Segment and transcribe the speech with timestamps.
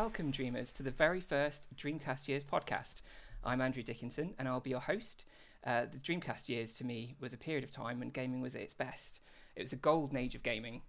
[0.00, 3.02] Welcome, Dreamers, to the very first Dreamcast Years podcast.
[3.42, 5.26] I'm Andrew Dickinson and I'll be your host.
[5.66, 8.62] Uh, the Dreamcast years to me was a period of time when gaming was at
[8.62, 9.22] its best.
[9.56, 10.82] It was a golden age of gaming,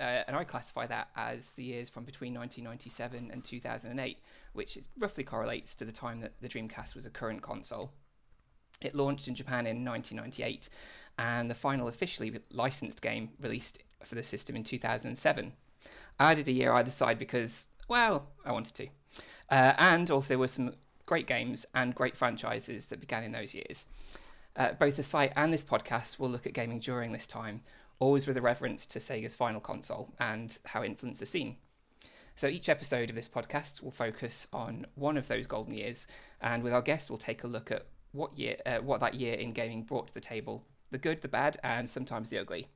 [0.00, 4.16] uh, and I classify that as the years from between 1997 and 2008,
[4.54, 7.92] which roughly correlates to the time that the Dreamcast was a current console.
[8.80, 10.70] It launched in Japan in 1998,
[11.18, 15.52] and the final officially licensed game released for the system in 2007.
[16.18, 18.88] I added a year either side because, well, I wanted to.
[19.50, 20.74] Uh, and also were some
[21.06, 23.86] great games and great franchises that began in those years.
[24.56, 27.62] Uh, both the site and this podcast will look at gaming during this time,
[27.98, 31.56] always with a reference to Sega's final console and how it influenced the scene.
[32.36, 36.08] So each episode of this podcast will focus on one of those golden years,
[36.40, 39.34] and with our guests, we'll take a look at what year, uh, what that year
[39.34, 42.68] in gaming brought to the table, the good, the bad, and sometimes the ugly.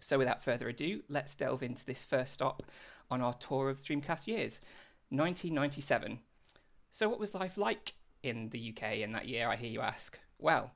[0.00, 2.62] So without further ado, let's delve into this first stop
[3.12, 4.60] on our tour of Dreamcast years,
[5.10, 6.20] 1997.
[6.90, 9.48] So what was life like in the UK in that year?
[9.48, 10.18] I hear you ask.
[10.38, 10.72] Well,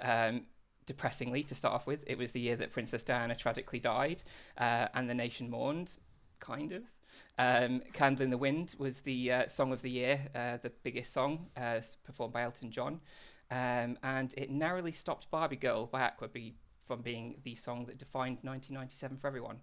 [0.00, 0.42] um,
[0.86, 4.22] depressingly, to start off with, it was the year that Princess Diana tragically died,
[4.56, 5.96] uh, and the nation mourned,
[6.38, 6.82] kind of.
[7.36, 11.12] Um, Candle in the Wind was the uh, song of the year, uh, the biggest
[11.12, 13.00] song, uh, performed by Elton John.
[13.50, 16.28] Um, and it narrowly stopped Barbie Girl by Aqua
[16.78, 19.58] from being the song that defined 1997 for everyone.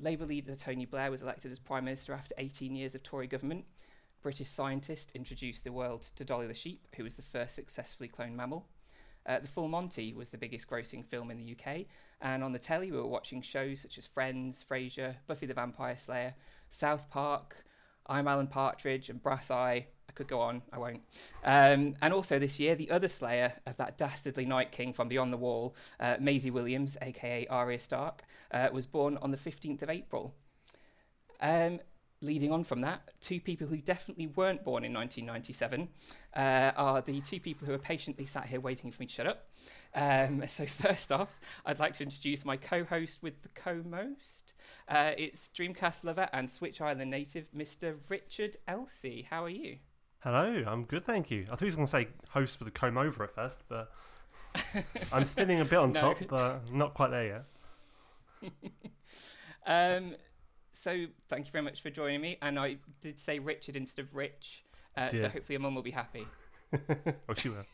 [0.00, 3.64] Labour leader Tony Blair was elected as Prime Minister after 18 years of Tory government.
[4.22, 8.34] British scientist introduced the world to Dolly the sheep, who was the first successfully cloned
[8.34, 8.66] mammal.
[9.26, 11.86] Uh, the Full Monty was the biggest grossing film in the UK,
[12.20, 15.96] and on the telly we were watching shows such as Friends, Frasier, Buffy the Vampire
[15.96, 16.34] Slayer,
[16.68, 17.64] South Park,
[18.06, 19.86] I'm Alan Partridge, and Brass Eye.
[20.08, 21.02] I could go on, I won't.
[21.44, 25.32] Um, and also this year, the other Slayer of that dastardly Night King from Beyond
[25.32, 29.90] the Wall, uh, Maisie Williams, aka Arya Stark, uh, was born on the 15th of
[29.90, 30.34] April.
[31.40, 31.80] Um,
[32.24, 35.88] leading on from that, two people who definitely weren't born in 1997
[36.34, 39.26] uh, are the two people who are patiently sat here waiting for me to shut
[39.26, 39.50] up.
[39.94, 44.54] Um, so, first off, I'd like to introduce my co host with the co most.
[44.88, 47.96] Uh, it's Dreamcast lover and Switch Island native, Mr.
[48.08, 49.26] Richard Elsey.
[49.28, 49.78] How are you?
[50.24, 51.42] Hello, I'm good, thank you.
[51.42, 53.92] I thought he was going to say host with a comb over at first, but
[55.12, 56.00] I'm feeling a bit on no.
[56.00, 57.44] top, but not quite there
[58.42, 58.50] yet.
[59.66, 60.14] um,
[60.72, 62.38] so thank you very much for joining me.
[62.40, 64.64] And I did say Richard instead of Rich,
[64.96, 66.24] uh, so hopefully your mum will be happy.
[66.72, 67.66] oh, she will.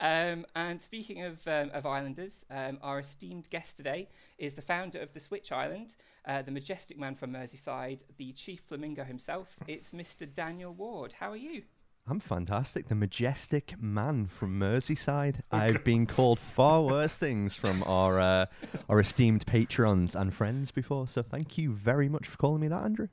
[0.00, 4.08] Um, and speaking of um, of islanders, um, our esteemed guest today
[4.38, 5.94] is the founder of the Switch Island,
[6.26, 9.58] uh, the majestic man from Merseyside, the chief flamingo himself.
[9.66, 10.32] It's Mr.
[10.32, 11.14] Daniel Ward.
[11.14, 11.62] How are you?
[12.08, 12.88] I'm fantastic.
[12.88, 15.40] The majestic man from Merseyside.
[15.50, 18.46] I've been called far worse things from our uh,
[18.88, 21.08] our esteemed patrons and friends before.
[21.08, 23.08] So thank you very much for calling me that, Andrew.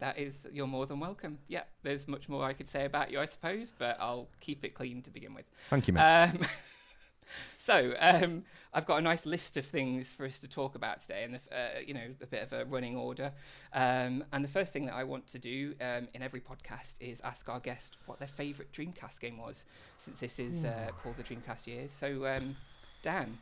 [0.00, 1.38] That is, you're more than welcome.
[1.48, 4.74] Yeah, there's much more I could say about you, I suppose, but I'll keep it
[4.74, 5.46] clean to begin with.
[5.68, 6.30] Thank you, man.
[6.30, 6.40] Um,
[7.56, 11.24] so um, I've got a nice list of things for us to talk about today,
[11.24, 13.32] and uh, you know a bit of a running order.
[13.72, 17.20] Um, and the first thing that I want to do um, in every podcast is
[17.22, 19.66] ask our guest what their favourite Dreamcast game was,
[19.96, 21.90] since this is uh, called the Dreamcast Years.
[21.90, 22.56] So um,
[23.02, 23.38] Dan,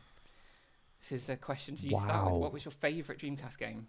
[1.00, 1.98] this is a question for you wow.
[1.98, 2.40] to start with.
[2.40, 3.88] What was your favourite Dreamcast game?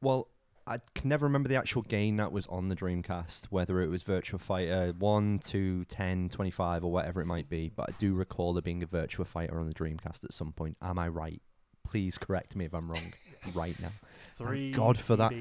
[0.00, 0.28] Well,
[0.68, 4.04] I can never remember the actual game that was on the Dreamcast, whether it was
[4.04, 7.70] Virtua Fighter 1, 2, 10, 25, or whatever it might be.
[7.74, 10.76] But I do recall there being a Virtua Fighter on the Dreamcast at some point.
[10.82, 11.40] Am I right?
[11.84, 13.12] Please correct me if I'm wrong
[13.54, 13.88] right now.
[14.36, 15.32] Three Thank God for that.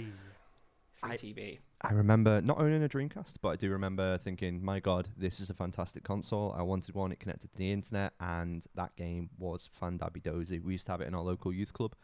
[1.04, 1.60] 3TB.
[1.81, 5.42] I, I remember not owning a Dreamcast, but I do remember thinking, my God, this
[5.42, 6.56] is a fantastic console.
[6.57, 7.12] I wanted one.
[7.12, 10.60] It connected to the internet, and that game was fandabby dozy.
[10.60, 11.96] We used to have it in our local youth club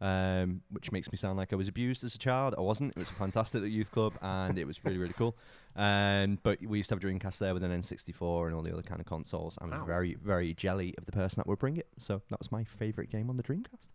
[0.00, 2.54] um, which makes me sound like I was abused as a child.
[2.56, 2.92] I wasn't.
[2.92, 5.36] It was a fantastic youth club, and it was really, really cool.
[5.76, 8.72] Um, but we used to have a Dreamcast there with an N64 and all the
[8.72, 9.58] other kind of consoles.
[9.60, 9.84] I was Ow.
[9.84, 11.88] very, very jelly of the person that would bring it.
[11.98, 13.90] So that was my favourite game on the Dreamcast.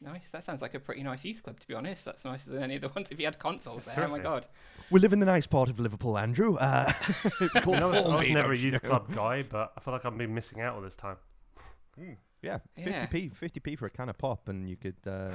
[0.00, 0.30] Nice.
[0.30, 2.04] That sounds like a pretty nice youth club, to be honest.
[2.04, 4.04] That's nicer than any of the ones if you had consoles there.
[4.04, 4.46] Oh my god.
[4.90, 6.56] We live in the nice part of Liverpool, Andrew.
[6.56, 9.94] Uh, it's called I was, I was never a youth club guy, but I feel
[9.94, 11.16] like I've been missing out all this time.
[11.98, 12.16] Mm.
[12.42, 15.30] Yeah, 50p, 50p for a can of pop, and you could uh,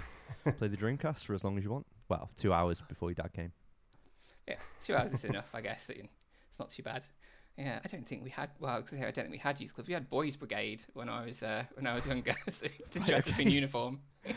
[0.58, 1.86] play the Dreamcast for as long as you want.
[2.08, 3.52] Well, two hours before your dad came.
[4.48, 5.90] Yeah, two hours is enough, I guess.
[5.90, 7.06] It's not too bad.
[7.58, 8.50] Yeah, I don't think we had.
[8.60, 9.88] Well, I don't think we had youth club.
[9.88, 12.32] We had boys' brigade when I was uh, when I was younger.
[12.50, 14.00] so to dress up in uniform.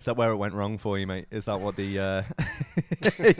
[0.00, 1.26] Is that where it went wrong for you, mate?
[1.30, 1.98] Is that what the?
[1.98, 2.22] Uh...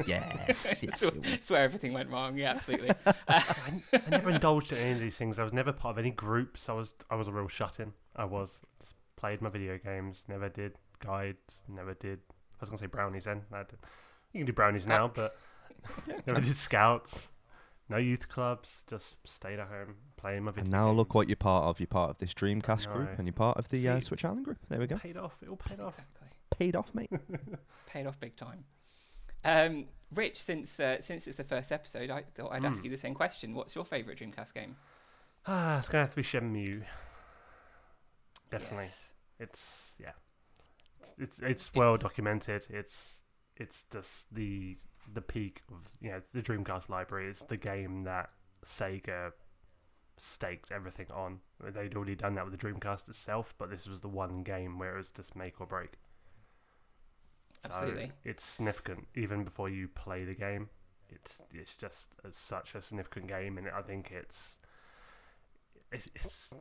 [0.07, 1.03] yes, yes.
[1.03, 2.37] It's where everything went wrong.
[2.37, 2.91] Yeah, absolutely.
[3.05, 3.43] I,
[3.93, 5.41] I, never indulged in any of these things.
[5.41, 6.69] I was never part of any groups.
[6.69, 7.93] I was I was a real shut in.
[8.17, 10.25] I was Just played my video games.
[10.29, 11.63] Never did guides.
[11.69, 12.21] Never did.
[12.31, 13.43] I was gonna say brownies then.
[13.53, 13.79] I did.
[14.33, 15.33] You can do brownies now, but
[16.27, 17.29] never did scouts.
[17.89, 18.85] No youth clubs.
[18.89, 21.81] Just stayed at home playing my video And now look what you're part of.
[21.81, 22.93] You're part of this Dreamcast know.
[22.95, 24.59] group, and you're part of the uh, Switch Island group.
[24.69, 24.97] There we go.
[24.97, 25.35] paid off.
[25.43, 25.99] It all paid off.
[25.99, 26.29] Exactly.
[26.51, 27.11] Paid off, mate.
[27.87, 28.65] Paid off big time.
[29.45, 32.85] Um, Rich, since uh, since it's the first episode, I thought I'd ask Mm.
[32.85, 33.55] you the same question.
[33.55, 34.77] What's your favourite Dreamcast game?
[35.47, 36.85] Ah, it's gonna have to be Shenmue.
[38.53, 38.85] Definitely.
[38.85, 39.15] Yes.
[39.41, 40.13] It's yeah.
[41.01, 42.67] It's it's, it's well documented.
[42.71, 43.23] It's
[43.57, 44.77] it's just the
[45.13, 47.29] the peak of you know the Dreamcast library.
[47.31, 48.31] It's the game that
[48.65, 49.33] Sega
[50.19, 51.41] staked everything on.
[51.61, 54.95] They'd already done that with the Dreamcast itself, but this was the one game where
[54.95, 55.95] it was just make or break.
[57.51, 58.13] So Absolutely.
[58.25, 60.69] it's significant even before you play the game.
[61.09, 64.59] It's it's just a, such a significant game, and I think it's
[65.91, 66.53] it, it's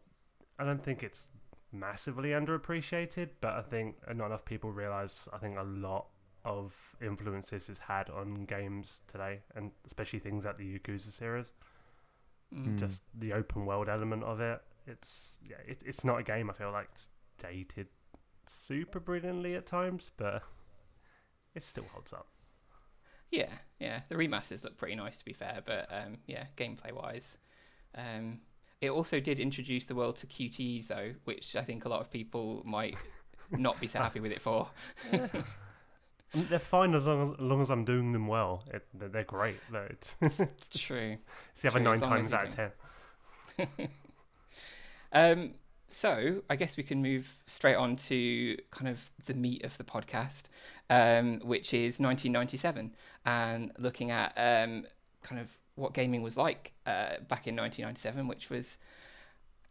[0.60, 1.28] I don't think it's
[1.72, 5.28] massively underappreciated, but I think not enough people realize.
[5.34, 6.08] I think a lot
[6.44, 11.52] of influences it's had on games today, and especially things like the Yakuza series.
[12.54, 12.78] Mm.
[12.78, 14.62] Just the open world element of it.
[14.86, 16.50] It's yeah, it, it's not a game.
[16.50, 17.08] I feel like it's
[17.42, 17.88] dated
[18.48, 20.44] super brilliantly at times, but
[21.56, 22.28] it still holds up.
[23.30, 24.02] Yeah, yeah.
[24.10, 27.38] The remasters look pretty nice, to be fair, but um, yeah, gameplay wise.
[27.96, 28.42] Um,
[28.82, 32.10] it also did introduce the world to QTEs, though, which I think a lot of
[32.12, 32.96] people might
[33.52, 34.70] not be so happy with it for.
[36.34, 38.64] They're fine as long as, as long as I'm doing them well.
[38.74, 39.60] It, they're, they're great.
[39.70, 40.40] They're- It's,
[40.80, 41.18] true.
[41.54, 43.90] it's the other nine as long as times out of ten.
[45.14, 45.56] Um,
[45.90, 49.84] so I guess we can move straight on to kind of the meat of the
[49.84, 50.48] podcast,
[50.90, 52.96] um, which is 1997,
[53.26, 54.86] and looking at um,
[55.22, 58.78] kind of what gaming was like uh, back in 1997, which was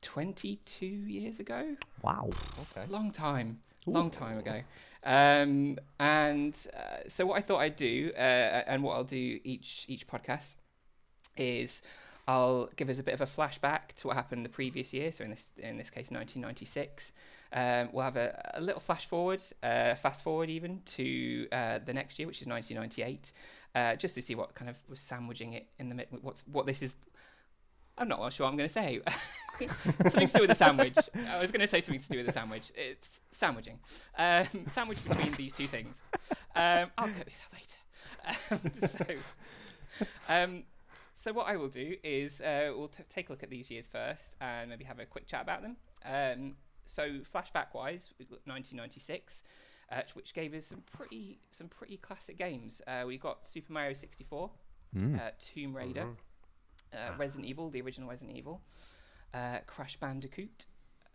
[0.02, 1.74] 22 years ago.
[2.02, 2.30] Wow.
[2.72, 2.86] Okay.
[2.88, 4.62] long time, long time ago.
[5.04, 8.20] Um, and uh, so what I thought I'd do, uh,
[8.66, 10.56] and what I'll do each each podcast,
[11.36, 11.82] is
[12.28, 15.12] I'll give us a bit of a flashback to what happened the previous year.
[15.12, 17.12] So in this in this case, 1996.
[17.52, 21.92] Um, we'll have a, a little flash forward, uh, fast forward even to uh, the
[21.92, 23.32] next year, which is 1998,
[23.74, 26.08] uh, just to see what kind of was sandwiching it in the mid.
[26.20, 26.96] What's what this is.
[27.98, 29.00] I'm not sure I'm going to say.
[30.06, 30.96] something to do with a sandwich.
[31.28, 32.72] I was going to say something to do with a sandwich.
[32.74, 33.78] It's sandwiching.
[34.16, 36.02] Um, sandwich between these two things.
[36.54, 37.80] Um, I'll cut this out later.
[38.50, 39.04] Um, so,
[40.28, 40.62] um,
[41.12, 43.86] so what I will do is uh, we'll t- take a look at these years
[43.86, 45.76] first and maybe have a quick chat about them.
[46.06, 46.54] Um,
[46.90, 49.44] so flashback wise, 1996.
[49.92, 52.80] Uh, which gave us some pretty some pretty classic games.
[52.86, 54.48] Uh, we got Super Mario 64,
[54.94, 55.18] Mm.
[55.20, 56.16] uh, Tomb Raider, Mhm.
[57.12, 58.62] uh, Resident Evil, the original Resident Evil,
[59.34, 60.66] uh, Crash Bandicoot,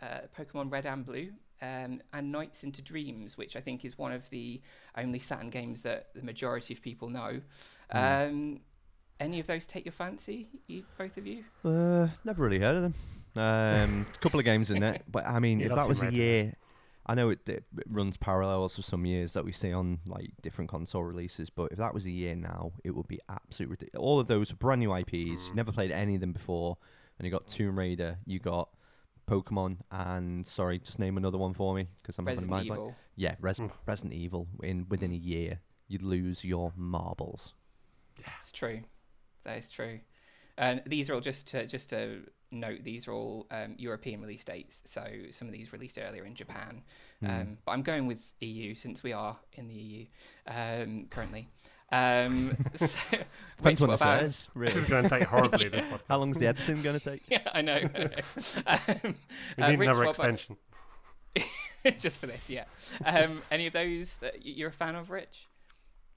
[0.02, 4.12] uh, Pokemon Red and Blue, um, and Nights into Dreams, which I think is one
[4.12, 4.62] of the
[4.98, 7.42] only Saturn games that the majority of people know.
[7.94, 8.30] Mm.
[8.30, 8.62] Um,
[9.22, 11.46] any of those take your fancy, you both of you?
[11.64, 12.94] Uh, never really heard of them.
[13.36, 16.06] Um, a couple of games in there, but I mean, You if that was a
[16.06, 16.54] Raider, year,
[17.06, 20.70] I know it, it runs parallels with some years that we see on like different
[20.72, 21.50] console releases.
[21.50, 24.04] But if that was a year now, it would be absolutely ridiculous.
[24.04, 25.14] All of those are brand new IPs.
[25.14, 25.56] You Mm.
[25.56, 26.78] never played any of them before,
[27.20, 28.70] and you got Tomb Raider, you got
[29.28, 32.68] Pokemon, and sorry, just name another one for me because I'm having a Resident mind
[32.68, 32.80] blank.
[32.80, 32.96] Evil.
[33.16, 33.72] Yeah, Res- Mm.
[33.86, 34.48] Resident Evil.
[34.64, 37.54] In within a year, you'd lose your marbles.
[38.20, 38.82] It's true.
[39.44, 40.00] That is true.
[40.58, 42.22] And these are all just to, just to
[42.52, 44.82] note, these are all um, European release dates.
[44.86, 46.84] So some of these released earlier in Japan.
[47.24, 47.42] Mm.
[47.42, 50.06] Um, but I'm going with EU since we are in the EU
[50.48, 51.50] um, currently.
[51.92, 53.18] Um, so,
[53.58, 54.20] Depends Rich, what what it about?
[54.22, 55.70] says, This is going to take horribly.
[55.70, 56.00] This podcast.
[56.10, 57.24] How long is the editing going to take?
[57.30, 57.78] Yeah, I know.
[57.78, 59.16] um,
[59.58, 60.58] We uh, need Rich, another what about- extension.
[62.00, 62.66] just for this, yeah.
[63.06, 65.48] Um, any of those that you're a fan of, Rich?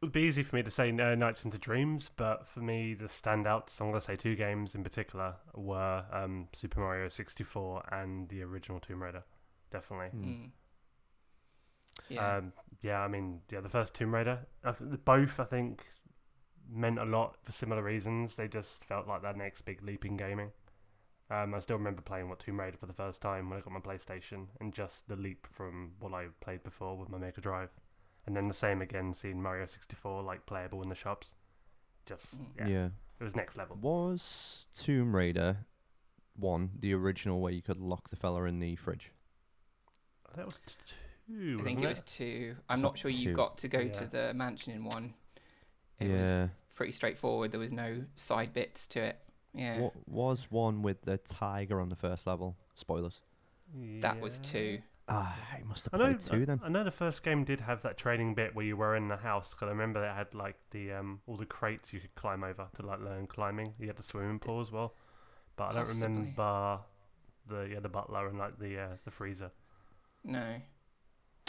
[0.00, 2.94] It would be easy for me to say uh, Nights into Dreams, but for me,
[2.94, 7.82] the standouts, I'm going to say two games in particular, were um, Super Mario 64
[7.90, 9.24] and the original Tomb Raider.
[9.72, 10.16] Definitely.
[10.16, 10.24] Mm.
[10.24, 10.50] Mm.
[12.08, 12.36] Yeah.
[12.36, 14.72] Um, yeah, I mean, yeah, the first Tomb Raider, I
[15.04, 15.84] both I think
[16.70, 18.36] meant a lot for similar reasons.
[18.36, 20.52] They just felt like that next big leap in gaming.
[21.30, 23.72] Um, I still remember playing what Tomb Raider for the first time when I got
[23.72, 27.70] my PlayStation, and just the leap from what I played before with my Mega Drive,
[28.28, 31.32] and then the same again, seeing Mario 64 like playable in the shops.
[32.04, 32.46] Just Mm.
[32.58, 32.88] yeah, yeah.
[33.18, 33.76] it was next level.
[33.76, 35.64] Was Tomb Raider
[36.36, 39.12] one the original where you could lock the fella in the fridge?
[40.36, 40.60] That was
[41.26, 41.56] two.
[41.58, 42.56] I think wasn't it was two.
[42.68, 43.92] I'm It's not not sure you got to go Yeah.
[43.92, 45.14] to the mansion in one.
[45.98, 46.48] It was yeah.
[46.74, 47.50] pretty straightforward.
[47.50, 49.18] There was no side bits to it.
[49.54, 49.80] Yeah.
[49.80, 52.56] What was one with the tiger on the first level?
[52.74, 53.22] Spoilers.
[54.00, 54.82] That was two.
[55.10, 56.04] Ah, I must have I know.
[56.04, 56.60] played two then.
[56.62, 59.08] I, I know the first game did have that training bit where you were in
[59.08, 59.54] the house.
[59.54, 62.66] Because I remember it had like the um all the crates you could climb over
[62.76, 63.72] to like learn climbing.
[63.78, 64.94] You had the swimming pool as well,
[65.56, 66.08] but I don't Possibly.
[66.08, 66.78] remember
[67.48, 69.50] the yeah the butler and like the uh, the freezer.
[70.24, 70.60] No.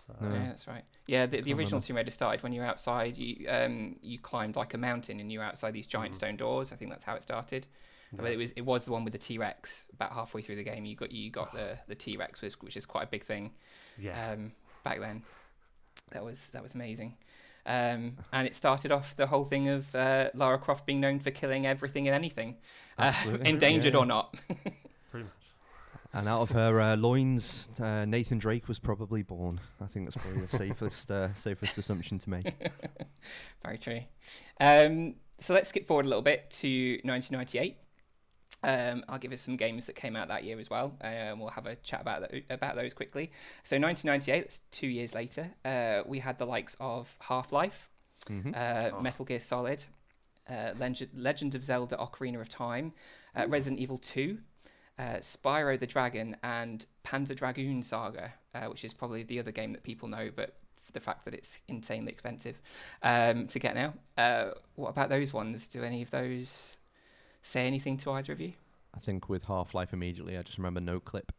[0.09, 0.33] Uh, No.
[0.35, 0.83] Yeah, that's right.
[1.05, 1.85] Yeah, the, the original remember.
[1.85, 3.17] Tomb Raider started when you were outside.
[3.17, 6.15] You um you climbed like a mountain and you were outside these giant Mhm.
[6.15, 6.71] stone doors.
[6.71, 7.67] I think that's how it started.
[8.11, 8.21] Yeah.
[8.21, 9.87] But it was it was the one with the T Rex.
[9.93, 12.77] About halfway through the game, you got you got the the T Rex, which, which
[12.77, 13.51] is quite a big thing
[13.97, 14.31] yeah.
[14.31, 14.51] um,
[14.83, 15.23] back then.
[16.11, 17.17] That was that was amazing.
[17.65, 21.29] Um, and it started off the whole thing of uh, Lara Croft being known for
[21.29, 22.55] killing everything and anything,
[22.97, 23.49] uh, Absolutely.
[23.49, 23.99] endangered Yeah.
[23.99, 24.33] or not.
[25.11, 25.33] pretty much.
[26.11, 29.59] And out of her uh, loins, uh, Nathan Drake was probably born.
[29.79, 32.51] I think that's probably the safest uh, safest assumption to make.
[33.63, 33.99] Very true.
[34.59, 37.77] Um, so let's skip forward a little bit to 1998.
[38.63, 40.97] Um, I'll give us some games that came out that year as well.
[41.01, 43.31] Um, we'll have a chat about tho- about those quickly.
[43.63, 45.51] So 1998, that's two years later.
[45.63, 47.89] Uh, we had the likes of Half Life,
[48.27, 49.01] hmm uh, Oh.
[49.01, 49.85] Metal Gear Solid,
[50.49, 52.91] uh, Legend, Legend of Zelda: Ocarina of Time,
[53.35, 54.39] uh, Resident Evil 2,
[54.97, 59.71] uh, Spyro the Dragon, and Panzer Dragoon Saga, uh, which is probably the other game
[59.71, 62.59] that people know, but f- the fact that it's insanely expensive
[63.03, 63.93] um, to get now.
[64.17, 65.67] Uh, what about those ones?
[65.69, 66.77] Do any of those
[67.41, 68.53] say anything to either of you?
[68.95, 71.31] I think with Half Life immediately, I just remember no clip,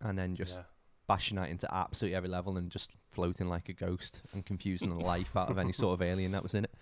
[0.00, 0.64] and then just yeah.
[1.08, 5.04] bashing out into absolutely every level and just floating like a ghost and confusing the
[5.04, 6.74] life out of any sort of alien that was in it.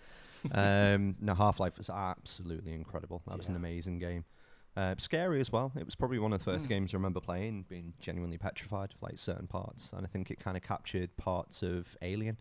[0.52, 3.22] Um, no, Half Life was absolutely incredible.
[3.26, 4.24] That was an amazing game.
[4.76, 5.72] Uh, scary as well.
[5.74, 6.68] It was probably one of the first Mm.
[6.68, 10.38] games I remember playing, being genuinely petrified of like certain parts, and I think it
[10.38, 12.38] kind of captured parts of Alien.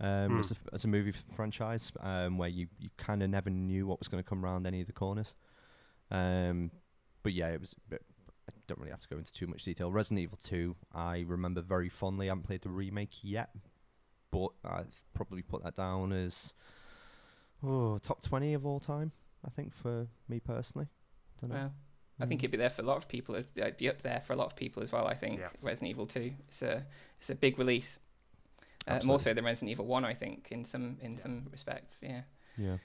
[0.00, 3.86] Um, as, a, as a movie franchise, um, where you, you kind of never knew
[3.86, 5.34] what was going to come around any of the corners.
[6.10, 6.70] Um,
[7.22, 7.74] but yeah, it was.
[7.88, 8.00] But
[8.48, 9.90] I don't really have to go into too much detail.
[9.92, 12.26] Resident Evil 2, I remember very fondly.
[12.26, 13.50] I haven't played the remake yet,
[14.32, 16.52] but I'd probably put that down as
[17.62, 19.12] oh top 20 of all time.
[19.46, 20.88] I think for me personally.
[21.40, 21.56] Don't know.
[21.56, 21.72] Well,
[22.20, 22.44] I think Mm.
[22.44, 23.34] it'd be there for a lot of people.
[23.34, 25.06] It'd be up there for a lot of people as well.
[25.06, 25.48] I think Yeah.
[25.62, 26.32] Resident Evil Two.
[26.48, 26.86] It's a
[27.16, 28.00] it's a big release.
[28.86, 31.18] Uh, more so than Resident Evil One, I think, in some in Yeah.
[31.18, 32.00] some respects.
[32.02, 32.22] Yeah.
[32.58, 32.76] yeah.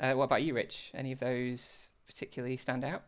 [0.00, 0.90] Uh, what about you, Rich?
[0.94, 3.02] Any of those particularly stand out?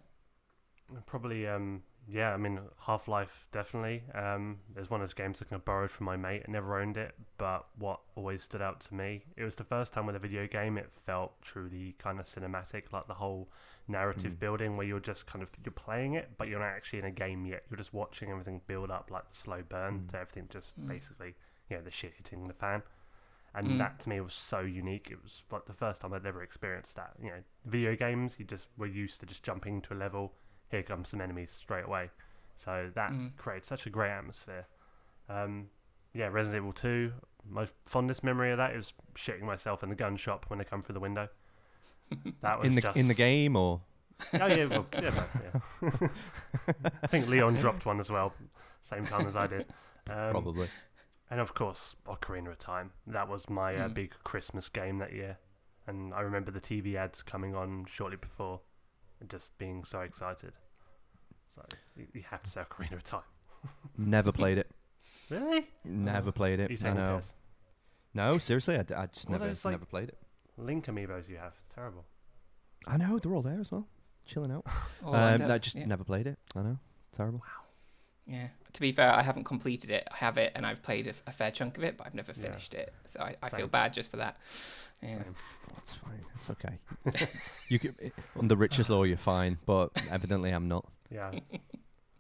[1.06, 2.32] Probably, um, yeah.
[2.32, 4.02] I mean, Half Life definitely.
[4.14, 6.44] Um, there's one of those games that I borrowed from my mate.
[6.48, 9.92] I never owned it, but what always stood out to me, it was the first
[9.92, 10.78] time with a video game.
[10.78, 13.50] It felt truly kind of cinematic, like the whole
[13.86, 14.38] narrative Mm.
[14.38, 17.10] building, where you're just kind of you're playing it, but you're not actually in a
[17.10, 17.64] game yet.
[17.70, 20.10] You're just watching everything build up, like the slow burn Mm.
[20.12, 20.88] to everything, just Mm.
[20.88, 21.34] basically,
[21.68, 22.82] you know, the shit hitting the fan.
[23.54, 23.78] And Mm.
[23.78, 25.08] that to me was so unique.
[25.10, 27.14] It was like the first time I'd ever experienced that.
[27.20, 30.34] You know, video games, you just were used to just jumping to a level,
[30.70, 32.10] here comes some enemies straight away.
[32.56, 33.36] So that Mm.
[33.36, 34.66] creates such a great atmosphere.
[35.28, 35.70] Um,
[36.12, 37.12] yeah, Resident Evil 2,
[37.48, 40.82] my fondest memory of that is shitting myself in the gun shop when I come
[40.82, 41.28] through the window.
[42.42, 42.96] That was In the just...
[42.96, 43.80] in the game or
[44.40, 46.08] Oh yeah, well, yeah, both, yeah.
[47.02, 48.32] I think Leon dropped one as well,
[48.82, 49.66] same time as I did.
[50.10, 50.68] Um, probably.
[51.30, 52.92] And of course, Ocarina of Time.
[53.06, 53.94] That was my uh, Mm.
[53.94, 55.38] big Christmas game that year.
[55.86, 58.60] And I remember the TV ads coming on shortly before
[59.20, 60.52] and just being so excited.
[61.54, 61.62] So
[61.96, 63.22] you, you have to say Ocarina of Time.
[63.96, 64.70] Never played it.
[65.30, 65.66] Really?
[65.84, 66.72] Never played You it.
[66.72, 67.20] I taking know.
[68.14, 70.18] No, seriously, I, d- I just All never those, like- never played it.
[70.56, 71.54] Link amiibos you have.
[71.74, 72.04] Terrible.
[72.86, 73.86] I know they're all there as well,
[74.26, 74.66] chilling out.
[75.04, 75.86] All um, lined no, just yeah.
[75.86, 76.38] never played it.
[76.56, 76.78] I know,
[77.12, 77.42] terrible.
[78.28, 78.48] Yeah.
[78.74, 80.06] To be fair, I haven't completed it.
[80.12, 82.32] I have it, and I've played a, a fair chunk of it, but I've never
[82.36, 82.42] Yeah.
[82.42, 82.92] finished it.
[83.06, 84.36] So I, I feel bad just for that.
[85.02, 85.22] Yeah.
[85.22, 85.34] Same.
[85.74, 86.24] That's fine.
[86.36, 86.78] It's okay.
[87.68, 90.86] you could, under Rich's law, you're fine, but evidently I'm not.
[91.10, 91.30] Yeah.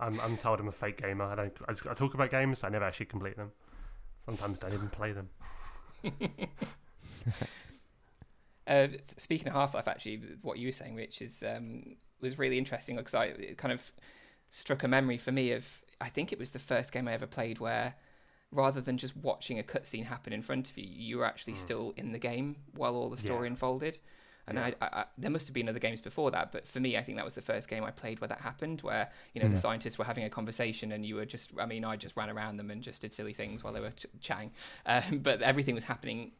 [0.00, 1.24] I'm, I'm told I'm a fake gamer.
[1.24, 1.52] I don't.
[1.68, 2.64] I, just- I talk about games.
[2.64, 3.52] I never actually complete them.
[4.24, 5.28] Sometimes don't even play them.
[8.66, 12.58] Uh, speaking of Half Life, actually, what you were saying, Rich, is um, was really
[12.58, 13.90] interesting because I it kind of
[14.50, 17.26] struck a memory for me of I think it was the first game I ever
[17.26, 17.94] played where
[18.50, 21.56] rather than just watching a cutscene happen in front of you, you were actually Mm.
[21.56, 23.50] still in the game while all the story Yeah.
[23.52, 23.98] unfolded.
[24.46, 24.70] And Yeah.
[24.80, 27.18] I, I, there must have been other games before that, but for me, I think
[27.18, 29.60] that was the first game I played where that happened, where you know the Mm.
[29.60, 32.56] scientists were having a conversation and you were just, I mean, I just ran around
[32.56, 34.52] them and just did silly things while they were ch- chatting,
[34.86, 36.32] um, but everything was happening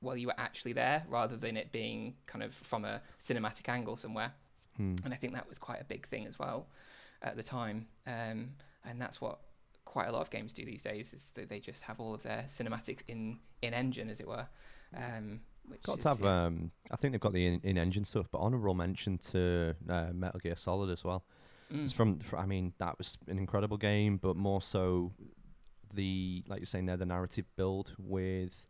[0.00, 3.94] while you were actually there, rather than it being kind of from a cinematic angle
[3.94, 4.32] somewhere.
[4.76, 4.96] Hmm.
[5.04, 6.66] And I think that was quite a big thing as well
[7.22, 7.86] at the time.
[8.08, 9.38] Um, and that's what
[9.84, 12.22] quite a lot of games do these days is that they just have all of
[12.22, 14.46] their cinematics in in engine, as it were.
[14.96, 16.20] Um, which Got is, to have.
[16.20, 16.44] yeah.
[16.44, 20.40] Um, I think they've got the in- in-engine stuff, but honourable mention to uh, Metal
[20.40, 21.24] Gear Solid as well.
[21.72, 21.84] Mm.
[21.84, 25.12] It's from, fr I mean, that was an incredible game, but more so
[25.94, 28.66] the like you're saying there, the narrative build with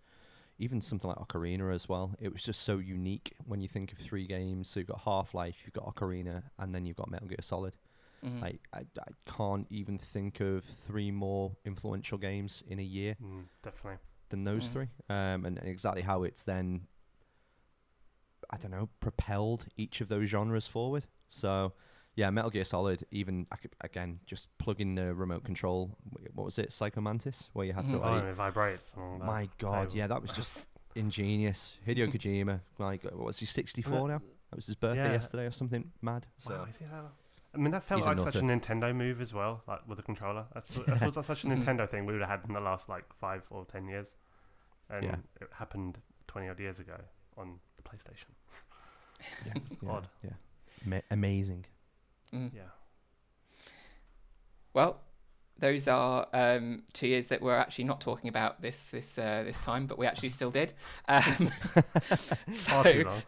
[0.59, 2.15] even something like Ocarina as well.
[2.21, 4.69] It was just so unique when you think of three games.
[4.69, 7.73] So you've got Half Life, you've got Ocarina, and then you've got Metal Gear Solid.
[8.25, 8.41] Mhm.
[8.43, 13.47] Like I, I can't even think of three more influential games in a year Mm,
[13.63, 13.99] definitely.
[14.29, 14.73] than those Mhm.
[14.73, 14.89] three.
[15.09, 16.87] Um, and, and exactly how it's then,
[18.51, 21.07] I don't know, propelled each of those genres forward.
[21.29, 21.73] So,
[22.15, 23.07] yeah, Metal Gear Solid.
[23.11, 25.97] Even I could, again just plug in the remote control.
[26.35, 28.05] What was it, Psycho Mantis, where you had to Mhm.
[28.07, 28.25] Oh, like.
[28.25, 28.93] it vibrates.
[28.95, 29.97] along My God, table.
[29.97, 31.77] yeah, that was just ingenious.
[31.87, 34.19] Hideo Kojima, like, what was he, 64 now?
[34.51, 35.13] That was his birthday Yeah.
[35.13, 36.27] yesterday or something mad.
[36.39, 37.11] So Wow, is he that-
[37.55, 38.41] I mean, that felt He's a like such a.
[38.45, 40.47] Nintendo move as well, like with the controller.
[40.55, 41.47] That's that feels like such a.
[41.49, 44.09] Nintendo thing we would have had in the last like five or ten years,
[44.89, 45.17] and Yeah.
[45.41, 46.97] it happened twenty odd years ago
[47.37, 48.33] on the PlayStation.
[49.47, 50.09] yeah, It's yeah, odd.
[50.25, 50.31] yeah.
[50.87, 51.67] Ma- amazing.
[52.35, 52.51] Mm.
[52.55, 52.63] Yeah,
[54.75, 55.01] Well,
[55.59, 59.59] those are um, two years that we're actually not talking about this this uh, this
[59.61, 60.73] time, but we actually still did.
[61.09, 63.23] Um, Far too so long.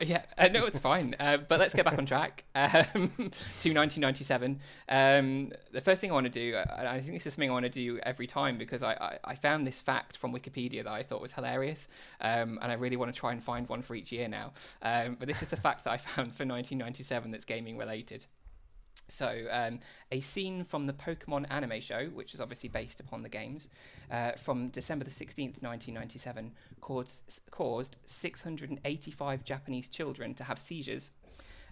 [0.00, 1.14] Yeah, uh, no, it's fine.
[1.18, 4.60] Uh, but let's get back on track um, to 1997.
[4.88, 7.66] Um, the first thing I want to do, I think this is something I want
[7.66, 11.02] to do every time because I, I, I found this fact from Wikipedia that I
[11.02, 11.88] thought was hilarious,
[12.20, 14.52] um, and I really want to try and find one for each year now.
[14.82, 18.26] Um, but this is the fact that I found for 1997 that's gaming related.
[19.06, 19.80] So, um,
[20.10, 23.68] a scene from the Pokemon anime show, which is obviously based upon the games,
[24.10, 31.12] uh, from December the 16th, 1997, caused, caused 685 Japanese children to have seizures,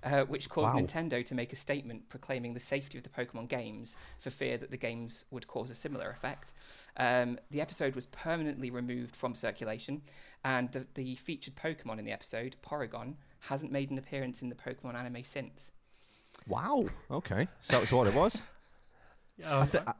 [0.04, 0.80] uh, which caused Wow.
[0.80, 4.70] Nintendo to make a statement proclaiming the safety of the Pokemon games for fear that
[4.70, 6.52] the games would cause a similar effect.
[6.98, 10.02] Um, the episode was permanently removed from circulation,
[10.44, 13.14] and the, the featured Pokemon in the episode, Porygon,
[13.46, 15.72] hasn't made an appearance in the Pokemon anime since.
[16.48, 16.84] Wow.
[17.10, 17.48] Okay.
[17.62, 18.42] So that was what it was.
[19.38, 19.60] yeah.
[19.62, 19.92] I th- I,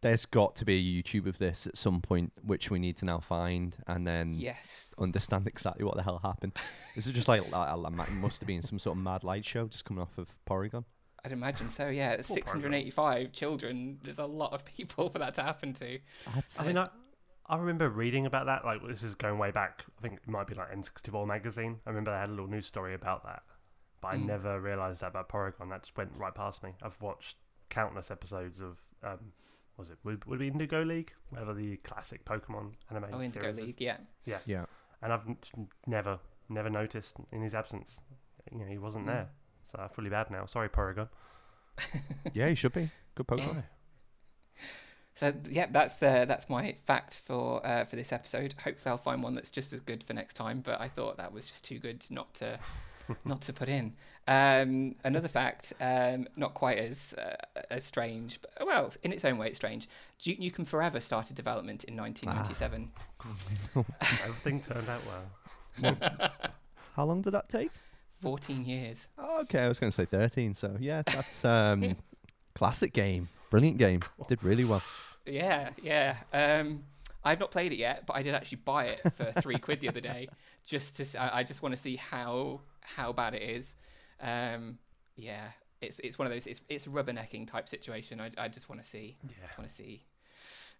[0.00, 3.06] there's got to be a YouTube of this at some point, which we need to
[3.06, 4.94] now find and then Yes.
[4.98, 6.52] understand exactly what the hell happened.
[6.94, 9.46] Is it just like uh, uh, it must have been some sort of mad light
[9.46, 10.84] show just coming off of Porygon?
[11.24, 12.20] I'd imagine so, yeah.
[12.20, 15.98] 685 children, there's a lot of people for that to happen to.
[16.34, 16.88] That's, I mean, I,
[17.46, 18.66] I remember reading about that.
[18.66, 19.84] Like, this is going way back.
[19.98, 21.76] I think it might be like N64 magazine.
[21.86, 23.42] I remember they had a little news story about that,
[24.04, 24.26] but I Mm.
[24.26, 25.70] never realised that about Porygon.
[25.70, 26.74] That just went right past me.
[26.82, 27.36] I've watched
[27.70, 29.32] countless episodes of, um,
[29.76, 33.40] was it would, would it be Indigo League, whatever the classic Pokemon anime Oh, Indigo
[33.40, 33.64] series is.
[33.64, 33.96] League, yeah.
[34.46, 34.66] yeah.
[35.02, 35.24] and I've
[35.86, 37.98] never, never noticed in his absence.
[38.52, 39.12] You know, he wasn't Mm.
[39.12, 39.28] there,
[39.64, 40.44] so I feel bad now.
[40.46, 41.08] Sorry, Porygon.
[42.34, 42.90] Yeah, he should be.
[43.14, 43.64] Good Pokemon.
[45.16, 48.54] So yeah, that's the that's my fact for uh, for this episode.
[48.64, 50.60] Hopefully, I'll find one that's just as good for next time.
[50.60, 52.58] But I thought that was just too good not to
[53.24, 53.94] not to put in.
[54.26, 57.36] Um, another fact, um, not quite as uh,
[57.70, 59.86] as strange, but well, in its own way, it's strange.
[60.18, 62.90] Duke Nukem Forever started development in 1997.
[64.24, 65.96] Everything turned out well.
[66.96, 67.70] How long did that take?
[68.10, 69.08] 14 years.
[69.18, 70.54] Oh, okay, I was going to say 13.
[70.54, 71.96] So yeah, that's um,
[72.54, 74.02] classic game, brilliant game.
[74.28, 74.82] Did really well.
[75.26, 76.16] Yeah, yeah.
[76.32, 76.84] Um,
[77.24, 79.88] I've not played it yet, but I did actually buy it for three quid the
[79.88, 80.28] other day,
[80.64, 81.02] just to.
[81.02, 83.76] s- I, I just want to see how how bad it is.
[84.20, 84.78] Um,
[85.16, 85.48] yeah,
[85.80, 86.46] it's it's one of those.
[86.46, 88.20] It's it's a rubbernecking type situation.
[88.20, 89.16] I, I just want to see.
[89.22, 89.46] Yeah.
[89.46, 90.04] Just want to see.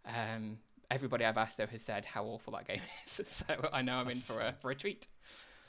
[0.06, 0.58] Um,
[0.90, 4.08] everybody I've asked though has said how awful that game is, so I know I'm
[4.08, 5.06] in for a for a treat.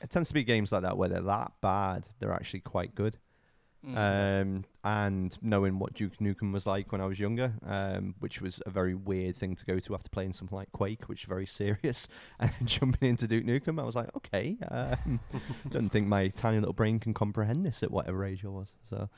[0.01, 3.17] It tends to be games like that where they're that bad, they're actually quite good.
[3.87, 4.41] Mm.
[4.41, 8.61] Um, and knowing what Duke Nukem was like when I was younger, um, which was
[8.65, 11.45] a very weird thing to go to after playing something like Quake, which is very
[11.61, 12.07] serious,
[12.39, 15.19] and then jumping into Duke Nukem, I was like, okay, um,
[15.69, 18.69] don't think my tiny little brain can comprehend this at whatever age I was.
[18.89, 19.09] So,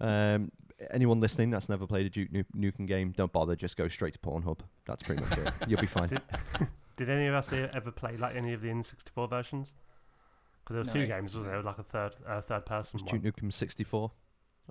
[0.00, 0.50] um,
[0.90, 4.14] anyone listening that's never played a Duke Nu- Nukem game, don't bother, just go straight
[4.14, 4.60] to Pornhub.
[4.86, 5.52] That's pretty much it.
[5.66, 6.08] You'll be fine.
[6.08, 6.22] Did,
[6.96, 9.74] did any of us ever play like any of the N64 versions?
[10.68, 10.92] Because there was No.
[10.92, 11.62] two games, wasn't there?
[11.62, 13.20] There like a third, uh, third person Was one.
[13.20, 14.10] Duke Nukem 64.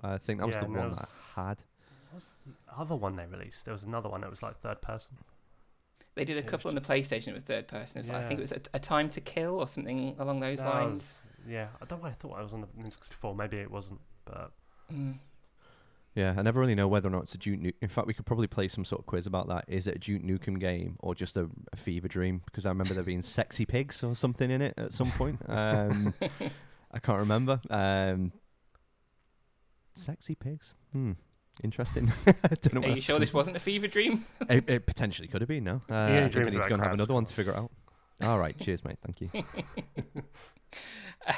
[0.02, 1.62] I think that was Yeah, the one it that I had.
[2.10, 3.64] What was the other one they released?
[3.64, 5.18] There was another one that was like third person.
[6.14, 7.28] they did a it couple on the PlayStation.
[7.28, 7.98] It was third person.
[7.98, 10.62] It was, I think it was a, a Time to Kill or something along those
[10.62, 10.92] No, lines.
[10.94, 13.36] was- yeah, I don't know why I thought I was on the N64.
[13.36, 14.52] Maybe it wasn't, but
[14.92, 15.18] Mm.
[16.14, 17.74] Yeah, I never really know whether or not it's a Duke Nukem.
[17.80, 19.64] In fact, we could probably play some sort of quiz about that.
[19.68, 22.42] Is it a Duke Nukem game or just a, a fever dream?
[22.46, 25.40] Because I remember there being sexy pigs or something in it at some point.
[25.48, 26.14] Um,
[26.90, 27.60] I can't remember.
[27.68, 28.32] Um,
[29.94, 30.74] sexy pigs.
[30.92, 31.12] Hmm.
[31.62, 32.12] Interesting.
[32.24, 32.80] Don't know.
[32.80, 34.24] Are you sure this wasn't a fever dream?
[34.48, 35.64] it, it potentially could have been.
[35.64, 37.34] No, uh, only I think I dreams need to go and have another one to
[37.34, 37.70] figure it out.
[38.22, 38.98] All right, cheers, mate.
[39.04, 39.30] Thank you.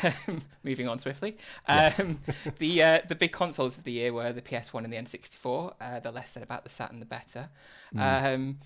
[0.05, 1.37] Um, moving on swiftly,
[1.69, 1.99] Yes.
[1.99, 2.21] um,
[2.59, 5.75] the uh, the big consoles of the year were the PS1 and the N64.
[5.81, 7.49] Uh, the less said about the Saturn, the better.
[7.95, 8.35] Mm.
[8.35, 8.59] Um,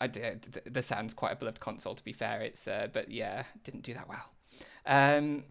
[0.00, 2.40] I did, the Saturn's quite a beloved console, to be fair.
[2.40, 4.32] It's uh, but yeah, didn't do that well.
[4.86, 5.44] Um,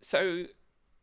[0.00, 0.44] so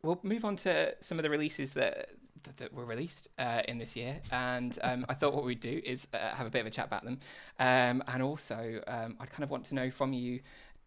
[0.02, 2.10] we'll move on to some of the releases that
[2.44, 5.80] that, that were released uh, in this year, and um, I thought what we'd do
[5.84, 7.18] is uh, have a bit of a chat about them,
[7.58, 10.40] um, and also um, I'd kind of want to know from you: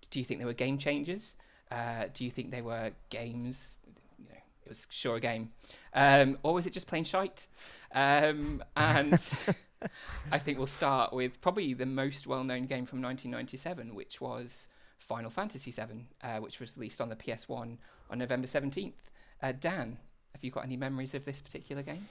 [0.09, 1.37] Do you think they were game changers?
[1.71, 3.75] Uh, do you think they were games?
[4.19, 5.51] You know, it was sure a game,
[5.93, 7.47] um, or was it just plain shite?
[7.93, 9.13] Um, and
[10.31, 15.31] I think we'll start with probably the most well-known game from 1997, which was Final
[15.31, 17.77] Fantasy VII, uh, which was released on the PS1
[18.09, 18.93] on November 17th.
[19.41, 19.97] Uh, Dan,
[20.33, 22.07] have you got any memories of this particular game?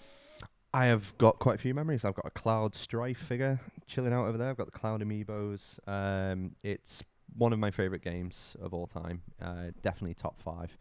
[0.73, 2.05] I have got quite a few memories.
[2.05, 4.51] I've got a Cloud Strife figure chilling out over there.
[4.51, 5.79] I've got the Cloud Amiibos.
[5.89, 7.03] Um, it's
[7.37, 9.23] one of my favorite games of all time.
[9.43, 10.77] Uh, definitely top five.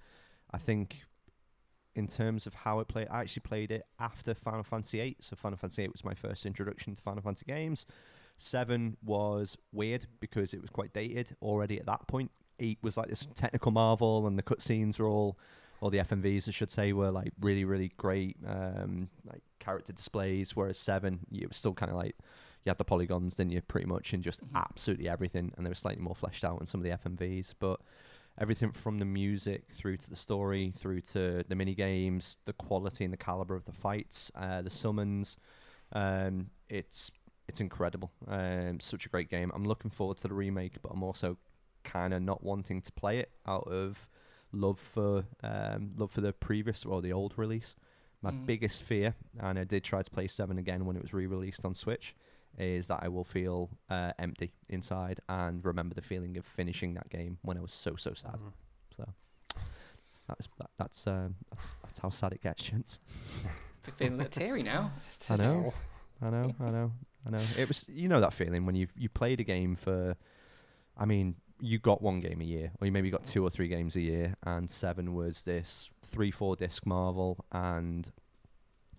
[0.51, 1.03] I think
[1.95, 5.17] in terms of how it played, I actually played it after Final Fantasy VIII.
[5.21, 7.85] So Final Fantasy VIII was my first introduction to Final Fantasy games.
[8.37, 12.31] Seven was weird because it was quite dated already at that point.
[12.59, 15.37] Eight was like this technical marvel, and the cutscenes were all,
[15.81, 20.55] or the FMVs, I should say, were like really, really great, um, like character displays.
[20.55, 22.15] Whereas seven, it was still kind of like
[22.65, 24.55] you had the polygons, didn't you, pretty much, and just Mhm.
[24.55, 27.79] absolutely everything, and they were slightly more fleshed out in some of the FMVs, but
[28.37, 33.03] everything from the music through to the story, through to the mini games, the quality
[33.05, 35.37] and the caliber of the fights, uh, the summons,
[35.93, 37.11] um, it's
[37.47, 38.11] it's incredible.
[38.27, 39.51] Um, such a great game.
[39.55, 41.37] I'm looking forward to the remake, but I'm also
[41.83, 44.07] kind of not wanting to play it out of
[44.51, 47.75] love for um, love for the previous or the old release.
[48.21, 48.45] My Mm.
[48.45, 51.73] biggest fear, and I did try to play Seven again when it was re-released on
[51.73, 52.13] Switch,
[52.57, 57.09] is that I will feel uh, empty inside and remember the feeling of finishing that
[57.09, 58.33] game when I was so so sad.
[58.35, 58.51] Mhm.
[58.97, 59.05] So
[60.27, 62.99] that's that, that's um, that's that's how sad it gets, gents.
[63.87, 64.91] F- Feeling a little teary now.
[65.29, 65.73] I know.
[66.21, 66.91] I know, I know,
[67.25, 67.39] I know.
[67.57, 70.17] It was, you know, that feeling when you you played a game for,
[70.97, 73.67] I mean, you got one game a year, or you maybe got two or three
[73.67, 78.11] games a year, and Seven was this three, four disc marvel, and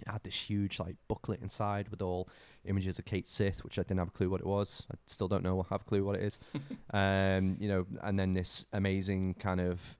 [0.00, 2.28] it had this huge like booklet inside with all
[2.64, 4.82] images of Cait Sith, which I didn't have a clue what it was.
[4.90, 6.38] I still don't know, have a clue what it is.
[6.92, 9.98] um, you know, and then this amazing kind of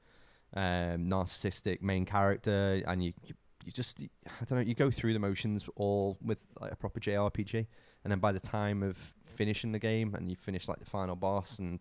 [0.55, 5.12] um, narcissistic main character, and you, you you just I don't know, you go through
[5.12, 7.66] the motions all with like a proper JRPG,
[8.05, 11.16] and then by the time of finishing the game and you finish like the final
[11.16, 11.79] boss and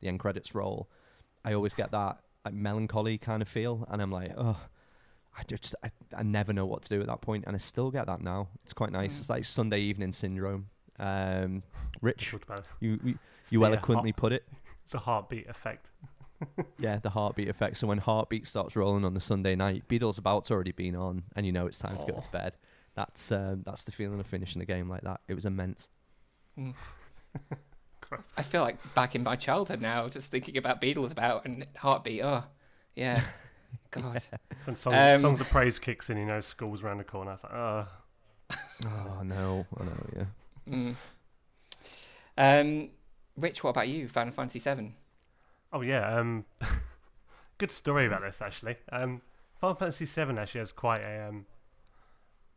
[0.00, 0.88] the end credits roll,
[1.44, 4.58] I always get that like melancholy kind of feel, and I'm like, oh.
[5.38, 7.90] I just I, I never know what to do at that point, and I still
[7.90, 8.48] get that now.
[8.64, 9.16] It's quite nice.
[9.16, 9.20] Mm.
[9.20, 10.68] It's like Sunday evening syndrome.
[10.98, 11.62] Um,
[12.00, 12.34] Rich,
[12.80, 13.18] you you,
[13.50, 14.44] you the, eloquently heart- put it.
[14.90, 15.90] the heartbeat effect.
[16.78, 17.78] Yeah, the heartbeat effect.
[17.78, 21.46] So when heartbeat starts rolling on the Sunday night, Beadle's About's already been on, and
[21.46, 22.56] you know it's time to go to bed.
[22.94, 25.20] That's um, that's the feeling of finishing a game like that.
[25.28, 25.88] It was immense.
[26.58, 26.74] Mm.
[28.08, 28.32] Christ.
[28.36, 32.22] I feel like back in my childhood now, just thinking about Beadle's About and Heartbeat.
[32.22, 32.44] Oh,
[32.94, 33.22] yeah.
[33.90, 34.22] God.
[34.64, 37.32] When songs, Um, songs of praise kicks in, you know, school's around the corner.
[37.32, 37.86] It's like, oh,
[38.84, 40.06] Oh no, I know.
[40.16, 40.24] Yeah.
[40.68, 40.96] Mm.
[42.38, 42.90] Um,
[43.36, 44.08] Rich, what about you?
[44.08, 44.94] Final Fantasy Seven.
[45.72, 46.18] oh yeah.
[46.18, 46.44] Um,
[47.58, 48.76] good story about this actually.
[48.90, 49.22] Um,
[49.60, 51.46] Final Fantasy VII actually has quite a um,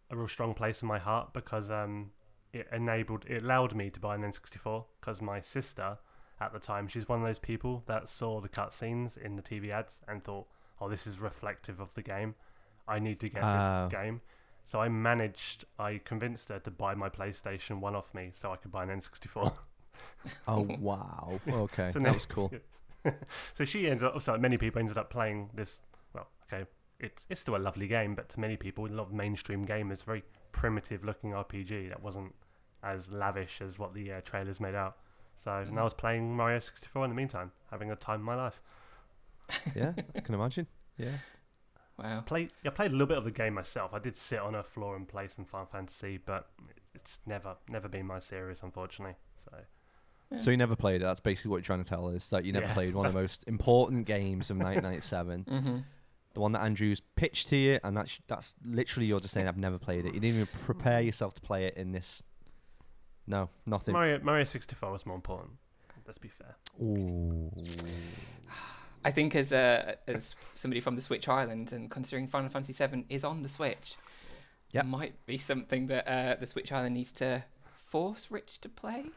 [0.09, 2.11] a real strong place in my heart because um,
[2.53, 5.97] it enabled, it allowed me to buy an N64 because my sister
[6.41, 9.69] at the time, she's one of those people that saw the cutscenes in the TV
[9.71, 10.47] ads and thought,
[10.79, 12.35] oh, this is reflective of the game.
[12.87, 13.87] I need to get Ah.
[13.87, 14.21] this game.
[14.65, 18.55] So I managed, I convinced her to buy my PlayStation 1 off me so I
[18.55, 19.53] could buy an N64.
[20.47, 21.39] Oh wow.
[21.47, 22.51] Okay, So that now- was cool.
[23.53, 25.81] so she ended up, so many people ended up playing this.
[26.13, 26.65] Well, okay,
[26.99, 30.03] it's it's still a lovely game, but to many people, a lot of mainstream gamers,
[30.03, 32.33] very primitive looking RPG that wasn't
[32.83, 34.97] as lavish as what the uh, trailers made out.
[35.37, 38.35] So and I was playing Mario 64 in the meantime, having a time of my
[38.35, 38.61] life.
[39.75, 40.67] Yeah, I can imagine.
[40.97, 41.11] Yeah.
[41.97, 42.21] Wow.
[42.25, 43.93] Played, I played a little bit of the game myself.
[43.93, 46.49] I did sit on a floor and play some Final Fantasy, but
[46.95, 49.15] it's never never been my series, unfortunately.
[49.43, 51.05] So So you never played it.
[51.05, 52.73] That's basically what you're trying to tell us that you never Yeah.
[52.73, 55.45] played one of the most important games of 1997.
[55.45, 55.77] Mm-hmm.
[56.33, 59.57] The one that Andrew's pitched to you, and that's that's literally you're just saying I've
[59.57, 60.13] never played it.
[60.13, 62.23] You didn't even prepare yourself to play it in this.
[63.27, 63.93] No, nothing.
[63.93, 65.51] Mario Mario 64 was more important.
[66.05, 66.55] Let's be fair.
[66.81, 67.51] Ooh.
[69.05, 73.05] I think as a as somebody from the Switch Island and considering Final Fantasy VII
[73.09, 73.95] is on the Switch,
[74.71, 74.85] Yep.
[74.85, 77.43] might be something that uh, the Switch Island needs to
[77.89, 79.05] force Rich to play?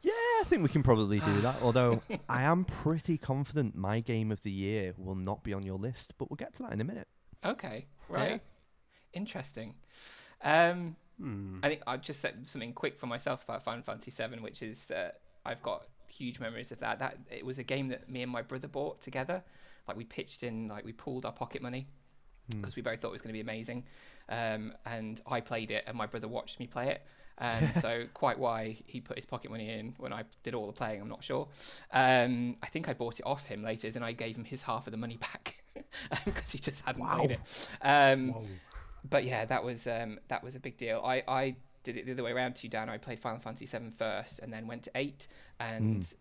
[0.00, 1.56] Yeah, I think we can probably do that.
[1.62, 5.76] Although I am pretty confident my game of the year will not be on your
[5.76, 7.08] list, but we'll get to that in a minute.
[7.44, 8.30] Okay, right.
[8.30, 8.38] Yeah.
[9.12, 9.74] Interesting.
[10.42, 11.58] Um, Hmm.
[11.64, 14.86] I think I'll just said something quick for myself about Final Fantasy VII, which is
[14.86, 17.00] that I've got huge memories of that.
[17.00, 19.42] That it was a game that me and my brother bought together.
[19.88, 21.88] Like we pitched in, like we pooled our pocket money
[22.52, 22.60] Hmm.
[22.60, 23.84] because we both thought it was going to be amazing.
[24.28, 27.02] Um, and I played it, and my brother watched me play it.
[27.40, 30.72] Um, so quite why he put his pocket money in when I did all the
[30.72, 31.48] playing, I'm not sure.
[31.92, 34.86] Um, I think I bought it off him later, and I gave him his half
[34.86, 35.62] of the money back
[36.24, 37.76] because he just hadn't played it.
[37.82, 38.34] Um,
[39.08, 41.00] but yeah, that was um, that was a big deal.
[41.04, 42.88] I, I did it the other way around to you, Dan.
[42.88, 45.28] I played Final Fantasy VII first, and then went to eight,
[45.60, 46.14] and Mm.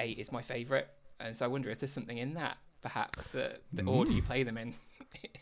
[0.00, 0.88] eight is my favorite.
[1.20, 4.42] And so I wonder if there's something in that, perhaps that the order you play
[4.44, 4.74] them in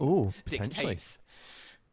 [0.01, 0.87] Oh, potentially.
[0.87, 1.19] dictates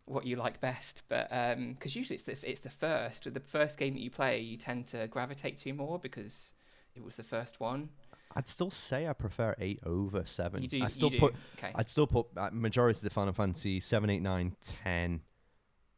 [0.06, 1.04] what you like best.
[1.08, 4.58] But because usually it's the it's the first, the first game that you play, you
[4.58, 6.54] tend to gravitate to more because
[6.96, 7.90] it was the first one.
[8.36, 10.64] I'd still say I prefer eight over seven.
[10.64, 11.20] You do, I still you do.
[11.20, 11.72] put okay.
[11.76, 15.22] I'd still put uh, majority of the Final Fantasy 7, 8, 9, 10,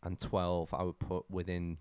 [0.03, 1.77] and 12 I would put within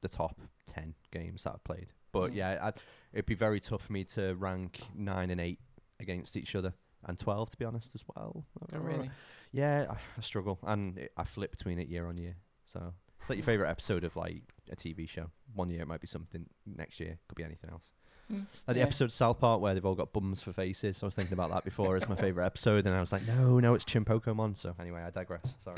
[0.00, 1.88] the top 10 games that I've played.
[2.10, 2.36] But Mm.
[2.36, 2.74] yeah, I'd,
[3.12, 5.58] it'd be very tough for me to rank 9 and 8
[6.00, 6.72] against each other.
[7.04, 8.44] And 12, to be honest, as well.
[8.72, 9.10] oh, really?
[9.52, 10.58] Yeah, I, I struggle.
[10.62, 12.36] And it, I flip between it year on year.
[12.64, 15.30] So it's like your favourite episode of like a TV show.
[15.54, 17.92] One year it might be something, next year could be anything else.
[18.32, 18.82] Mm, Like the yeah.
[18.84, 21.02] episode South Park where they've all got bums for faces.
[21.02, 23.58] I was thinking about that before as my favourite episode, and I was like, no,
[23.58, 24.56] no, it's Chinpokomon.
[24.56, 25.54] So anyway, I digress.
[25.60, 25.76] Sorry.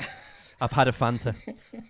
[0.59, 1.33] I've had a Fanta.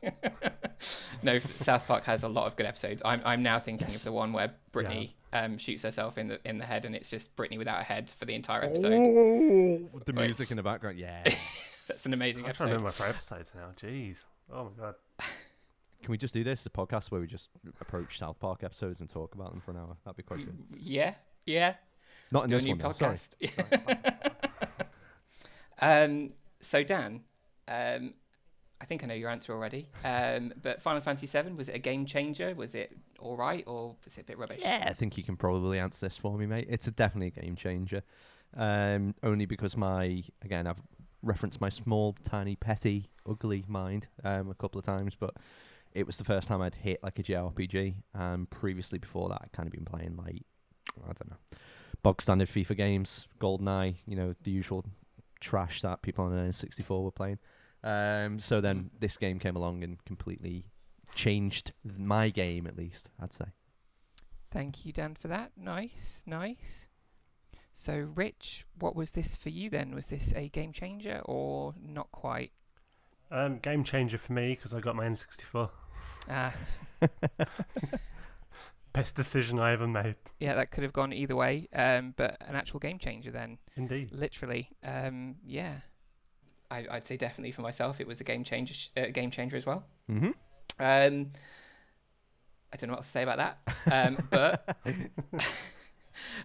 [1.24, 3.02] no, South Park has a lot of good episodes.
[3.04, 6.58] I'm, I'm now thinking of the one where Britney um, shoots herself in the in
[6.58, 8.94] the head, and it's just Britney without a head for the entire episode.
[8.94, 10.26] Oh, the Wait.
[10.28, 10.98] music in the background.
[11.00, 11.22] Yeah.
[11.88, 12.78] That's an amazing I'm trying to episode.
[12.78, 13.90] remember my favorite episodes now.
[13.90, 14.18] Jeez.
[14.54, 14.96] Oh my god.
[16.02, 16.66] Can we just do this?
[16.66, 19.78] A podcast where we just approach South Park episodes and talk about them for an
[19.78, 19.98] hour.
[20.04, 20.58] That'd be quite good.
[20.80, 21.14] Yeah,
[21.46, 21.76] yeah.
[22.32, 22.78] Not in Do a this new one.
[22.80, 22.92] Though.
[22.94, 23.16] Sorry.
[23.16, 24.86] podcast.
[25.82, 27.22] um, so Dan,
[27.68, 28.14] um,
[28.82, 29.88] I think I know your answer already.
[30.04, 32.56] Um, but Final Fantasy VII was it a game changer?
[32.56, 34.62] Was it all right, or was it a bit rubbish?
[34.62, 36.68] Yeah, I think you can probably answer this for me, mate.
[36.70, 38.02] It's a definitely a game changer.
[38.58, 40.82] Um, only because my again, I've
[41.22, 45.36] referenced my small, tiny, petty, ugly mind um, a couple of times, but
[45.94, 47.96] it was the first time I'd hit like a JRPG.
[48.14, 50.44] Um, previously, before that, I'd kind of been playing like
[51.04, 51.58] I don't know,
[52.04, 54.86] bog standard FIFA games, GoldenEye, you know, the usual
[55.40, 57.40] trash that people on an N64 were playing.
[57.84, 60.66] Um, so then this game came along and completely
[61.16, 63.46] changed my game, at least I'd say.
[64.52, 65.52] Thank you, Dan, for that.
[65.58, 66.88] Nice, nice.
[67.74, 69.96] So, Rich, what was this for you then?
[69.96, 72.52] Was this a game changer or not quite?
[73.32, 75.70] Um, game changer for me because I got my N64.
[76.30, 76.54] Ah,
[78.94, 80.16] Best decision I ever made.
[80.40, 81.70] yeah, that could have gone either way.
[81.74, 84.10] Um, but an actual game changer then, Indeed.
[84.12, 84.70] literally.
[84.84, 85.76] Um, yeah.
[86.70, 88.76] I, I'd say definitely for myself, it was a game changer.
[88.98, 89.86] Uh, game changer as well.
[90.10, 90.32] Mm-hmm.
[90.80, 91.32] Um,
[92.74, 93.60] I don't know what to say about that.
[93.90, 94.78] Um, but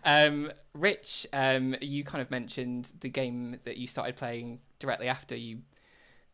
[0.05, 5.35] um, Rich, um, you kind of mentioned the game that you started playing directly after
[5.37, 5.63] you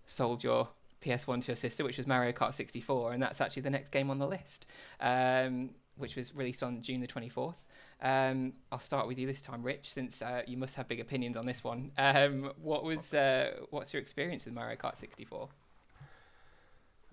[0.07, 0.69] sold your
[1.03, 4.11] PS1 to your sister, which was Mario Kart 64, and that's actually the next game
[4.11, 7.65] on the list, um, which was released on June the 24th.
[8.01, 11.37] Um, I'll start with you this time, Rich, since uh, you must have big opinions
[11.37, 11.93] on this one.
[11.99, 15.49] Um, what was uh, what's your experience with Mario Kart 64?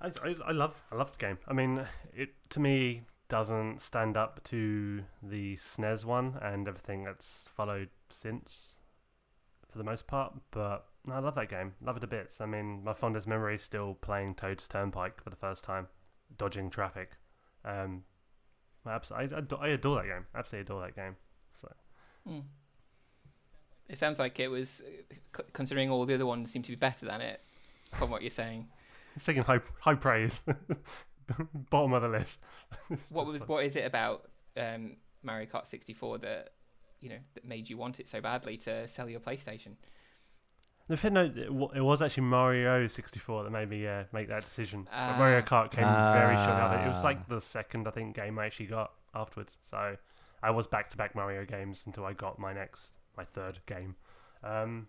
[0.02, 1.38] I, I, I love I love the game.
[1.48, 7.50] I mean, it to me doesn't stand up to the SNES one and everything that's
[7.56, 8.74] followed since,
[9.72, 10.34] for the most part.
[10.52, 11.74] But no, I love that game.
[11.82, 12.42] Love it a bits.
[12.42, 15.88] I mean, my fondest memory is still playing Toad's Turnpike for the first time,
[16.38, 17.12] dodging traffic.
[17.66, 18.04] Um,
[18.86, 20.26] I, abs- I, I adore that game.
[20.36, 21.16] Absolutely adore that game.
[21.60, 21.72] So
[22.28, 22.40] Hmm.
[23.88, 24.84] It sounds like it was,
[25.54, 27.42] considering all the other ones seem to be better than it,
[27.94, 28.68] from what you're saying.
[29.18, 30.44] singing high high praise.
[31.70, 32.40] Bottom of the list.
[33.10, 36.50] What was what is it about um, Mario Kart 64 that
[37.02, 39.76] you know that made you want it so badly to sell your PlayStation?
[40.90, 41.26] The thing, no,
[41.76, 44.88] it was actually Mario 64 that made me uh, make that decision.
[44.92, 45.16] Ah.
[45.20, 46.86] Mario Kart came very shortly after.
[46.86, 47.04] It was Ah.
[47.04, 49.58] like the second, I think, game I actually got afterwards.
[49.64, 49.98] So
[50.42, 53.98] I was back to back Mario games until I got my next, my third game.
[54.44, 54.88] Um,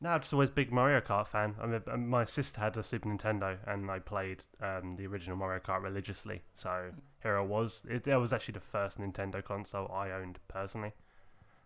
[0.00, 1.56] no, just always big Mario Kart fan.
[1.60, 5.36] I mean, uh, my sister had a Super Nintendo, and I played um, the original
[5.36, 6.42] Mario Kart religiously.
[6.54, 6.90] So
[7.22, 7.82] here I was.
[7.88, 10.92] It, that was actually the first Nintendo console I owned personally.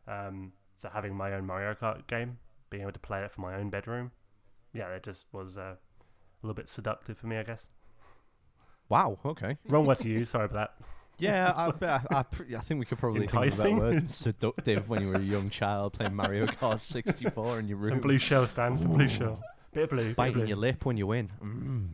[0.09, 2.39] Um, so having my own Mario Kart game,
[2.71, 4.13] being able to play it for my own bedroom,
[4.73, 5.77] yeah, it just was uh, a
[6.43, 7.65] little bit seductive for me, I guess.
[8.89, 9.19] Wow.
[9.25, 9.57] Okay.
[9.69, 10.31] Wrong word to use.
[10.31, 10.87] Sorry about that.
[11.19, 12.25] Yeah, I, I, I,
[12.57, 13.79] I think we could probably think of a better Enticing.
[13.79, 14.11] word.
[14.11, 18.01] Seductive when you were a young child playing Mario Kart 64 in your Some room,
[18.01, 18.83] blue shell stands.
[18.83, 19.43] Some blue shell.
[19.73, 20.15] Bit of blue.
[20.15, 20.47] Biting blue.
[20.47, 21.31] your lip when you win.
[21.43, 21.89] Mm.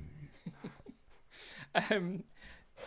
[1.91, 2.25] Um,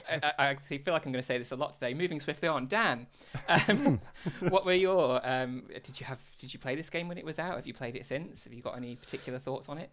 [0.09, 1.93] I, I I feel like I'm going to say this a lot today.
[1.93, 3.07] Moving swiftly on, Dan,
[3.69, 3.99] um,
[4.49, 5.21] what were your?
[5.27, 6.19] Um, did you have?
[6.39, 7.55] Did you play this game when it was out?
[7.55, 8.45] Have you played it since?
[8.45, 9.89] Have you got any particular thoughts on it?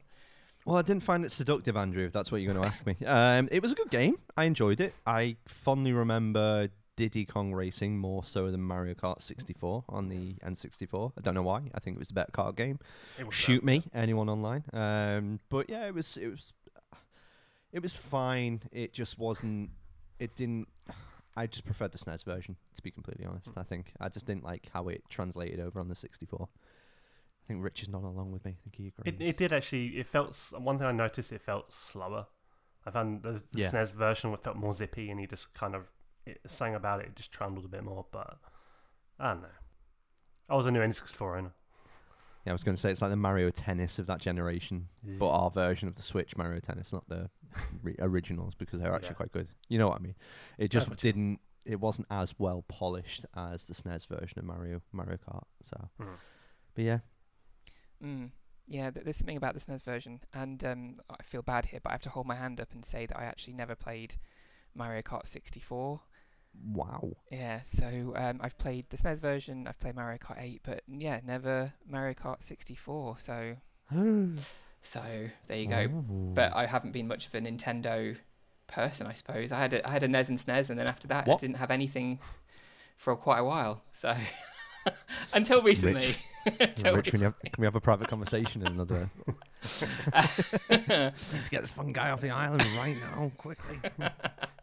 [0.65, 2.05] Well, I didn't find it seductive, Andrew.
[2.07, 4.19] If that's what you're going to ask me, um, it was a good game.
[4.37, 4.95] I enjoyed it.
[5.07, 11.13] I fondly remember Diddy Kong Racing more so than Mario Kart 64 on the N64.
[11.19, 11.63] I don't know why.
[11.75, 12.79] I think it was a better kart game.
[13.19, 13.65] It was Shoot that.
[13.65, 14.63] me, anyone online.
[14.73, 16.53] Um, but yeah, it was it was
[17.73, 18.61] it was fine.
[18.71, 19.71] It just wasn't.
[20.23, 20.69] It didn't.
[21.37, 23.53] I just preferred the SNES version, to be completely honest.
[23.57, 26.49] I think I just didn't like how it translated over on the 64.
[26.51, 28.53] I think Rich is not along with me.
[28.53, 29.15] I think he agrees.
[29.21, 29.99] It, it did actually.
[29.99, 31.33] It felt one thing I noticed.
[31.33, 32.27] It felt slower.
[32.87, 33.71] I found the, the Yeah.
[33.71, 35.87] SNES version felt more zippy, and he just kind of
[36.27, 37.07] it, sang about it.
[37.07, 38.39] It just trundled a bit more, but
[39.19, 39.49] I don't know.
[40.51, 41.53] I was a new N64 owner.
[42.45, 45.31] Yeah, I was going to say it's like the Mario Tennis of that generation, but
[45.31, 47.31] our version of the Switch Mario Tennis, not the
[47.83, 49.15] re- originals, because they're actually Yeah.
[49.15, 49.49] quite good.
[49.69, 50.15] You know what I mean?
[50.59, 51.41] It just what didn't.
[51.65, 55.45] It wasn't as well polished as the SNES version of Mario Mario Kart.
[55.63, 56.17] So, Mhm.
[56.75, 56.99] but yeah,
[58.03, 58.33] Mm.
[58.67, 61.93] Yeah, there's something about the SNES version, and um, I feel bad here, but I
[61.95, 64.17] have to hold my hand up and say that I actually never played
[64.75, 66.01] Mario Kart 64.
[66.73, 67.17] wow.
[67.31, 71.21] Yeah, so um, I've played the SNES version, I've played Mario Kart 8, but yeah,
[71.25, 73.19] never Mario Kart 64.
[73.19, 73.57] So
[74.83, 75.01] So
[75.47, 75.87] there you go.
[75.93, 76.05] Oh.
[76.35, 78.17] But I haven't been much of a Nintendo
[78.67, 79.53] person, I suppose.
[79.53, 81.35] I had a, I had a NES and SNES, and then after that, What?
[81.37, 82.19] I didn't have anything
[82.97, 83.83] for quite a while.
[83.93, 84.15] So
[85.33, 86.17] until recently.
[86.59, 89.09] Until Rich, can we, have, can we have a private conversation in another?
[90.13, 93.79] Let's get this fucking guy off the island right now, quickly.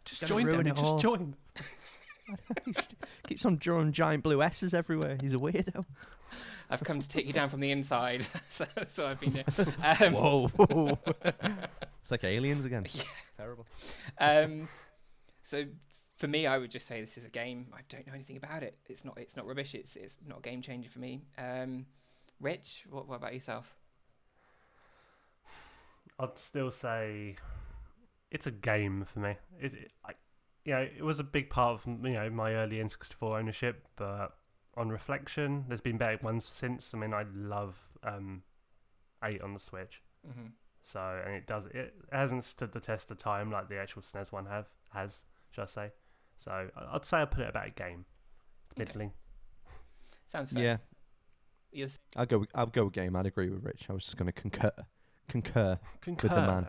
[0.04, 0.66] Just Gonna join ruin them.
[0.68, 0.98] it Just all.
[0.98, 1.34] join.
[3.26, 5.16] Keeps on drawing giant blue S's everywhere.
[5.20, 5.84] He's a weirdo.
[6.70, 8.22] I've come to take you down from the inside.
[8.48, 9.44] so that's what I've been doing.
[9.82, 10.98] Um, Whoa.
[12.02, 12.84] it's like aliens again.
[13.36, 13.66] Terrible.
[14.18, 14.68] um,
[15.42, 15.64] so
[16.16, 17.68] for me, I would just say this is a game.
[17.72, 18.76] I don't know anything about it.
[18.88, 19.18] It's not.
[19.18, 19.74] It's not rubbish.
[19.74, 21.22] It's it's not a game changer for me.
[21.38, 21.86] Um,
[22.40, 23.74] Rich, what, what about yourself?
[26.18, 27.36] I'd still say
[28.30, 29.36] it's a game for me.
[29.58, 30.12] It, it I,
[30.64, 34.36] you know, it was a big part of you know my early N64 ownership, but
[34.76, 36.92] on reflection, there's been better ones since.
[36.94, 38.42] I mean, I love um,
[39.24, 40.48] eight on the Switch, hmm
[40.82, 44.32] so and it does it hasn't stood the test of time like the actual SNES
[44.32, 45.90] one have has, should I say?
[46.38, 48.06] So I- I'd say I put it about a game,
[48.72, 48.84] Okay.
[48.84, 49.12] middling.
[50.26, 50.62] Sounds fair.
[50.62, 50.76] Yeah,
[51.72, 52.46] You're I'll go.
[52.54, 53.14] I'll go with game.
[53.14, 53.86] I'd agree with Rich.
[53.90, 54.72] I was just going to concur.
[55.28, 55.78] Concur.
[56.00, 56.66] Concur, with the man.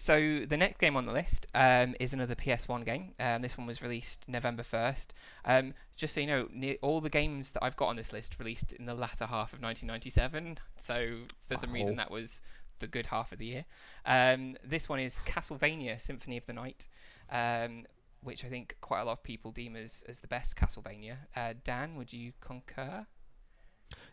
[0.00, 3.12] So the next game on the list um, is another PS1 game.
[3.20, 5.08] Um, this one was released November 1st.
[5.44, 8.36] Um, just so you know, ne- all the games that I've got on this list
[8.38, 10.56] released in the latter half of 1997.
[10.78, 11.18] So
[11.50, 12.40] for some reason that was
[12.78, 13.64] the good half of the year.
[14.06, 16.88] Um, this one is Castlevania Symphony of the Night,
[17.30, 17.84] um,
[18.22, 21.18] which I think quite a lot of people deem as, as the best Castlevania.
[21.36, 23.04] Uh, Dan, would you concur?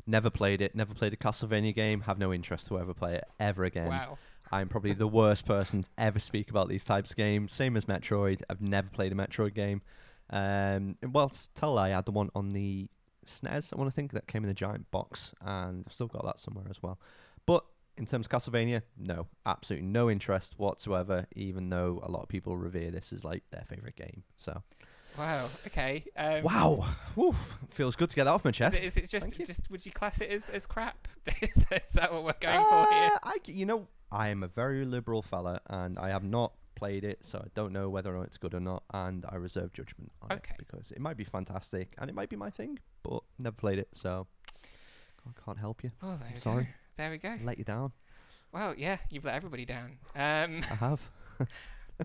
[0.06, 0.76] Never played it.
[0.76, 2.02] Never played a Castlevania game.
[2.02, 3.88] Have no interest to ever play it ever again.
[3.88, 4.18] Wow.
[4.52, 7.54] I'm probably the worst person to ever speak about these types of games.
[7.54, 8.42] Same as Metroid.
[8.50, 9.82] I've never played a Metroid game.
[10.30, 12.88] Um, well, tell I had the one on the
[13.26, 13.74] SNES.
[13.74, 16.40] I want to think that came in the giant box, and I've still got that
[16.40, 17.00] somewhere as well.
[17.46, 17.66] But
[17.98, 21.26] in terms of Castlevania, no, absolutely no interest whatsoever.
[21.36, 24.24] Even though a lot of people revere this as like their favorite game.
[24.36, 24.62] So
[25.18, 25.50] Wow.
[25.66, 26.04] Okay.
[26.16, 26.86] Um, wow,
[27.18, 27.58] Oof.
[27.72, 28.76] feels good to get that off my Is chest.
[28.78, 31.08] it, is it just just would you class it as, as crap?
[31.42, 33.10] is, that what we're going for here?
[33.14, 37.04] Uh, I, you know, I am a very liberal fella, and I have not played
[37.04, 39.74] it, so I don't know whether or not it's good or not, and I reserve
[39.74, 40.54] judgment on Okay.
[40.58, 43.80] it because it might be fantastic and it might be my thing, but never played
[43.80, 44.28] it, so
[45.28, 45.92] I can't help you.
[46.04, 46.64] Oh, there we sorry.
[46.66, 46.70] go.
[46.98, 47.36] There we go.
[47.44, 47.92] Let you down.
[48.54, 49.98] Well, yeah, you've let everybody down.
[50.16, 51.02] Um, I have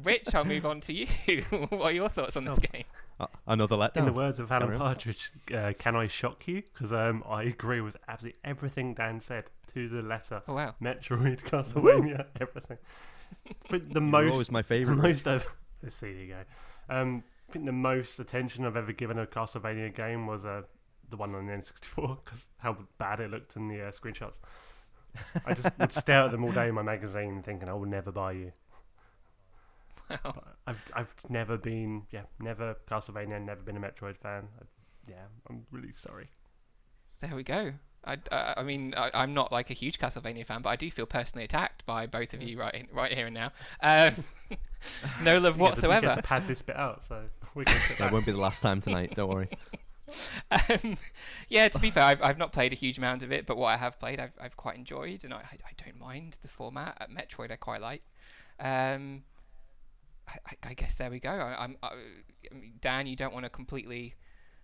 [0.04, 1.06] Rich, I'll move on to you.
[1.50, 2.66] what are your thoughts on this Oh.
[2.72, 2.84] game?
[3.20, 6.62] uh, another In the words of Alan Partridge, uh, can I shock you?
[6.62, 10.42] Because um, I agree with absolutely everything Dan said to the letter.
[10.48, 10.74] Oh wow.
[10.82, 12.78] Metroid, Castlevania, everything.
[13.68, 14.96] But the You're most, always my the favorite.
[14.96, 15.46] most I've,
[15.82, 16.94] let's see, there you go.
[16.94, 20.62] Um, I think the most attention I've ever given a Castlevania game was uh,
[21.10, 24.38] the one on the N64 because how bad it looked in the uh, screenshots.
[25.46, 28.10] I just would stare at them all day in my magazine, thinking I will never
[28.10, 28.52] buy you.
[30.10, 30.18] Wow.
[30.34, 34.48] But I've I've never been yeah never Castlevania, never been a Metroid fan.
[34.60, 34.64] I,
[35.08, 36.30] yeah, I'm really sorry.
[37.20, 37.72] There we go.
[38.04, 40.90] I, I, I mean, I, I'm not like a huge Castlevania fan, but I do
[40.90, 43.52] feel personally attacked by both of you right in, right here and now.
[43.80, 44.24] Um,
[45.22, 46.06] no love We get to- we whatsoever.
[46.08, 47.22] get to pad this bit out, so
[47.54, 49.14] we can sit That won't be the last time tonight.
[49.14, 49.48] Don't worry.
[50.50, 50.96] um,
[51.48, 53.68] yeah, to be fair, I've, I've not played a huge amount of it, but what
[53.68, 56.96] I have played, I've, I've quite enjoyed, and I, I, I don't mind the format.
[57.00, 58.02] At Metroid, I quite like.
[58.60, 59.22] Um,
[60.28, 61.30] I, I, I guess there we go.
[61.30, 61.92] I, I'm, I,
[62.50, 64.14] I mean, Dan, you don't want to completely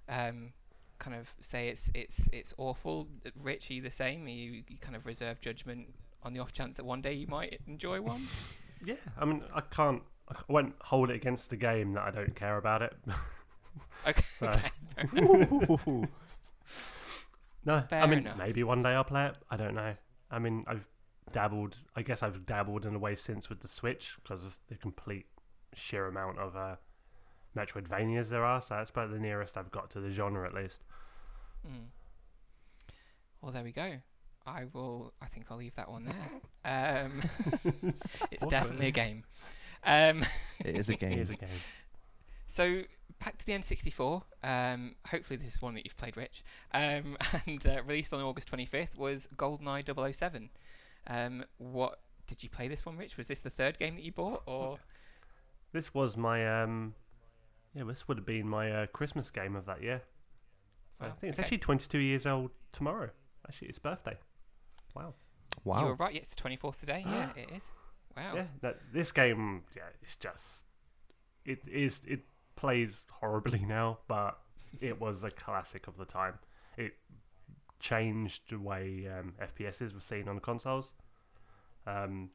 [0.08, 0.52] um,
[0.98, 3.08] kind of say it's it's it's awful.
[3.40, 4.26] Richie the same?
[4.28, 5.88] You, you kind of reserve judgment
[6.22, 8.26] on the off chance that one day you might enjoy one.
[8.84, 10.04] Yeah, I mean, I can't.
[10.28, 12.94] I won't hold it against the game that I don't care about it.
[14.06, 14.22] Okay.
[14.42, 14.70] Okay.
[17.64, 18.38] No, Fair I mean enough.
[18.38, 19.34] maybe one day I'll play it.
[19.50, 19.94] I don't know.
[20.30, 20.86] I mean, I've
[21.32, 21.76] dabbled.
[21.96, 25.26] I guess I've dabbled in a way since with the Switch because of the complete
[25.74, 26.76] sheer amount of uh,
[27.56, 28.60] Metroidvanias there are.
[28.60, 30.80] So that's about the nearest I've got to the genre, at least.
[31.66, 31.86] Mm.
[33.42, 33.94] Well, there we go.
[34.46, 35.12] I will.
[35.20, 36.14] I think I'll leave that one there.
[36.64, 37.22] Um,
[38.30, 38.50] it's What?
[38.50, 39.24] definitely a game.
[39.84, 40.22] Um,
[40.62, 41.18] It is a game.
[41.18, 41.48] is a game.
[42.46, 42.82] so
[43.24, 44.22] back to the N64.
[44.44, 46.44] Um, hopefully this is one that you've played, Rich.
[46.74, 50.50] Um, and uh, released on August 25th was GoldenEye 007.
[51.06, 53.16] Um, what did you play this one, Rich?
[53.16, 54.78] Was this the third game that you bought, or
[55.72, 56.94] This was my um,
[57.78, 57.84] yeah.
[57.84, 60.02] This would have been my uh, Christmas game of that year.
[61.00, 61.44] So I think it's okay.
[61.44, 63.10] actually 22 years old tomorrow.
[63.46, 64.16] Actually, it's birthday.
[64.94, 65.14] Wow.
[65.64, 65.78] Wow.
[65.80, 65.96] You were Wow.
[66.06, 66.14] right?
[66.14, 67.04] Yes, the 24th today.
[67.06, 67.70] yeah, it is.
[68.16, 68.32] Wow.
[68.34, 70.64] Yeah, that, this game, yeah, it's just
[71.44, 72.20] it is it
[72.56, 74.38] plays horribly now, but
[74.80, 76.34] it was a classic of the time.
[76.76, 76.94] It
[77.80, 80.92] changed the way um, FPSs were seen on consoles.
[81.86, 82.30] Um,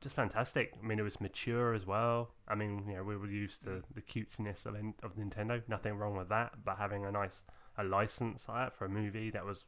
[0.00, 0.72] just fantastic.
[0.82, 2.30] I mean, it was mature as well.
[2.48, 5.62] I mean, you know, we were used to the cutesiness of, of Nintendo.
[5.68, 7.42] Nothing wrong with that, but having a nice
[7.76, 9.64] a license like that for a movie that was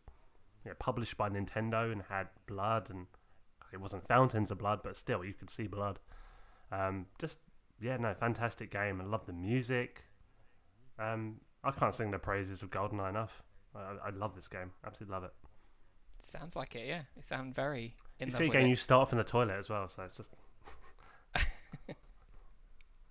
[0.64, 3.06] you know, published by Nintendo and had blood and
[3.72, 5.98] it wasn't fountains of blood, but still you could see blood.
[6.70, 7.38] Um, just
[7.80, 9.00] yeah, no, fantastic game.
[9.00, 10.04] I love the music.
[10.98, 13.42] Um, I can't sing the praises of GoldenEye enough.
[13.74, 14.72] I, I love this game.
[14.84, 15.32] Absolutely love it.
[16.22, 16.86] Sounds like it.
[16.86, 19.58] Yeah, it sounds very in you love see, again, you start off in the toilet
[19.58, 20.30] as well, so it's just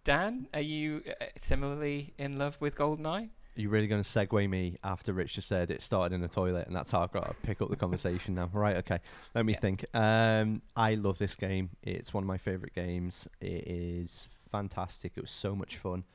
[0.03, 3.29] Dan, are you uh, similarly in love with GoldenEye?
[3.55, 6.27] Are you really going to segue me after Rich just said it started in the
[6.27, 8.49] toilet and that's how I've got to pick up the conversation now?
[8.53, 8.99] Right, okay.
[9.35, 9.59] Let me Yeah.
[9.59, 9.85] think.
[9.93, 11.69] Um, I love this game.
[11.83, 13.27] It's one of my favourite games.
[13.41, 15.13] It is fantastic.
[15.17, 16.05] It was so much fun.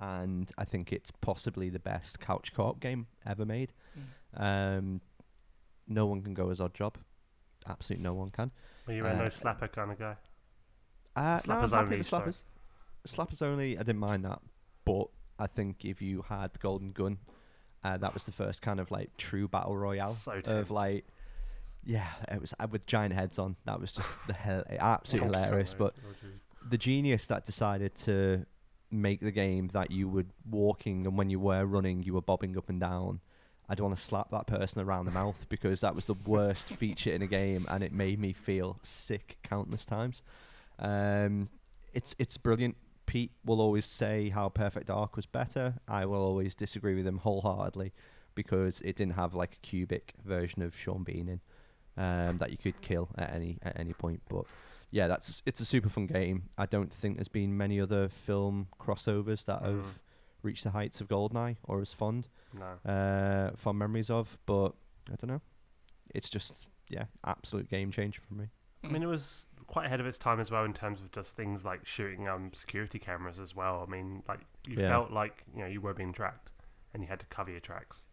[0.00, 3.72] And I think it's possibly the best couch co op game ever made.
[4.36, 5.00] Um,
[5.88, 6.94] no one can go as Oddjob.
[7.68, 8.50] Absolutely no one can.
[8.86, 10.16] well, you're a no Uh, slapper kind of guy.
[11.16, 12.42] Uh, no, I'm Slappers happy only, with slappers.
[13.06, 13.76] Slappers only.
[13.78, 14.40] I didn't mind that,
[14.84, 15.08] but
[15.38, 17.18] I think if you had the Golden Gun,
[17.84, 21.06] uh, that was the first kind of like true battle royale So of like,
[21.84, 23.56] yeah, it was uh, with giant heads on.
[23.66, 25.74] That was just the hell, absolutely hilarious.
[25.74, 25.94] But
[26.68, 28.46] the genius that decided to
[28.90, 32.56] make the game that you were walking and when you were running, you were bobbing
[32.56, 33.20] up and down.
[33.68, 37.12] I'd want to slap that person around the mouth because that was the worst feature
[37.12, 40.22] in a game, and it made me feel sick countless times.
[40.78, 41.48] Um,
[41.92, 42.76] it's it's brilliant.
[43.06, 45.74] Pete will always say how Perfect Dark was better.
[45.86, 47.92] I will always disagree with him wholeheartedly
[48.34, 51.40] because it didn't have like a cubic version of Sean Bean in
[52.02, 54.22] um, that you could kill at any at any point.
[54.28, 54.44] But
[54.90, 56.44] yeah, that's it's a super fun game.
[56.58, 59.66] I don't think there's been many other film crossovers that Mm.
[59.76, 59.84] have
[60.42, 62.90] reached the heights of Goldeneye or as fond No.
[62.90, 64.38] uh, fond memories of.
[64.46, 64.70] But
[65.12, 65.40] I don't know.
[66.14, 68.46] It's just yeah, absolute game changer for me.
[68.82, 71.34] I mean, it was quite ahead of its time as well in terms of just
[71.36, 73.84] things like shooting um security cameras as well.
[73.86, 74.88] I mean, like you Yeah.
[74.90, 76.50] felt like you know you were being tracked,
[76.92, 78.04] and you had to cover your tracks.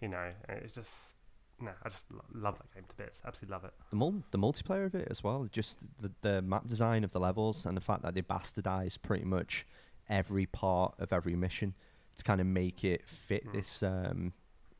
[0.00, 1.14] You know, it's just
[1.62, 3.20] no, I just love that game to bits.
[3.26, 3.72] Absolutely love it.
[3.90, 5.46] the mul- the multiplayer of it as well.
[5.50, 9.24] Just the the map design of the levels and the fact that they bastardized pretty
[9.24, 9.66] much
[10.08, 11.74] every part of every mission
[12.20, 13.52] to kind of make it fit Mm.
[13.52, 14.32] this um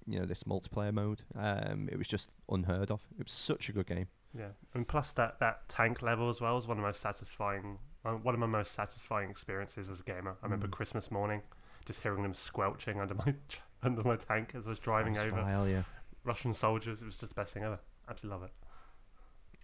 [0.07, 1.23] you know this multiplayer mode.
[1.37, 3.01] Um, it was just unheard of.
[3.19, 4.09] It was such a good game.
[4.37, 7.79] Yeah, and plus that that tank level as well was one of the most satisfying.
[8.05, 10.37] Uh, one of my most satisfying experiences as a gamer.
[10.43, 10.73] I remember Mm.
[10.73, 11.43] Christmas morning,
[11.85, 13.35] just hearing them squelching under my
[13.83, 15.83] under my tank as I was driving That was over vile, yeah.
[16.25, 17.03] Russian soldiers.
[17.03, 17.79] It was just the best thing ever.
[18.09, 18.55] Absolutely love it.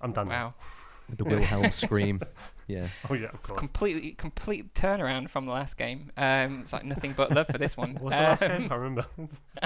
[0.01, 0.29] I'm done.
[0.29, 0.47] now.
[0.49, 0.55] Wow,
[1.09, 2.21] The Wilhelm scream.
[2.67, 2.89] Yeah.
[3.09, 3.59] Oh yeah, of it's course.
[3.61, 6.11] completely complete turnaround from the last game.
[6.17, 7.95] Um, it's like nothing but love for this one.
[8.01, 8.73] What's the last Um, game?
[8.73, 9.07] I remember.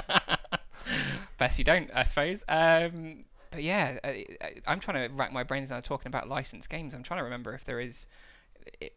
[1.37, 2.43] Best you don't, I suppose.
[2.47, 6.69] Um, but yeah, I, I, I'm trying to rack my brains now talking about licensed
[6.69, 6.93] games.
[6.93, 8.07] I'm trying to remember if there is,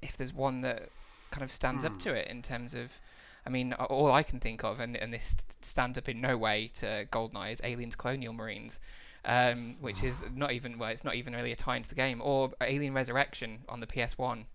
[0.02, 0.88] if there's one that
[1.30, 1.98] kind of stands up Hmm.
[1.98, 3.00] to it in terms of.
[3.46, 6.70] I mean, all I can think of, and, and this stands up in no way
[6.76, 8.80] to GoldenEye, is Aliens Colonial Marines,
[9.24, 12.20] um, which is not even well, it's not even really a tie into the game,
[12.22, 14.46] or Alien Resurrection on the PS1,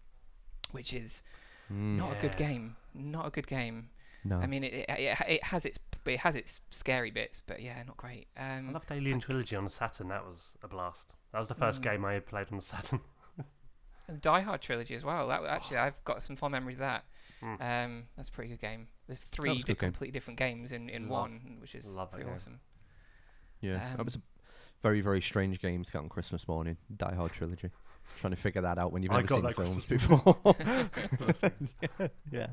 [0.72, 1.24] which is
[1.72, 1.97] Mm.
[1.97, 2.76] Not a good game.
[2.95, 3.91] Not a good game.
[4.24, 4.38] No.
[4.39, 7.84] I mean, it, it it it has its it has its scary bits, but yeah,
[7.86, 8.28] not great.
[8.36, 10.07] I Um, loved Alien like- Trilogy on the Saturn.
[10.07, 11.13] That was a blast.
[11.32, 11.84] That was the first Mm.
[11.84, 13.01] game I had played on the Saturn.
[14.07, 15.28] and Die Hard trilogy as well.
[15.28, 17.05] That actually, I've got some fond memories of that.
[17.43, 17.61] Mm.
[17.86, 18.88] Um, that's a pretty good game.
[19.05, 19.91] There's three was a good di- game.
[19.91, 22.34] completely different games in, in Love- one, which is pretty game.
[22.34, 22.59] awesome.
[23.61, 24.22] yeah, um, that was a
[24.82, 26.77] very very strange game to get on Christmas morning.
[26.97, 27.69] Die Hard trilogy.
[28.19, 30.36] Trying to figure that out when you've I never seen films before.
[30.59, 30.88] yeah,
[32.32, 32.47] yeah,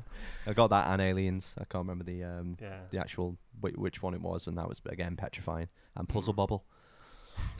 [0.45, 1.55] I got that and Aliens.
[1.57, 2.77] I can't remember the um Yeah.
[2.91, 5.67] the actual whi which one it was, and that was again petrifying.
[5.95, 6.37] And Puzzle Mm.
[6.37, 6.63] Bobble.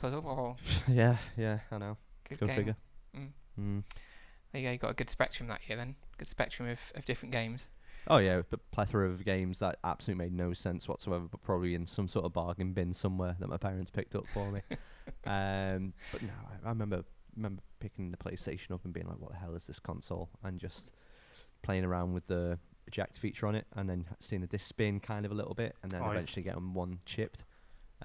[0.00, 0.58] Puzzle Bobble,
[0.88, 1.96] yeah, yeah, I know.
[2.28, 2.56] good Go game.
[2.56, 2.76] figure.
[3.16, 3.28] Mm.
[3.60, 3.84] Mm.
[4.52, 4.72] There you go.
[4.72, 5.96] You got a good spectrum that year then.
[6.18, 7.68] Good spectrum of, of different games.
[8.08, 11.86] Oh yeah, but plethora of games that absolutely made no sense whatsoever, but probably in
[11.86, 14.60] some sort of bargain bin somewhere that my parents picked up for me.
[15.26, 17.04] um, but no, I, I remember
[17.36, 20.58] remember picking the PlayStation up and being like, "What the hell is this console?" and
[20.58, 20.92] just
[21.62, 25.26] playing around with the eject feature on it, and then seeing the disc spin kind
[25.26, 27.44] of a little bit, and then Oh, eventually getting one chipped.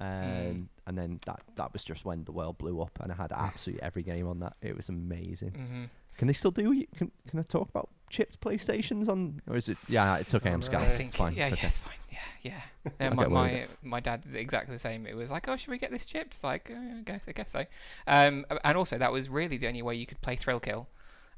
[0.02, 0.68] Um, Mm.
[0.88, 3.84] And then that that was just when the world blew up, and I had absolutely
[3.84, 4.58] every game on that.
[4.62, 5.52] It was amazing.
[5.52, 5.84] hmm
[6.18, 6.86] Can they still do?
[6.96, 9.42] Can Can I talk about chipped PlayStations on?
[9.50, 9.78] Or is it?
[9.90, 10.50] Yeah, it's okay.
[10.52, 10.66] Oh, I'm no.
[10.66, 10.84] scared.
[10.84, 11.34] I think it's fine.
[11.34, 11.68] yeah, it's yeah, okay.
[11.68, 11.94] it's fine.
[12.12, 12.92] Yeah, yeah.
[13.00, 13.68] I Uh, my worried.
[13.84, 15.08] my my dad did exactly the same.
[15.08, 16.36] It was like, oh, should we get this chipped?
[16.36, 17.66] It's like, uh, I guess I guess so.
[18.08, 20.88] Um, and also that was really the only way you could play Thrill Kill.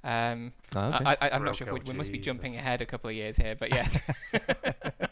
[0.04, 1.06] Um, Ah, okay.
[1.06, 3.10] I, I, I'm Thrill not sure if we, we must be jumping ahead a couple
[3.10, 3.88] of years here, but yeah,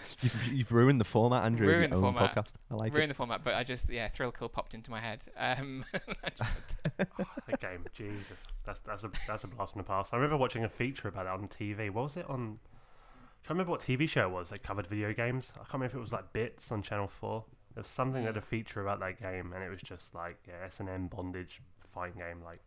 [0.20, 1.68] you've, you've ruined the format, Andrew.
[1.68, 2.34] of Ruined the format.
[2.34, 2.54] podcast.
[2.70, 3.42] I like ruin the format.
[3.44, 5.22] But I just yeah, Thrill Kill popped into my head.
[5.36, 6.78] Um, I just-
[7.20, 10.12] Oh, that game, Jesus, that's that's a that's a blast from the past.
[10.12, 11.90] I remember watching a feature about it on TV.
[11.90, 12.58] What was it on?
[12.64, 15.52] I can't remember what TV show it was that covered video games.
[15.54, 17.44] I can't remember if it was like Bits on Channel Four.
[17.74, 20.38] There was something that had a feature about that game, and it was just like
[20.48, 21.60] yeah, S and M bondage
[21.94, 22.60] fighting game, like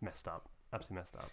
[0.00, 1.30] messed up, absolutely messed up.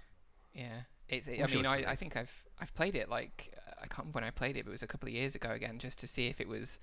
[0.54, 1.28] yeah, it's.
[1.28, 4.18] I'm I mean, I, I think I've I've played it like uh, I can't remember
[4.18, 6.08] when I played it, but it was a couple of years ago again, just to
[6.08, 6.80] see if it was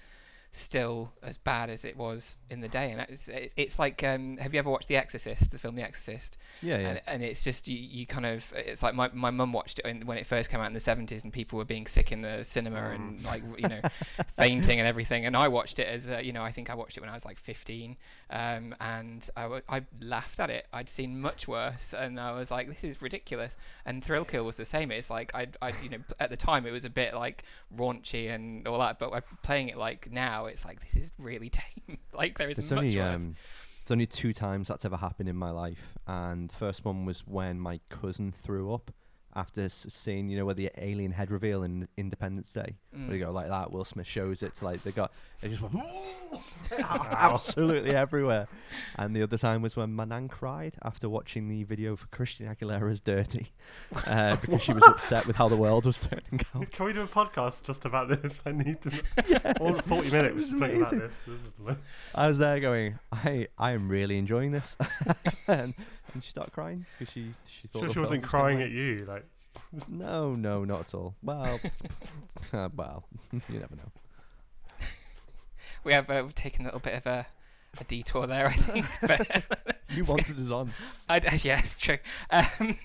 [0.55, 2.93] still as bad as it was in the day.
[2.93, 5.83] And it's it's, it's like um, have you ever watched The Exorcist, the film The
[5.83, 6.37] Exorcist?
[6.63, 6.89] Yeah, yeah.
[6.91, 10.05] and, and it's just you, you kind of it's like my my mum watched it
[10.07, 12.45] when it first came out in the 70s and people were being sick in the
[12.45, 13.25] cinema and Mm.
[13.27, 13.81] like you know
[14.37, 17.01] fainting and everything and I watched it as you know I think I watched it
[17.01, 17.97] when I was like 15
[18.31, 22.51] um, and I, w- I laughed at it I'd seen much worse and I was
[22.51, 25.91] like this is ridiculous and Thrill Kill was the same it's like I I you
[25.91, 27.45] know at the time it was a bit like
[27.77, 31.51] raunchy and all that but playing it like now it's like this is really
[31.89, 31.99] tame.
[32.13, 33.25] Like there is It's much only worse.
[33.25, 33.35] um,
[33.83, 37.21] it's only two times that's ever happened in my life, and the first one was
[37.27, 38.91] when my cousin threw up
[39.37, 42.77] after seeing you know where the alien head reveal in Independence Day.
[42.97, 43.09] Mm.
[43.09, 44.47] Where you go like that, Will Smith shows it.
[44.47, 45.85] it's like they got they just went
[46.79, 48.49] absolutely everywhere.
[48.97, 52.55] And the other time was when my nan cried after watching the video for Christina
[52.55, 53.53] Aguilera's "Dirty"
[54.07, 56.71] uh, because she was upset with how the world was turning out.
[56.71, 58.41] Can we do a podcast just about this?
[58.47, 58.91] I need to.
[59.25, 59.53] Know.
[59.61, 61.13] All forty minutes talking about this.
[61.27, 61.77] This is the
[62.15, 64.77] I was there going, I I am really enjoying this,
[65.49, 65.75] and,
[66.15, 69.05] and she started crying because she she thought Sure, she wasn't was crying at you,
[69.07, 69.25] like.
[69.89, 71.15] No, no, not at all.
[71.23, 71.61] Well,
[72.53, 73.91] uh, well, you never know.
[75.85, 77.27] we have uh, taken a little bit of a,
[77.81, 78.87] a detour there, I think.
[79.03, 80.71] But You wanted us on.
[81.09, 81.99] I, I- yeah, it's true.
[82.31, 82.77] Um,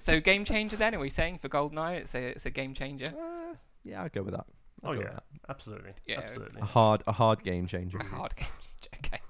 [0.00, 0.94] so game changer then?
[0.94, 3.06] Are we saying for GoldenEye it's a it's a game changer?
[3.06, 3.54] Uh,
[3.84, 4.46] yeah, I'll go with that.
[4.82, 5.22] I'll Oh yeah, that.
[5.48, 6.60] absolutely, Yeah, absolutely.
[6.60, 7.98] a hard, a hard game changer.
[7.98, 8.48] A hard game
[8.80, 8.98] changer.
[9.06, 9.20] Okay.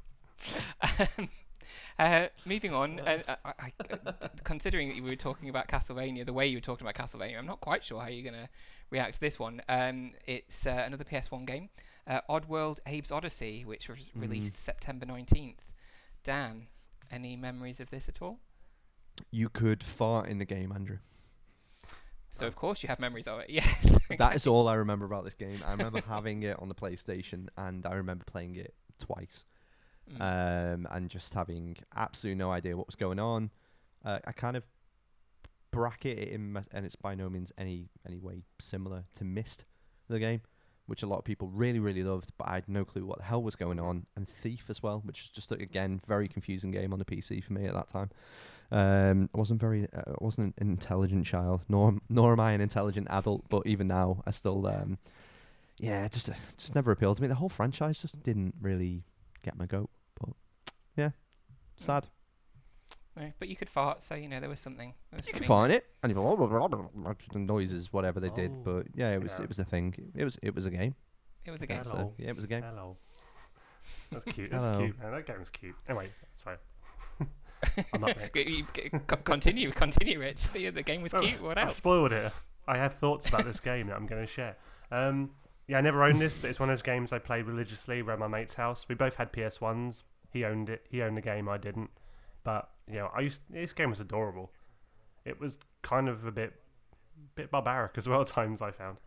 [1.18, 1.28] Um,
[1.98, 3.72] uh, moving on, uh, I, I,
[4.44, 7.46] considering that you were talking about Castlevania, the way you were talking about Castlevania, I'm
[7.46, 8.48] not quite sure how you're going to
[8.90, 9.60] react to this one.
[9.68, 11.68] Um, it's uh, another PS1 game,
[12.06, 14.22] uh, Oddworld Abe's Odyssey, which was Mm.
[14.22, 15.58] released September 19th.
[16.24, 16.66] Dan,
[17.10, 18.38] any memories of this at all?
[19.30, 20.98] You could fart in the game, Andrew.
[22.30, 23.50] So of course you have memories of it.
[23.50, 23.98] Yes.
[24.18, 25.58] That is all I remember about this game.
[25.66, 29.44] I remember having it on the PlayStation, and I remember playing it twice.
[30.14, 30.74] Mm.
[30.74, 33.50] um, and just having absolutely no idea what was going on.
[34.04, 34.64] Uh, I kind of
[35.70, 39.64] bracket it in, my, and it's by no means any any way similar to Myst,
[40.08, 40.40] the game,
[40.86, 43.24] which a lot of people really really loved, but I had no clue what the
[43.24, 44.06] hell was going on.
[44.16, 47.52] And Thief as well, which is just again very confusing game on the PC for
[47.52, 48.10] me at that time.
[48.70, 52.60] Um, I wasn't very, uh, I wasn't an intelligent child, nor nor am I an
[52.60, 53.48] intelligent adult.
[53.48, 54.98] But even now, I still, um,
[55.78, 57.28] yeah, just uh, just never appealed to me.
[57.28, 59.04] The whole franchise just didn't really
[59.42, 59.90] get my goat.
[60.98, 61.10] But yeah,
[61.76, 62.06] sad.
[63.16, 64.94] No, but you could fart, so you know there was something.
[65.10, 66.14] There was You can something find it, and you
[67.32, 68.50] the noises, whatever they did.
[68.52, 69.44] Oh, But yeah, it was yeah.
[69.44, 69.94] it was a thing.
[70.14, 70.94] It was it was a game.
[71.44, 71.82] It was a game.
[71.84, 71.92] Hello.
[71.92, 72.62] So yeah, it was a game.
[72.62, 72.96] Hello.
[74.12, 74.50] That's cute.
[74.50, 74.78] That's Hello.
[74.78, 75.12] cute, man.
[75.12, 75.74] That game's cute.
[75.88, 76.08] Anyway,
[76.42, 76.56] sorry.
[77.92, 78.36] I'm up next.
[78.36, 80.48] You- c- c- continue, continue, Rich.
[80.54, 81.40] Yeah, the game was Well, cute.
[81.42, 81.76] What I've else?
[81.78, 82.32] spoiled it.
[82.66, 84.56] I have thoughts about this game that I'm going to share.
[84.92, 85.30] Um,
[85.68, 88.18] yeah, I never owned this, but it's one of those games I played religiously around
[88.18, 88.84] my mate's house.
[88.88, 90.02] We both had PS ones.
[90.32, 90.86] He owned it.
[90.88, 91.48] He owned the game.
[91.48, 91.90] I didn't.
[92.44, 94.52] But you know, I used this game was adorable.
[95.24, 96.54] It was kind of a bit,
[97.34, 98.20] bit barbaric as well.
[98.22, 98.98] At times I found.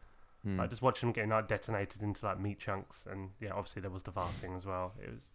[0.44, 0.58] Hmm.
[0.58, 3.92] Like just watching them getting like detonated into like meat chunks, and yeah, obviously there
[3.92, 4.94] was the farting as well.
[5.02, 5.30] It was,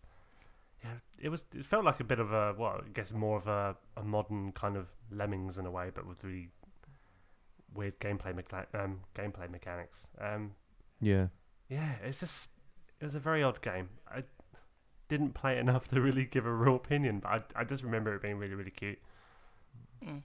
[0.82, 1.44] yeah, it was.
[1.54, 4.52] It felt like a bit of a well, I guess more of a, a modern
[4.52, 6.48] kind of Lemmings in a way, but with the
[7.74, 10.06] weird gameplay mecha- um, gameplay mechanics.
[10.20, 10.52] Um,
[11.00, 11.26] yeah.
[11.68, 12.48] yeah, it's just
[13.00, 13.88] it was a very odd game.
[14.08, 14.24] I
[15.08, 18.14] didn't play it enough to really give a real opinion, but I I just remember
[18.14, 18.98] it being really really cute.
[20.04, 20.22] Mm.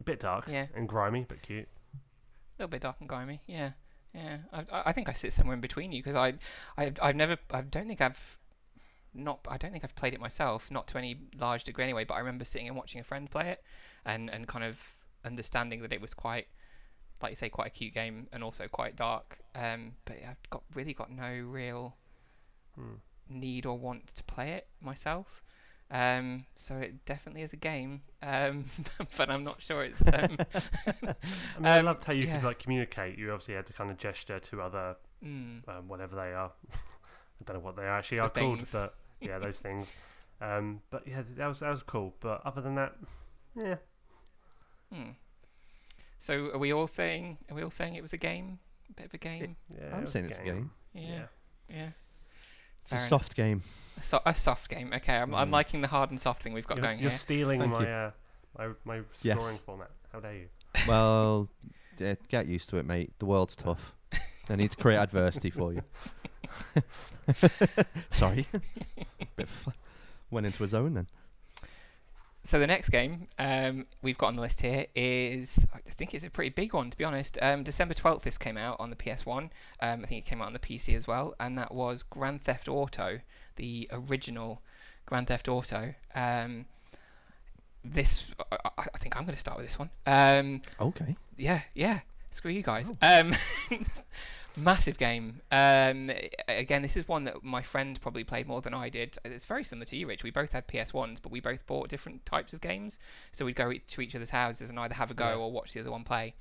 [0.00, 0.66] A bit dark Yeah.
[0.74, 1.68] and grimy, but cute.
[1.94, 3.40] A little bit dark and grimy.
[3.46, 3.70] Yeah,
[4.12, 4.38] yeah.
[4.52, 6.34] I, I- I think I sit somewhere in between you because I,
[6.76, 8.38] I, I've never, I don't think I've,
[9.14, 12.04] not, I don't think I've played it myself, not to any large degree anyway.
[12.04, 13.62] But I remember sitting and watching a friend play it,
[14.04, 14.78] and and kind of
[15.24, 16.48] understanding that it was quite,
[17.22, 19.38] like you say, quite a cute game and also quite dark.
[19.54, 21.94] Um, but I've got really got no real
[22.74, 22.94] Hmm.
[23.28, 25.42] Need or want to play it myself.
[25.90, 28.64] Um, so it definitely is a game, um,
[29.16, 30.02] but I'm not sure it's.
[30.08, 30.38] Um,
[31.06, 32.36] I mean, I Um, loved how you yeah.
[32.36, 33.18] could like communicate.
[33.18, 36.50] You obviously had to kind of gesture to other mm, um, whatever they are.
[36.72, 38.72] I don't know what they actually The are called, things.
[38.72, 39.92] but yeah, those things.
[40.40, 42.14] Um, but yeah, that was that was cool.
[42.20, 42.96] But other than that,
[43.54, 43.76] yeah,
[44.92, 45.10] Hmm.
[46.18, 47.38] So are we all saying?
[47.50, 48.58] Are we all saying it was a game?
[48.90, 49.56] A bit of a game?
[49.70, 49.94] yeah.
[49.94, 50.70] I'm was saying it's a game.
[50.94, 51.26] yeah,
[51.68, 51.90] yeah.
[52.84, 53.08] It's a Fair enough.
[53.08, 53.62] soft game.
[53.98, 54.92] A, so- a soft game.
[54.94, 55.52] Okay, I'm, I'm Mm.
[55.52, 57.18] liking the hard and soft thing we've got You're, going you're here.
[57.18, 57.86] stealing Thank my, you.
[57.88, 58.10] uh,
[58.58, 59.38] my my Yes.
[59.40, 59.90] scoring format.
[60.12, 60.48] How dare you?
[60.86, 61.48] Well,
[61.98, 63.12] yeah, get used to it, mate.
[63.18, 63.94] The world's tough.
[64.48, 65.82] I need to create adversity for you.
[68.10, 68.46] Sorry.
[69.36, 69.70] Bit fl-
[70.30, 71.06] went into a zone then.
[72.46, 76.26] So the next game um, we've got on the list here is, I think it's
[76.26, 77.38] a pretty big one to be honest.
[77.40, 79.28] Um, December 12th this came out on the PS1.
[79.38, 82.42] Um, I think it came out on the PC as well, and that was Grand
[82.42, 83.20] Theft Auto,
[83.56, 84.60] the original
[85.06, 85.94] Grand Theft Auto.
[86.14, 86.66] Um,
[87.82, 89.88] this, I, I think I'm going to start with this one.
[90.06, 91.16] Um, Okay.
[91.38, 92.00] yeah, yeah.
[92.30, 92.90] Screw you guys.
[93.00, 93.30] Oh.
[94.56, 95.40] Massive game.
[95.50, 96.10] Um,
[96.46, 99.18] again, this is one that my friend probably played more than I did.
[99.24, 100.22] It's very similar to you, Rich.
[100.22, 102.98] We both had PS ones, but we both bought different types of games.
[103.32, 105.34] So we'd go to each other's houses and either have a go Yeah.
[105.36, 106.34] or watch the other one play.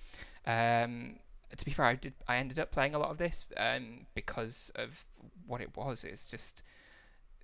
[0.45, 1.16] Um,
[1.55, 2.14] to be fair, I did.
[2.28, 5.05] I ended up playing a lot of this um, because of
[5.47, 6.03] what it was.
[6.03, 6.64] It's just,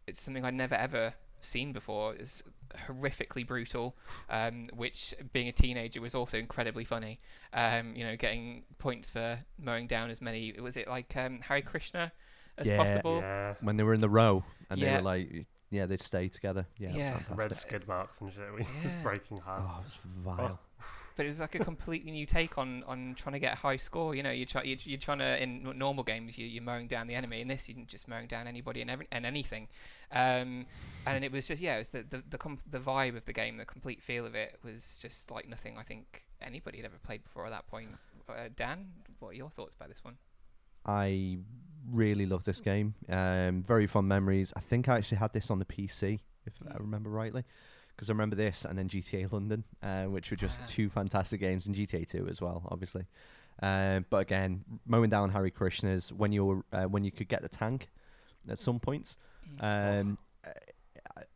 [0.07, 1.13] it's something I'd never ever
[1.45, 2.13] seen before.
[2.15, 2.43] It's
[2.87, 3.95] horrifically brutal,
[4.29, 7.19] um, which being a teenager was also incredibly funny.
[7.53, 10.53] Um, you know, getting points for mowing down as many.
[10.61, 12.11] Was it like um, Hare Krishna
[12.57, 12.77] as Yeah.
[12.77, 13.19] possible?
[13.19, 16.65] Yeah, When they were in the row and they were like, yeah, they'd stay together.
[16.77, 17.19] Yeah, Yeah.
[17.35, 18.53] red skid marks and shit.
[18.55, 19.01] We Yeah.
[19.03, 19.63] breaking heart.
[19.65, 20.59] Oh, it was vile.
[21.19, 23.75] But it was like a completely new take on, on trying to get a high
[23.75, 24.15] score.
[24.15, 27.07] You know, you try, you, you're trying to in normal games you, you're mowing down
[27.07, 27.41] the enemy.
[27.41, 29.67] In this, you're just mowing down anybody and every, and anything.
[30.13, 30.65] Um,
[31.05, 33.33] and it was just yeah, it was the the the, com- the vibe of the
[33.33, 36.97] game, the complete feel of it was just like nothing I think anybody had ever
[37.03, 37.89] played before at that point.
[38.29, 38.85] Uh, Dan,
[39.19, 40.15] what are your thoughts about this one?
[40.85, 41.39] I
[41.91, 42.93] really love this game.
[43.09, 44.53] Um, very fond memories.
[44.55, 46.79] I think I actually had this on the PC, if I Mm.
[46.79, 47.43] remember rightly,
[47.99, 50.65] because I remember this and then GTA London, uh, which were just Ah.
[50.67, 53.05] two fantastic games, and GTA Two as well, obviously.
[53.61, 57.41] Um, but again, mowing down Hare Krishna's when you were uh, when you could get
[57.41, 57.89] the tank
[58.49, 59.17] at some points.
[59.59, 60.51] Um, uh,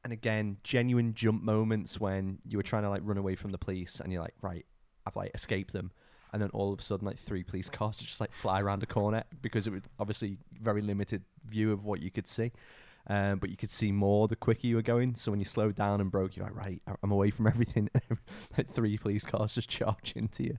[0.05, 3.57] and again, genuine jump moments when you were trying to like run away from the
[3.57, 4.65] police, and you're like, right,
[5.05, 5.91] I've like escaped them,
[6.31, 8.85] and then all of a sudden, like three police cars just like fly around a
[8.85, 12.53] corner because it was obviously very limited view of what you could see.
[13.07, 15.15] Um, but you could see more the quicker you were going.
[15.15, 17.89] So when you slowed down and broke, you're like, right, I'm away from everything.
[18.57, 20.57] like three police cars just charge into you.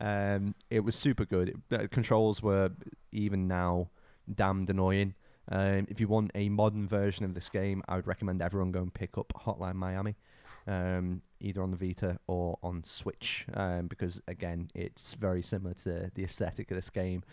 [0.00, 1.50] Um, it was super good.
[1.50, 2.70] It, the controls were
[3.12, 3.90] even now
[4.32, 5.14] damned annoying.
[5.50, 8.80] Um, if you want a modern version of this game, I would recommend everyone go
[8.80, 10.16] and pick up Hotline Miami,
[10.66, 16.10] um, either on the Vita or on Switch, um, because again, it's very similar to
[16.14, 17.24] the aesthetic of this game,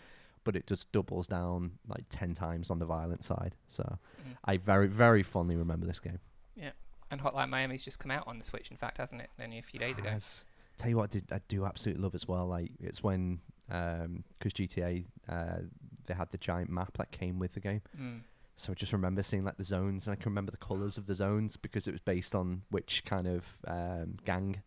[0.44, 3.54] but it just doubles down like ten times on the violent side.
[3.66, 3.82] So
[4.22, 4.36] Mhm.
[4.44, 6.18] I very, very fondly remember this game.
[6.56, 6.72] Yeah.
[7.10, 9.30] And Hotline Miami's just come out on the Switch, in fact, hasn't it?
[9.40, 10.16] Only a few days ago.
[10.78, 12.46] Tell you what, I, did, I do absolutely love as well.
[12.46, 15.58] Like it's when because GTA uh,
[16.06, 17.82] they had the giant map that came with the game.
[17.98, 18.22] Mm.
[18.56, 21.06] So I just remember seeing like the zones, and I can remember the colours of
[21.06, 24.62] the zones because it was based on which kind of um, gang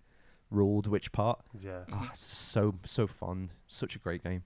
[0.50, 1.42] ruled which part.
[1.60, 1.84] Yeah.
[1.92, 2.10] Oh, Mhm.
[2.12, 4.44] it's so so fond, such a great game.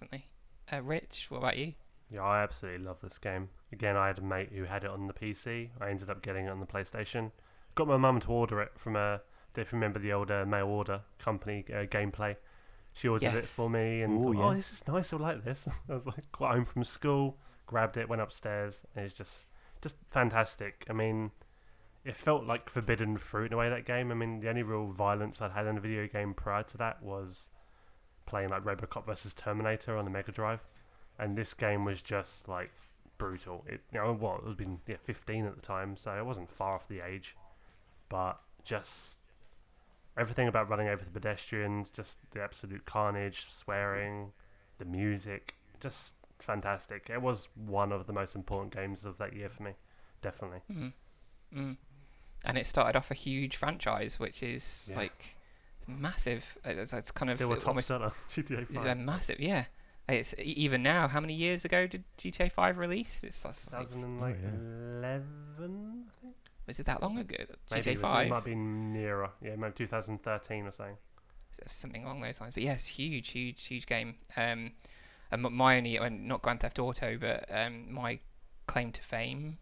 [0.00, 0.28] Definitely.
[0.72, 1.74] Uh, Rich, what about you?
[2.10, 3.50] Yeah, I absolutely love this game.
[3.72, 5.70] Again, I had a mate who had it on the PC.
[5.80, 7.32] I ended up getting it on the PlayStation.
[7.74, 9.20] got my mum to order it from a.
[9.56, 12.36] If you remember the old uh, mail order company uh, gameplay,
[12.92, 15.12] she ordered it for me, and Ooh, thought, oh, this is nice.
[15.12, 15.66] I like this.
[15.88, 19.46] I was like, got home from school, grabbed it, went upstairs, and it's just,
[19.82, 20.86] just fantastic.
[20.88, 21.32] I mean,
[22.04, 23.68] it felt like forbidden fruit in a way.
[23.68, 24.12] That game.
[24.12, 27.02] I mean, the only real violence I'd had in a video game prior to that
[27.02, 27.48] was
[28.28, 30.60] playing like RoboCop versus Terminator on the Mega Drive,
[31.18, 32.70] and this game was just like
[33.16, 33.64] brutal.
[33.66, 36.50] It, you know, what it was been yeah, 15 at the time, so it wasn't
[36.50, 37.34] far off the age,
[38.08, 39.16] but just
[40.16, 44.32] everything about running over the pedestrians, just the absolute carnage, swearing,
[44.78, 47.08] the music, just fantastic.
[47.10, 49.72] It was one of the most important games of that year for me,
[50.22, 50.60] definitely.
[50.70, 50.92] Mm.
[51.56, 51.76] Mm.
[52.44, 54.98] And it started off a huge franchise, which is Yeah.
[54.98, 55.36] like
[55.88, 56.44] massive.
[56.64, 58.86] It's, it's kind of Still a it top almost seller, GTA it's 5.
[58.86, 59.40] a massive.
[59.40, 59.64] Yeah,
[60.08, 61.08] it's e- even now.
[61.08, 63.20] How many years ago did GTA Five release?
[63.22, 65.22] It's, it's like, 2011,
[65.58, 66.34] I think.
[66.66, 67.36] was it that long ago?
[67.70, 69.30] Maybe GTA it It Five, might be nearer.
[69.42, 70.96] Yeah, maybe 2013 or something.
[71.68, 72.54] something along those lines.
[72.54, 74.16] But yes, huge, huge, huge game.
[74.36, 74.72] Um,
[75.30, 78.18] and my only, uh, not Grand Theft Auto, but um, my
[78.66, 79.58] claim to fame.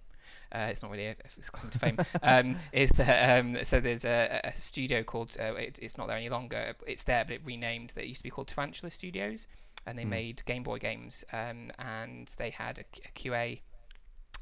[0.57, 1.99] Uh, it's not really a, a claim to fame.
[2.23, 3.79] um, is that um, so?
[3.81, 5.37] There's a, a studio called.
[5.39, 6.75] Uh, it, it's not there any longer.
[6.87, 7.91] It's there, but it renamed.
[7.91, 9.47] That it used to be called Tarantula Studios,
[9.87, 10.11] and they Hmm.
[10.11, 11.25] made Game Boy games.
[11.33, 13.61] Um, and they had a, a QA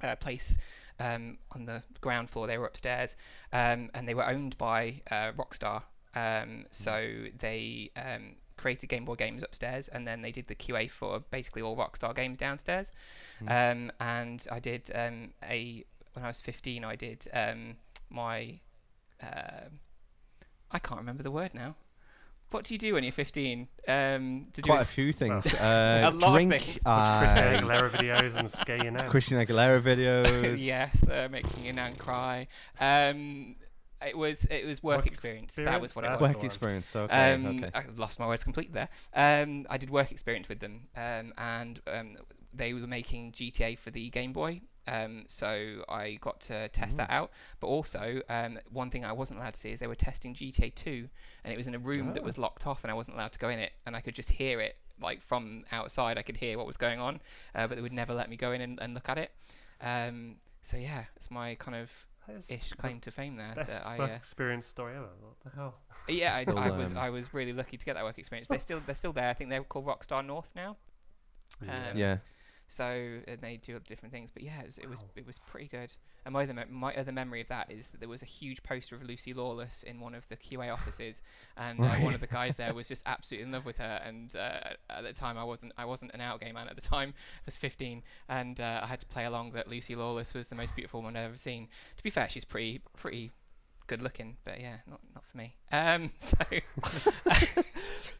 [0.02, 0.56] uh, place
[1.00, 2.46] um, on the ground floor.
[2.46, 3.16] They were upstairs,
[3.52, 5.82] um, and they were owned by uh, Rockstar.
[6.14, 10.88] Um, so they um, created Game Boy games upstairs, and then they did the QA
[10.88, 12.92] for basically all Rockstar games downstairs.
[13.48, 15.84] Um, and I did um, a
[16.14, 16.84] when I was 15.
[16.84, 17.76] I did um,
[18.10, 18.58] my
[19.22, 19.78] um
[20.70, 21.76] I can't remember the word now.
[22.50, 23.66] What do you do when you're 15?
[23.88, 25.46] Um, to do Quite a with- few things.
[25.54, 25.62] A
[26.06, 26.52] Uh, lot of drink.
[26.52, 26.64] things.
[26.82, 29.10] Christina Uh, Aguilera videos and skating out.
[29.10, 30.56] Christina Aguilera videos.
[30.64, 32.46] yes, uh, making your nan cry.
[32.80, 33.56] Um,
[34.06, 35.54] it was it was work, Work experience.
[35.54, 35.96] That was experience?
[35.96, 36.28] what it That's was.
[36.30, 36.46] the Work one.
[36.46, 36.96] experience.
[36.96, 37.32] Okay.
[37.34, 37.70] Um, okay.
[37.74, 38.88] I lost my words completely there.
[39.14, 42.16] Um, I did work experience with them, um, and um,
[42.52, 44.60] they were making GTA for the Game Boy.
[44.86, 47.30] Um, so I got to test that out.
[47.60, 50.74] But also, um, one thing I wasn't allowed to see is they were testing GTA
[50.74, 51.08] 2,
[51.44, 52.24] and it was in a room that Oh.
[52.24, 54.30] was locked off, and I wasn't allowed to go in it, and I could just
[54.32, 56.18] hear it like from outside.
[56.18, 57.20] I could hear what was going on,
[57.54, 59.32] uh, but they would never let me go in and, and look at it.
[59.80, 61.90] Um, so yeah, it's my kind of
[62.48, 63.52] ish claim to fame there.
[63.54, 65.08] Best That I, work uh, experience story ever.
[65.20, 65.74] What the hell?
[66.08, 68.48] yeah, I, I was um, I was really lucky to get that work experience.
[68.48, 69.28] They're still they're still there.
[69.28, 70.76] I think they're called Rockstar North now.
[71.68, 72.18] Um, yeah.
[72.66, 74.30] So and they do different things.
[74.30, 75.92] But yeah, it was it was, it was pretty good.
[76.24, 78.62] And my other me- my other memory of that is that there was a huge
[78.62, 81.20] poster of Lucy Lawless in one of the QA offices,
[81.56, 84.00] and uh, one of the guys there was just absolutely in love with her.
[84.04, 84.60] And uh,
[84.90, 87.14] at the time, I wasn't I wasn't an out gay man at the time.
[87.14, 90.54] I was 15, and uh, I had to play along that Lucy Lawless was the
[90.54, 91.68] most beautiful woman I've ever seen.
[91.96, 93.32] To be fair, she's pretty pretty
[93.86, 95.54] good looking, but yeah, not not for me.
[95.72, 96.36] Um, so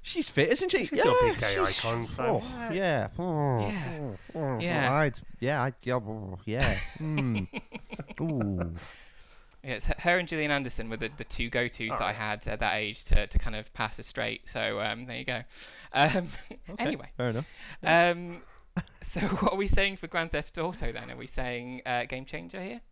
[0.03, 0.87] She's fit, isn't she?
[0.87, 3.09] She's still a big gay she's- icon, so- Oh, yeah.
[3.19, 3.99] Oh, Yeah.
[4.01, 4.93] oh, oh, Yeah.
[4.93, 5.63] I'd, yeah.
[5.63, 5.95] I'd, yeah.
[5.95, 6.77] oh, yeah.
[6.99, 7.49] Mm.
[8.21, 8.75] Ooh.
[9.63, 12.47] Yeah, it's her and Gillian Anderson were the, the two go tos that I had
[12.47, 14.47] at that age to, to kind of pass as straight.
[14.47, 15.41] So um, there you go.
[15.95, 16.29] Um,
[16.71, 17.47] Okay, Anyway, Fair enough.
[17.83, 18.43] um,
[19.01, 21.11] so what are we saying for Grand Theft Auto then?
[21.11, 22.83] Are we saying uh, game changer here?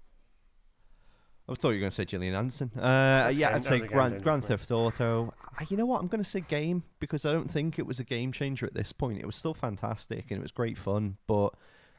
[1.48, 2.70] I thought you were going to say Gillian Anderson.
[2.78, 4.44] Uh, yeah, I'd say was a game Grand, Grand.
[4.44, 5.34] Theft Auto.
[5.68, 6.00] You know what?
[6.00, 8.74] I'm going to say game because I don't think it was a game changer at
[8.74, 9.18] this point.
[9.18, 11.50] It was still fantastic and it was great fun, but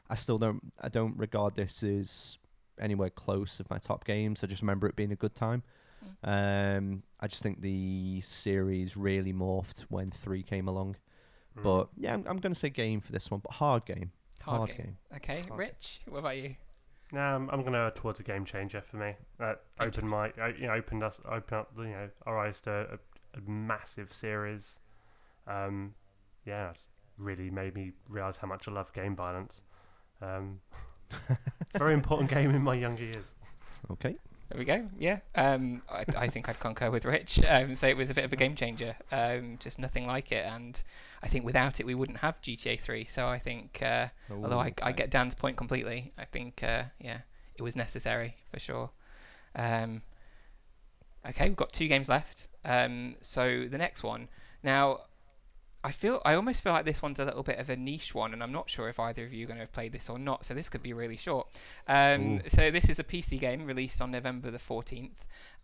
[0.08, 0.72] I still don't.
[0.80, 2.38] I don't regard this as
[2.80, 4.42] anywhere close of my top games.
[4.42, 5.62] I just remember it being a good time.
[6.22, 10.96] Um, I just think the series really morphed when three came along.
[11.58, 11.62] Mm.
[11.62, 14.10] But yeah, I'm, I'm going to say game for this one, but hard game.
[14.42, 14.98] Hard, game.
[15.16, 16.56] Okay, Rich, what about you?
[17.12, 19.14] No, I'm, I'm gonna towards a game changer for me.
[19.38, 22.60] That Game opened my, uh, you know, opened us, opened up, you know, our eyes
[22.62, 24.78] to a, a massive series.
[25.46, 25.94] Um,
[26.44, 26.72] yeah,
[27.18, 29.62] really made me realize how much I love game violence.
[30.20, 30.60] Um,
[31.78, 33.34] very important game in my younger years.
[33.90, 34.16] Okay.
[34.50, 34.88] There we go.
[34.98, 37.40] Yeah, um, I, I think I'd concur with Rich.
[37.48, 38.94] Um, say it was a bit of a game changer.
[39.10, 40.80] Um, just nothing like it, and
[41.22, 43.04] I think without it we wouldn't have GTA 3.
[43.06, 47.18] So I think, uh, although I, I get Dan's point completely, I think uh, yeah,
[47.56, 48.90] it was necessary for sure.
[49.56, 50.02] Um,
[51.26, 52.48] okay, we've got two games left.
[52.64, 54.28] Um, so the next one
[54.62, 55.00] now.
[55.84, 58.32] I feel I almost feel like this one's a little bit of a niche one,
[58.32, 60.18] and I'm not sure if either of you are going to have played this or
[60.18, 60.44] not.
[60.44, 61.46] So this could be really short.
[61.86, 65.10] Um, so this is a PC game released on November the 14th,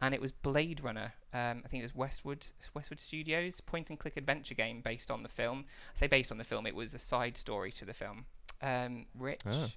[0.02, 1.14] and it was Blade Runner.
[1.32, 5.22] Um, I think it was Westwood Westwood Studios point and click adventure game based on
[5.22, 5.64] the film.
[5.96, 8.26] I say based on the film, it was a side story to the film.
[8.60, 9.70] Um, Rich, Ah.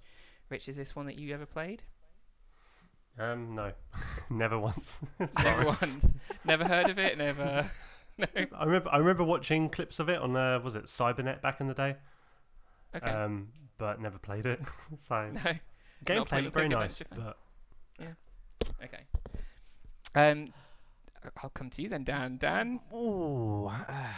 [0.50, 1.84] Rich, is this one that you ever played?
[3.18, 3.72] Um, no.
[4.30, 5.00] Never once.
[5.44, 6.12] Never once.
[6.44, 7.18] Never heard of it.
[7.18, 7.70] Never.
[8.18, 8.28] no.
[8.58, 8.90] I remember.
[8.92, 11.96] I remember watching clips of it on uh, was it Cybernet back in the day.
[12.96, 13.10] Okay.
[13.10, 14.62] Um, but never played it.
[15.00, 15.40] so no.
[16.06, 17.26] gameplay playing looked very nice, Adventure fan.
[17.26, 17.38] but
[18.84, 19.04] Okay.
[20.16, 20.54] Um,
[21.42, 22.38] I'll come to you then, Dan.
[22.38, 22.80] Dan.
[22.92, 23.74] Oh,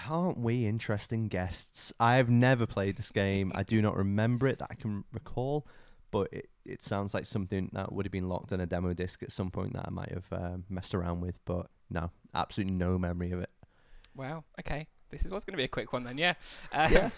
[0.10, 1.94] aren't we interesting guests?
[2.00, 3.52] I've never played this game.
[3.54, 5.68] I do not remember it that I can recall,
[6.12, 9.22] but it, it sounds like something that would have been locked on a demo disc
[9.22, 11.38] at some point that I might have uh, messed around with.
[11.46, 13.50] But no, absolutely no memory of it.
[14.16, 14.44] Wow.
[14.60, 14.88] Okay.
[15.12, 16.18] This is what's going to be a quick one then.
[16.18, 16.34] Yeah.
[16.72, 17.10] Um, Yeah.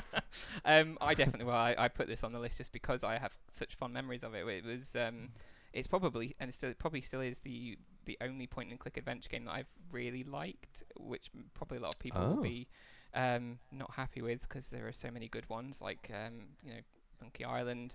[0.64, 1.44] um, I definitely.
[1.46, 4.22] Well, I, I put this on the list just because I have such fond memories
[4.22, 4.46] of it.
[4.46, 4.94] It was.
[4.96, 5.30] Um,
[5.72, 7.76] it's probably and still it probably still is the
[8.06, 11.94] the only point and click adventure game that I've really liked, which probably a lot
[11.94, 12.42] of people will Oh.
[12.42, 12.66] be
[13.14, 16.80] um, not happy with because there are so many good ones like um, you know
[17.20, 17.94] Monkey Island.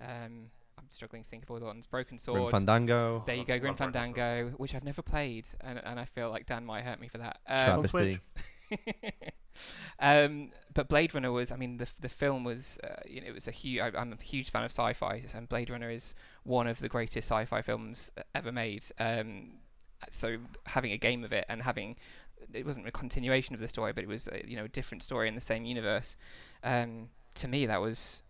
[0.00, 1.86] Um, I'm struggling to think of all the ones.
[1.86, 2.50] Broken Grim Sword.
[2.50, 4.04] Fandango, There you go, Grim love Broken Sword.
[4.16, 7.18] Fandango, which I've never played, and, and I feel like Dan might hurt me for
[7.18, 7.38] that.
[7.46, 8.20] Um, Travesty.
[9.98, 13.34] um, but Blade Runner was, I mean, the the film was, uh, you know, it
[13.34, 13.80] was a huge.
[13.82, 16.14] I'm a huge fan of sci-fi, and Blade Runner is
[16.44, 18.84] one of the greatest sci-fi films uh, ever made.
[18.98, 19.58] Um,
[20.10, 21.96] so having a game of it and having
[22.52, 25.02] it wasn't a continuation of the story, but it was a, you know a different
[25.02, 26.16] story in the same universe.
[26.64, 28.22] Um, to me, that was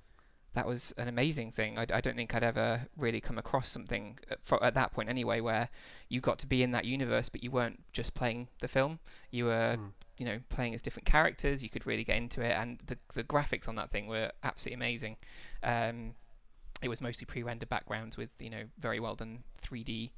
[0.55, 1.79] that was an amazing thing.
[1.79, 5.09] I, I don't think I'd ever really come across something at, fro- at that point
[5.09, 5.69] anyway, where
[6.09, 8.99] you got to be in that universe, but you weren't just playing the film.
[9.31, 9.93] You were Mm.
[10.19, 11.63] you know playing as different characters.
[11.63, 14.75] You could really get into it, and the the graphics on that thing were absolutely
[14.75, 15.17] amazing.
[15.63, 16.15] Um,
[16.83, 20.11] it was mostly pre-rendered backgrounds with you know very well done 3D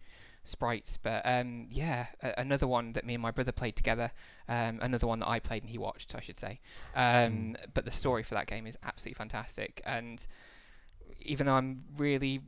[0.45, 0.97] sprites.
[0.97, 4.13] But um, yeah, a- another one that me and my brother played together.
[4.49, 6.61] Um, another one that I played and he watched, I should say.
[6.95, 9.83] Um, But the story for that game is absolutely fantastic.
[9.85, 10.25] And
[11.21, 12.41] even though I'm really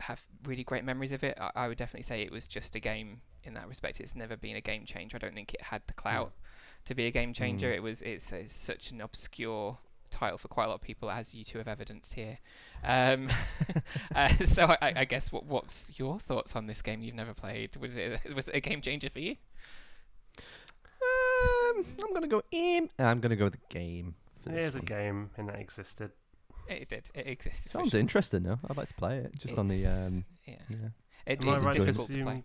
[0.00, 2.80] have really great memories of it, I, I would definitely say it was just a
[2.80, 4.00] game in that respect.
[4.00, 5.16] It's never been a game changer.
[5.16, 6.32] I don't think it had the clout
[6.84, 7.70] to be a game changer.
[7.70, 7.76] Mm.
[7.76, 9.78] It was it's, it's such an obscure
[10.12, 12.38] title for quite a lot of people, as you two have evidenced here.
[12.84, 13.28] Um,
[14.14, 17.76] uh, so I, I guess what what's your thoughts on this game you've never played?
[17.76, 19.36] Was it was it a game changer for you?
[21.02, 22.88] Um, I'm gonna go im.
[22.98, 24.14] I'm gonna go with the game.
[24.42, 26.12] For it this is a game and that existed.
[26.68, 27.10] It did.
[27.14, 27.64] It exists.
[27.64, 28.00] for Sounds sure.
[28.00, 28.58] interesting though.
[28.68, 30.24] I'd like to play it just on the um.
[30.46, 30.54] yeah.
[30.68, 30.76] Yeah.
[31.26, 32.44] It Am I right difficult to, assume- play.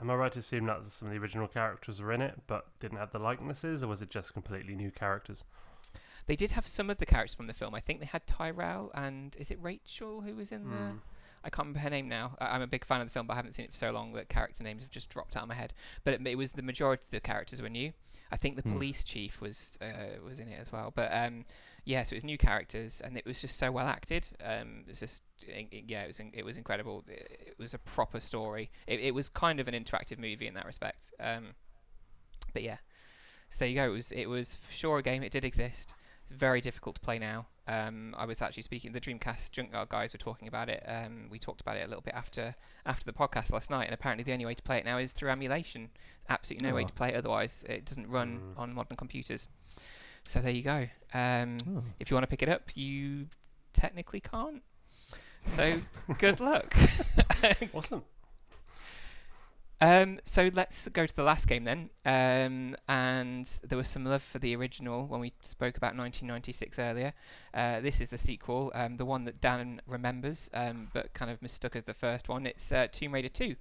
[0.00, 2.66] Am I right to assume that some of the original characters were in it, but
[2.78, 5.44] didn't have the likenesses, or was it just completely new characters?
[6.28, 7.74] They did have some of the characters from the film.
[7.74, 10.64] I think they had Tyrell and is it Rachel who was in?
[10.66, 10.98] Mm.
[11.42, 12.36] I can't remember her name now.
[12.40, 13.90] I- I'm a big fan of the film, but I haven't seen it for so
[13.92, 15.72] long that character names have just dropped out of my head.
[16.04, 17.92] But it, it was the majority of the characters were new.
[18.30, 18.72] I think the Hmm.
[18.74, 20.92] police chief was uh, was in it as well.
[20.94, 21.44] But um,
[21.84, 24.26] yeah, so it was new characters, and it was just so well acted.
[24.44, 27.04] Um, it was just i- i- yeah, it was in, it was incredible.
[27.08, 28.70] It, it was a proper story.
[28.86, 31.12] It, it was kind of an interactive movie in that respect.
[31.20, 31.54] Um,
[32.52, 32.78] but yeah,
[33.48, 33.86] so there you go.
[33.86, 35.22] It was it was for sure a game.
[35.22, 35.94] It did exist.
[36.30, 37.46] It's very difficult to play now.
[37.66, 38.92] Um, I was actually speaking.
[38.92, 40.82] The Dreamcast Junkyard guys were talking about it.
[40.86, 42.54] Um, we talked about it a little bit after
[42.84, 45.12] after the podcast last night, and apparently the only way to play it now is
[45.12, 45.88] through emulation.
[46.28, 46.86] Absolutely no way Oh.
[46.86, 47.64] to play it otherwise.
[47.66, 48.58] It doesn't run Mm.
[48.58, 49.48] on modern computers.
[50.24, 50.86] So there you go.
[51.14, 51.82] Um, Oh.
[51.98, 53.28] if you want to pick it up, you
[53.72, 54.62] technically can't.
[55.46, 55.80] So
[56.18, 56.74] good luck.
[57.72, 58.04] Awesome.
[59.80, 61.90] Um, so let's go to the last game then.
[62.04, 67.12] Um, and there was some love for the original when we spoke about 1996 earlier.
[67.54, 71.40] Uh, this is the sequel, um, the one that Dan remembers, um, but kind of
[71.40, 72.46] mistook as the first one.
[72.46, 73.54] It's uh, Tomb Raider 2,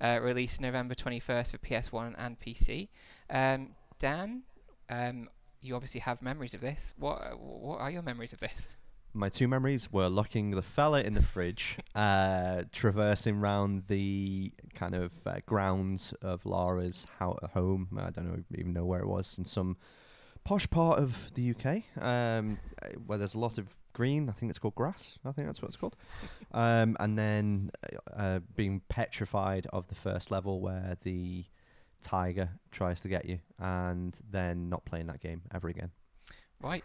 [0.00, 2.88] uh, released November 21st for PS1 and PC.
[3.28, 4.42] Um, Dan,
[4.88, 5.28] um,
[5.62, 6.94] you obviously have memories of this.
[6.98, 8.76] What what are your memories of this?
[9.12, 14.94] My two memories were locking the fella in the fridge, uh, traversing round the kind
[14.94, 17.88] of uh, grounds of Laura's ho- home.
[17.98, 19.76] I don't know, even know where it was in some
[20.44, 22.58] posh part of the UK, um,
[23.06, 24.28] where there's a lot of green.
[24.28, 25.18] I think it's called grass.
[25.24, 25.96] I think that's what it's called.
[26.52, 31.44] um, and then uh, uh, being petrified of the first level where the
[32.00, 35.90] tiger tries to get you, and then not playing that game ever again.
[36.62, 36.84] Right?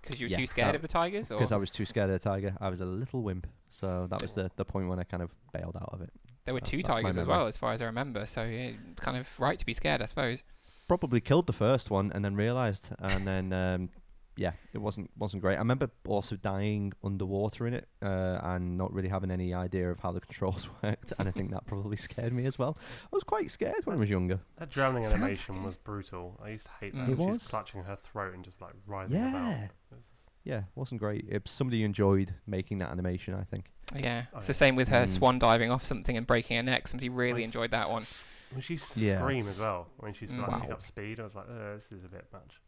[0.00, 1.84] Because you were Yeah, too scared that- of the tigers, or because I was too
[1.84, 2.56] scared of the tiger.
[2.60, 5.30] I was a little wimp, so that was the, the point when I kind of
[5.52, 6.10] bailed out of it.
[6.44, 8.26] there were so two tigers as well, as far as I remember.
[8.26, 10.42] So yeah, kind of right to be scared, I suppose.
[10.88, 13.88] Probably killed the first one and then realised, and then um,
[14.36, 15.56] yeah, it wasn't wasn't great.
[15.56, 20.00] I remember also dying underwater in it uh, and not really having any idea of
[20.00, 22.76] how the controls worked, and I think that probably scared me as well.
[23.04, 24.40] I was quite scared when I was younger.
[24.58, 26.40] That drowning Sounds animation was brutal.
[26.44, 27.06] I used to hate Mm.
[27.06, 27.12] that.
[27.12, 27.46] It She's was.
[27.46, 29.32] clutching her throat and just like writhing about.
[29.32, 29.64] Yeah.
[29.64, 31.26] It was just- Yeah, wasn't great.
[31.28, 33.34] It, somebody enjoyed making that animation.
[33.34, 33.66] I think.
[33.94, 34.48] Yeah, Oh, it's yeah.
[34.48, 35.08] the same with her Mm.
[35.08, 36.88] swan diving off something and breaking her neck.
[36.88, 37.46] Somebody really Nice.
[37.46, 38.02] enjoyed that one.
[38.50, 40.60] When she Yeah, scream it's- as well, when she's like Mm.
[40.60, 40.74] pick Wow.
[40.76, 42.60] up speed, I was like, oh, this is a bit much.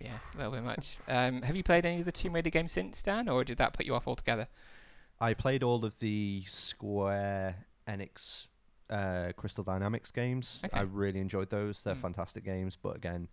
[0.00, 0.96] Yeah, a little bit much.
[1.08, 3.72] Um, have you played any of the Tomb Raider games since, Dan, or did that
[3.74, 4.48] put you off altogether?
[5.20, 8.46] I played all of the Square Enix
[8.88, 10.62] uh, Crystal Dynamics games.
[10.64, 10.76] Okay.
[10.76, 11.82] I really enjoyed those.
[11.84, 12.00] They're Mm.
[12.02, 13.28] fantastic games, but again,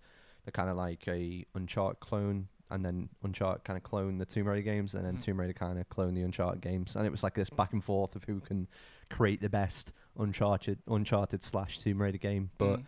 [0.45, 4.47] they're kind of like a Uncharted clone, and then Uncharted kind of clone the Tomb
[4.47, 5.23] Raider games, and then Mhm.
[5.23, 7.83] Tomb Raider kind of clone the Uncharted games, and it was like this back and
[7.83, 8.67] forth of who can
[9.09, 12.51] create the best Uncharted Uncharted slash Tomb Raider game.
[12.57, 12.85] But Mm,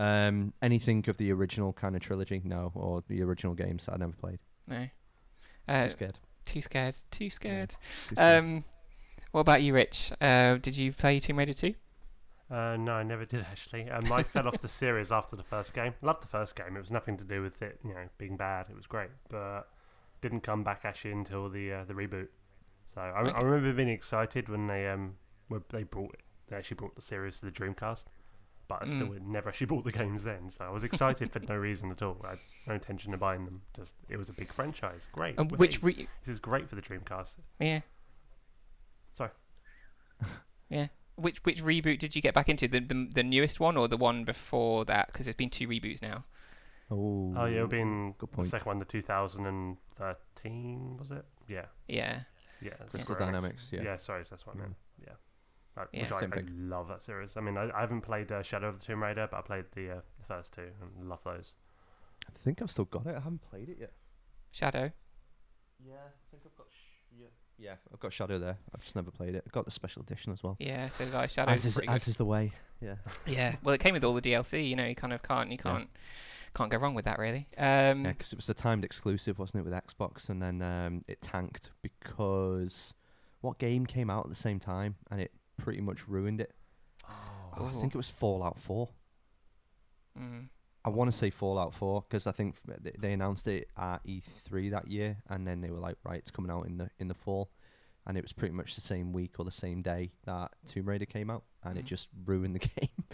[0.00, 4.12] um, anything of the original kind of trilogy, no, or the original games I never
[4.12, 4.38] played.
[4.66, 4.84] no.
[4.86, 6.18] Too Uh, scared.
[6.44, 6.96] too scared.
[7.10, 7.70] Too scared.
[8.08, 8.38] Too scared.
[8.44, 8.64] Um,
[9.32, 10.12] what about you, Rich?
[10.20, 11.74] Uh, did you play Tomb Raider 2?
[12.50, 13.88] Uh, no, I never did actually.
[13.88, 15.94] Um, I fell off the series after the first game.
[16.02, 16.76] Loved the first game.
[16.76, 18.66] It was nothing to do with it, you know, being bad.
[18.70, 19.68] It was great, but
[20.20, 22.28] didn't come back actually until the uh, the reboot.
[22.92, 23.30] So I, Okay.
[23.32, 25.14] I remember being excited when they um
[25.46, 26.22] when they brought it.
[26.48, 28.06] They actually brought the series to the Dreamcast,
[28.70, 29.26] but I still Mm.
[29.26, 30.48] never actually bought the games then.
[30.50, 32.18] So I was excited for no reason at all.
[32.24, 33.60] I had no intention of buying them.
[33.76, 35.06] Just it was a big franchise.
[35.12, 35.38] Great.
[35.38, 37.34] And which re- this is great for the Dreamcast.
[37.58, 37.80] yeah.
[39.14, 39.30] Sorry.
[40.70, 40.86] yeah.
[41.16, 42.66] Which which reboot did you get back into?
[42.68, 45.08] The the, the newest one or the one before that?
[45.08, 46.24] Because there's been two reboots now.
[46.90, 48.48] oh, Oh yeah, it been good the point.
[48.48, 51.24] second one, the 2013 was it?
[51.48, 51.66] Yeah.
[51.88, 52.20] Yeah.
[52.62, 53.80] Yeah, Crystal Square Dynamics, yeah.
[53.82, 54.74] Yeah, sorry, that's what I meant.
[55.02, 55.14] Yeah,
[55.82, 56.02] uh, Yeah.
[56.02, 56.48] which I, Same I thing.
[56.68, 57.36] love that series.
[57.36, 59.64] I mean, I, I haven't played uh, Shadow of the Tomb Raider, but I played
[59.74, 61.54] the, uh, the first two and love those.
[62.28, 63.10] I think I've still got it.
[63.16, 63.92] I haven't played it yet.
[64.50, 64.90] Shadow.
[65.84, 66.66] Yeah, I think I've got.
[66.70, 67.26] Sh- yeah.
[67.58, 68.56] Yeah, I've got Shadow there.
[68.74, 69.42] I've just never played it.
[69.46, 70.56] I've got the special edition as well.
[70.58, 70.88] Yeah.
[70.88, 71.26] So did I.
[71.26, 72.52] Shadow's as is, as is the way.
[72.80, 72.94] Yeah.
[73.26, 73.54] Yeah.
[73.62, 74.66] Well, it came with all the DLC.
[74.68, 75.50] You know, you kind of can't.
[75.50, 75.88] You can't.
[76.54, 77.46] Can't go wrong with that, really.
[77.56, 81.04] Um, Yeah, because it was the timed exclusive, wasn't it, with Xbox, and then um,
[81.06, 82.92] it tanked because
[83.40, 85.30] what game came out at the same time, and it
[85.62, 86.52] pretty much ruined it.
[87.08, 88.88] Oh, I think it was Fallout 4.
[90.18, 90.48] mm,
[90.84, 94.70] I want to say Fallout 4 because I think th- they announced it at E3
[94.70, 97.14] that year, and then they were like, right, it's coming out in the in the
[97.14, 97.50] fall,
[98.06, 101.06] and it was pretty much the same week or the same day that Tomb Raider
[101.06, 101.88] came out, and it Mm.
[101.88, 103.04] just ruined the game.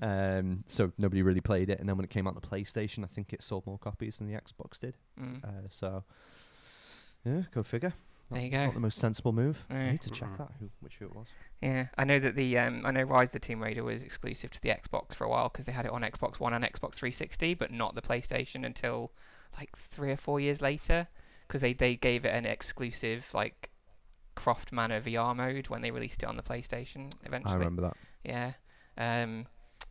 [0.00, 3.02] um, so nobody really played it, and then when it came out on the PlayStation,
[3.02, 4.96] I think it sold more copies than the Xbox did.
[5.20, 5.42] mm.
[5.42, 6.04] Uh, so
[7.24, 7.94] yeah, go figure.
[8.30, 8.58] There you go.
[8.58, 9.64] Not Not the most sensible move.
[9.70, 9.76] Yeah.
[9.76, 11.26] I need to check that who which who it was.
[11.62, 14.50] Yeah, I know that the um, I know Rise of the Tomb Raider was exclusive
[14.50, 16.96] to the Xbox for a while because they had it on Xbox One and Xbox
[16.96, 19.12] 360, but not the PlayStation until
[19.56, 21.08] like three or four years later
[21.46, 23.70] because they they gave it an exclusive like
[24.34, 27.54] Croft Manor VR mode when they released it on the PlayStation eventually.
[27.54, 27.96] I remember that.
[28.24, 28.52] Yeah,
[28.98, 29.46] um,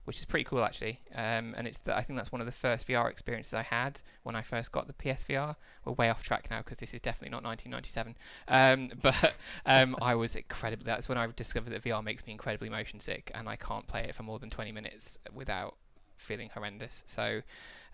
[0.06, 1.02] which is pretty cool actually.
[1.14, 4.02] Um, and it's the, I think that's one of the first VR experiences I had
[4.24, 5.56] when I first got the PSVR.
[5.84, 8.16] We're way off track now because this is definitely not 1997.
[8.48, 9.36] Um, but
[9.66, 10.86] um, I was incredibly.
[10.86, 14.04] That's when I discovered that VR makes me incredibly motion sick, and I can't play
[14.04, 15.76] it for more than 20 minutes without
[16.18, 17.04] feeling horrendous.
[17.06, 17.42] So.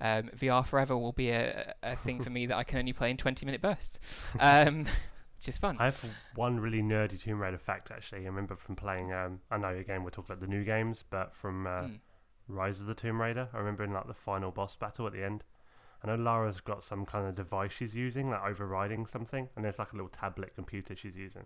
[0.04, 3.12] Um, VR forever will be a, a thing for me that I can only play
[3.12, 4.00] in 20 minute bursts,
[4.40, 4.88] um,
[5.42, 5.76] which is fun.
[5.80, 8.22] I have one really nerdy Tomb Raider fact actually.
[8.22, 9.12] I remember from playing.
[9.12, 12.00] Um, I know again we're talking about the new games, but from uh, Mm.
[12.48, 15.24] Rise of the Tomb Raider, I remember in like the final boss battle at the
[15.24, 15.44] end.
[16.04, 19.80] I know Lara's got some kind of device she's using, like overriding something, and there's
[19.80, 21.46] like a little tablet computer she's using.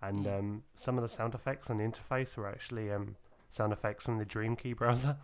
[0.00, 0.38] And Mm.
[0.38, 3.14] um, some of the sound effects on the interface were actually um,
[3.50, 5.16] sound effects from the DreamKey browser.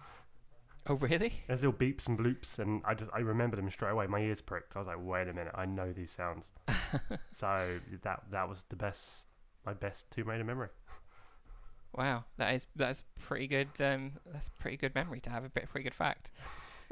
[0.89, 1.32] Oh really?
[1.47, 4.07] There's little beeps and bloops, and I just I remember them straight away.
[4.07, 4.74] My ears pricked.
[4.74, 6.51] I was like, wait a minute, I know these sounds.
[7.32, 9.26] so that that was the best,
[9.66, 10.68] my best Tomb Raider memory.
[11.95, 13.68] Wow, that is that's pretty good.
[13.80, 16.30] Um, that's pretty good memory to have a bit pretty good fact,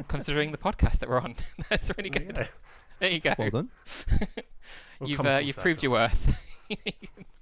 [0.09, 1.35] considering the podcast that we're on.
[1.71, 2.37] that's really good.
[2.37, 2.47] Yeah.
[3.01, 3.35] There you go.
[3.39, 3.71] Well done.
[5.05, 6.39] You've uh, you've proved your worth.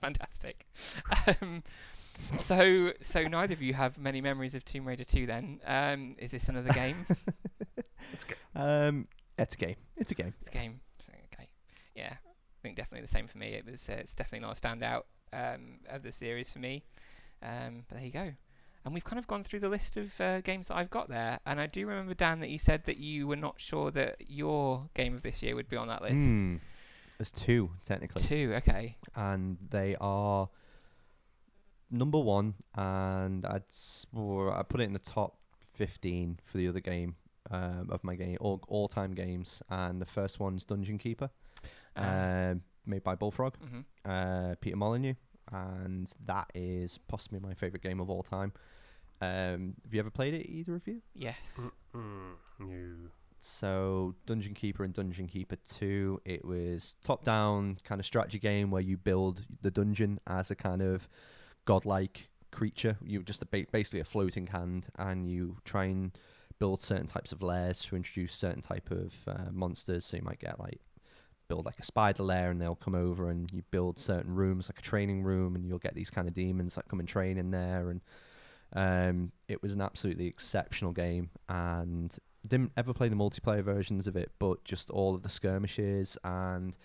[0.01, 0.67] Fantastic.
[1.27, 1.63] Um,
[2.39, 5.27] so so neither of you have many memories of Tomb Raider 2.
[5.27, 7.07] Then um, is this another game?
[8.55, 9.09] Um,
[9.39, 9.77] it's a game.
[9.97, 10.35] It's a game.
[10.41, 10.81] it's a game.
[11.35, 11.49] Okay.
[11.97, 13.49] Yeah, I think definitely the same for me.
[13.49, 15.03] It was uh, it's definitely not a standout
[15.33, 16.85] um, of the series for me.
[17.43, 18.33] Um, but there you go.
[18.85, 21.41] And we've kind of gone through the list of uh, games that I've got there.
[21.47, 24.89] And I do remember Dan that you said that you were not sure that your
[24.95, 26.15] game of this year would be on that list.
[26.15, 26.57] Hmm.
[27.19, 28.53] There's two technically, Two.
[28.57, 28.97] Okay.
[29.17, 30.49] and they are
[31.95, 33.63] number one, and I'd
[34.17, 35.39] I put it in the top
[35.73, 37.17] fifteen for the other game
[37.51, 41.31] um, of my game all all time games, and the first one's Dungeon Keeper,
[41.97, 42.01] Uh,
[42.53, 43.85] um, made by Bullfrog, mhm.
[44.05, 45.15] uh, Peter Molyneux,
[45.53, 48.53] and that is possibly my favorite game of all time.
[49.21, 51.01] Um, have you ever played it, either of you?
[51.15, 51.59] Yes.
[51.95, 53.11] Mm, no.
[53.41, 58.83] So Dungeon Keeper and Dungeon Keeper 2, it was top-down kind of strategy game where
[58.83, 61.09] you build the dungeon as a kind of
[61.65, 62.97] godlike creature.
[63.05, 66.17] You're just a ba- basically a floating hand, and you try and
[66.59, 70.07] build certain types of lairs to introduce certain type of uh, monsters.
[70.07, 70.81] So you might get like
[71.49, 74.79] build like a spider lair, and they'll come over, and you build certain rooms like
[74.79, 77.51] a training room, and you'll get these kind of demons that come and train in
[77.51, 77.91] there.
[77.91, 78.01] And
[78.73, 84.17] um, it was an absolutely exceptional game, and didn't ever play the multiplayer versions of
[84.17, 86.77] it, but just all of the skirmishes and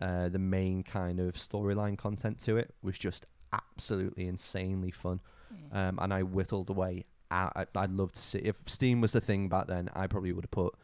[0.00, 5.20] uh, the main kind of storyline content to it was just absolutely insanely fun.
[5.52, 5.76] Mm.
[5.76, 7.04] Um, and I whittled away.
[7.30, 9.90] I, I, would love to see if Steam was the thing back then.
[9.94, 10.74] I probably would have put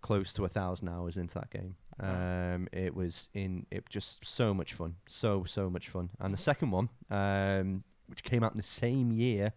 [0.00, 1.76] close to a thousand hours into that game.
[2.00, 6.10] Um, it was in it just so much fun, so so much fun.
[6.20, 9.52] And the second one, um, which came out in the same year,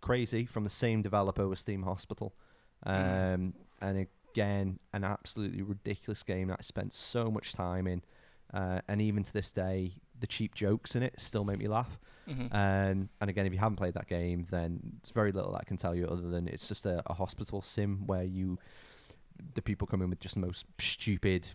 [0.00, 2.34] crazy from the same developer was Theme Hospital,
[2.84, 8.02] um, and again an absolutely ridiculous game that I spent so much time in.
[8.52, 9.94] Uh, and even to this day,
[10.24, 11.98] the cheap jokes in it still make me laugh.
[12.26, 12.46] Mhm.
[12.54, 15.64] Um, and again, if you haven't played that game, then it's very little that I
[15.64, 18.58] can tell you other than it's just a, a hospital sim where you,
[19.52, 21.48] the people come in with just the most stupid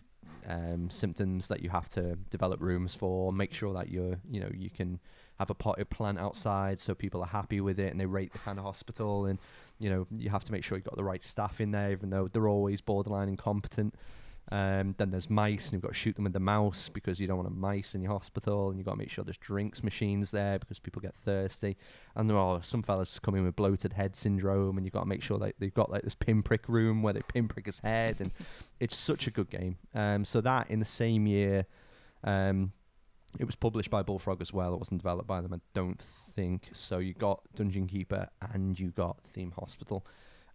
[0.46, 3.32] um, symptoms that you have to develop rooms for.
[3.32, 5.00] Make sure that you're, you know, you can
[5.40, 8.38] have a potted plant outside so people are happy with it and they rate the
[8.38, 9.26] kind of hospital.
[9.26, 9.40] And
[9.80, 12.10] you know, you have to make sure you've got the right staff in there, even
[12.10, 13.94] though they're always borderline incompetent.
[14.52, 17.28] Um, then there's mice, and you've got to shoot them with the mouse because you
[17.28, 19.84] don't want a mice in your hospital, and you've got to make sure there's drinks
[19.84, 21.76] machines there because people get thirsty.
[22.16, 25.08] And there are some fellas coming in with bloated head syndrome, and you've got to
[25.08, 28.32] make sure that they've got like this pinprick room where they pinprick his head, and
[28.80, 29.76] it's such a good game.
[29.94, 31.66] Um, so that in the same year,
[32.24, 32.72] um,
[33.38, 34.74] it was published by Bullfrog as well.
[34.74, 36.70] It wasn't developed by them, I don't think.
[36.72, 40.04] So you got Dungeon Keeper and you got Theme Hospital,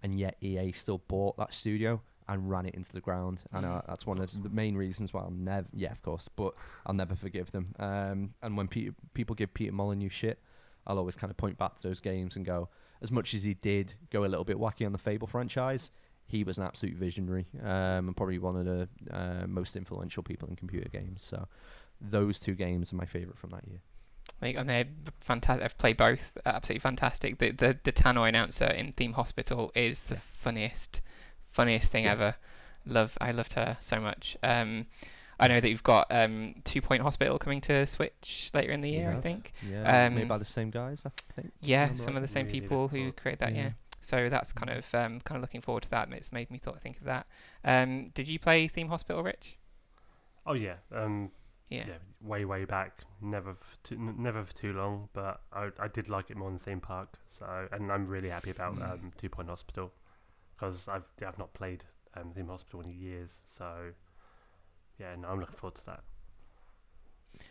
[0.03, 3.43] and yet EA still bought that studio and ran it into the ground.
[3.53, 6.53] And uh, that's one of the main reasons why I'll never, yeah, of course, but
[6.85, 7.75] I'll never forgive them.
[7.79, 10.39] Um, and when Peter, people give Peter Molyneux shit,
[10.87, 12.69] I'll always kind of point back to those games and go,
[13.01, 15.91] as much as he did go a little bit wacky on the Fable franchise,
[16.27, 20.47] he was an absolute visionary um, and probably one of the uh, most influential people
[20.49, 21.23] in computer games.
[21.23, 21.47] So
[22.01, 23.81] those two games are my favorite from that year.
[24.41, 24.85] Like, and they're
[25.19, 25.63] fantastic.
[25.63, 26.35] I've played both.
[26.45, 27.37] Absolutely fantastic.
[27.37, 30.21] The the the Tannoy announcer in Theme Hospital is the Yeah.
[30.31, 31.01] funniest,
[31.55, 32.35] funniest thing ever.
[32.85, 33.17] Love.
[33.19, 34.37] I loved her so much.
[34.43, 34.85] Um,
[35.39, 38.89] I know that you've got um Two Point Hospital coming to Switch later in the
[38.91, 39.11] We year.
[39.17, 39.53] I think.
[39.69, 41.51] Yeah, made Um, by the same guys, I think.
[41.61, 42.17] Yeah, some right?
[42.17, 43.11] of the same We did it people who before.
[43.21, 43.53] create that.
[43.55, 43.63] Yeah.
[43.63, 43.69] Yeah.
[44.01, 46.79] So that's kind of um, kind of looking forward to that, it's made me thought
[46.79, 47.25] think of that.
[47.63, 49.57] Um, did you play Theme Hospital, Rich?
[50.45, 51.31] Oh yeah, um,
[51.69, 51.85] Yeah.
[51.87, 51.93] yeah.
[52.21, 53.01] way way back.
[53.19, 56.51] Never for too, n- never for too long, but I I did like it more
[56.51, 57.09] than theme park.
[57.27, 58.91] So and I'm really happy about Mm.
[58.91, 59.91] um, Two Point Hospital
[60.55, 61.83] because I've I've not played
[62.15, 63.37] um, theme hospital in years.
[63.47, 63.91] So
[64.99, 66.03] yeah, no, I'm looking forward to that.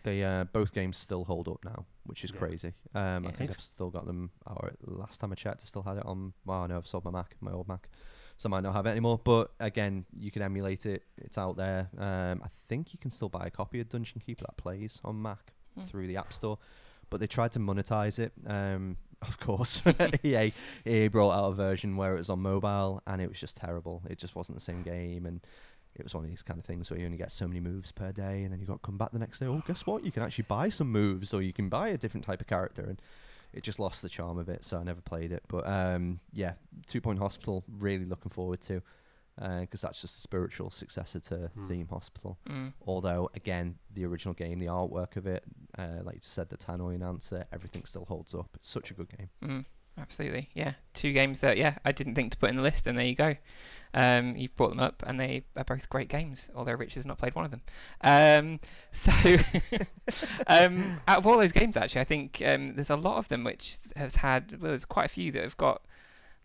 [0.03, 2.39] They uh, both games still hold up now, which is Yeah.
[2.39, 2.73] crazy.
[2.95, 4.31] Um, I think I've still got them.
[4.47, 6.33] Or last time I checked, I still had it on.
[6.47, 7.91] Well, no, I've sold my Mac, my old Mac,
[8.39, 9.21] so I might not have it anymore.
[9.23, 11.03] But again, you can emulate it.
[11.19, 11.91] It's out there.
[11.99, 15.21] Um, I think you can still buy a copy of Dungeon Keeper that plays on
[15.21, 15.81] Mac Hmm.
[15.83, 16.59] through the App Store.
[17.11, 18.33] But they tried to monetize it.
[18.47, 19.83] Um, of course,
[20.25, 20.53] EA,
[20.87, 24.03] EA brought out a version where it was on mobile, and it was just terrible.
[24.09, 25.41] It just wasn't the same game, and
[25.95, 27.93] it was one of these kind of things where you only get so many moves
[27.93, 29.47] per day, and then you got to come back the next day.
[29.47, 30.05] Oh, guess what?
[30.05, 32.83] You can actually buy some moves, or you can buy a different type of character,
[32.83, 33.01] and
[33.53, 34.65] it just lost the charm of it.
[34.65, 35.45] So I never played it.
[35.49, 36.55] But um, yeah,
[36.87, 38.83] Two Point Hospital, really looking forward to,
[39.37, 41.69] because that's just a spiritual successor to Hmm.
[41.69, 42.39] Theme Hospital.
[42.49, 42.73] Mm.
[42.87, 45.45] Although again, the original game, the artwork of it,
[45.77, 48.49] uh, like you said, the Tannoy answer, everything still holds up.
[48.55, 49.31] It's such a good game.
[49.43, 49.65] Mm,
[49.99, 50.75] absolutely, yeah.
[50.93, 53.15] Two games that yeah I didn't think to put in the list, and there you
[53.17, 53.35] go.
[53.97, 56.51] Um, you've brought them up, and they are both great games.
[56.55, 57.63] Although Rich has not played one of them.
[58.01, 59.13] Um, so,
[60.47, 63.45] um, out of all those games, actually, I think um, there's a lot of them
[63.45, 64.61] which has had.
[64.61, 65.83] Well, there's quite a few that have got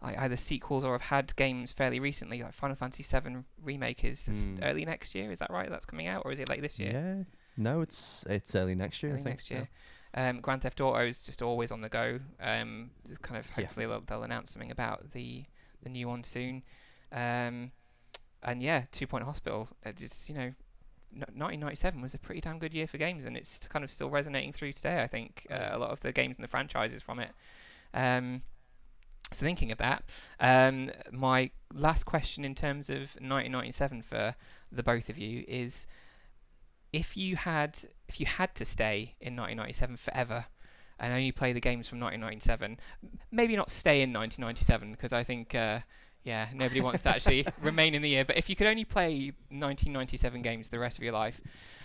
[0.01, 2.41] like either sequels or have had games fairly recently.
[2.41, 4.59] Like Final Fantasy VII remake is Mm.
[4.63, 5.31] early next year.
[5.31, 5.69] Is that right?
[5.69, 6.91] That's coming out, or is it late this year?
[6.91, 7.23] Yeah,
[7.57, 9.11] no, it's it's early next year.
[9.11, 9.34] I early think.
[9.34, 9.67] next year.
[10.13, 12.19] Um, Grand Theft Auto is just always on the go.
[12.39, 12.89] Um,
[13.21, 13.65] kind of Yeah.
[13.65, 15.45] hopefully they'll, they'll announce something about the
[15.84, 16.63] the new one soon.
[17.11, 17.71] Um,
[18.41, 19.67] and yeah, Two Point Hospital.
[19.85, 20.53] uh, It's you know,
[21.11, 24.53] 1997 was a pretty damn good year for games, and it's kind of still resonating
[24.53, 25.01] through today.
[25.01, 27.31] I think uh, a lot of the games and the franchises from it.
[27.93, 28.41] Um,
[29.31, 30.03] so thinking of that,
[30.39, 34.35] um, my last question in terms of 1997 for
[34.72, 35.88] the both of you is
[36.91, 37.77] if you had
[38.07, 40.45] if you had to stay in 1997 forever
[40.99, 42.80] and only play the games from 1997
[43.31, 45.80] maybe not stay in 1997 because i think uh,
[46.23, 48.26] Yeah, nobody wants to actually remain in the year.
[48.26, 51.39] But if you could only play 1997 games the rest of your life,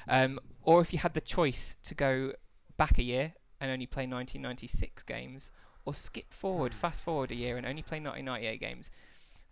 [0.09, 2.33] um, or if you had the choice to go
[2.77, 5.53] back a year and only play 1996 games,
[5.85, 8.91] or skip forward, fast forward a year and only play 1998 games,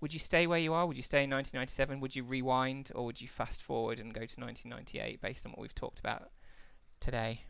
[0.01, 0.87] would you stay where you are?
[0.87, 2.01] Would you stay in 1997?
[2.01, 5.61] Would you rewind, or would you fast forward and go to 1998 based on what
[5.61, 6.31] we've talked about
[7.01, 7.43] today?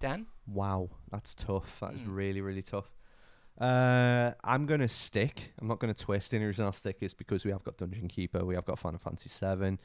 [0.00, 0.26] Dan?
[0.46, 1.78] Wow, that's tough.
[1.80, 2.14] That is Mm.
[2.16, 2.90] really, really tough.
[3.58, 5.52] Uh, I'm gonna stick.
[5.58, 6.30] I'm not gonna twist.
[6.30, 8.44] The only reason I'll stick is because we have got Dungeon Keeper.
[8.44, 9.78] We have got Final Fantasy Seven.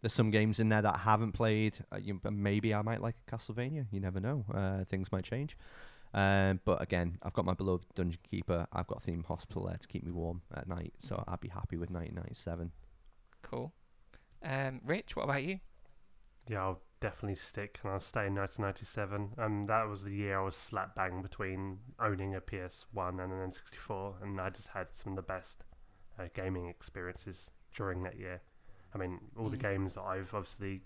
[0.00, 1.76] There's some games in there that I haven't played.
[1.92, 3.86] Uh, you, maybe I might like Castlevania.
[3.90, 4.46] You never know.
[4.54, 5.58] Uh, things might change.
[6.18, 8.66] Um, but again, I've got my beloved Dungeon Keeper.
[8.72, 10.94] I've got a Theme Hospital there to keep me warm at night.
[10.98, 12.72] So I'd be happy with 1997.
[13.42, 13.72] Cool.
[14.42, 15.60] Um, Rich, what about you?
[16.48, 19.34] Yeah, I'll definitely stick and I'll stay in 1997.
[19.38, 23.50] Um, that was the year I was slap bang between owning a PS1 and an
[23.50, 25.62] N64, and I just had some of the best
[26.18, 28.40] uh, gaming experiences during that year.
[28.94, 29.62] I mean, all the Mm.
[29.62, 30.82] games that I've obviously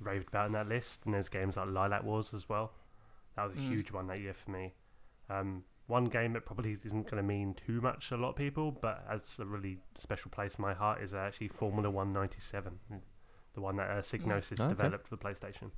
[0.00, 2.72] raved about in that list, and there's games like Lylat Wars as well.
[3.36, 3.68] That was a Mm.
[3.68, 4.74] huge one that year for me.
[5.30, 8.36] Um, one game that probably isn't going to mean too much to a lot of
[8.36, 12.40] people, but as a really special place in my heart is actually Formula One ninety
[12.40, 12.78] seven,
[13.54, 14.68] the one that uh, Psygnosis Okay.
[14.68, 15.70] developed for the PlayStation.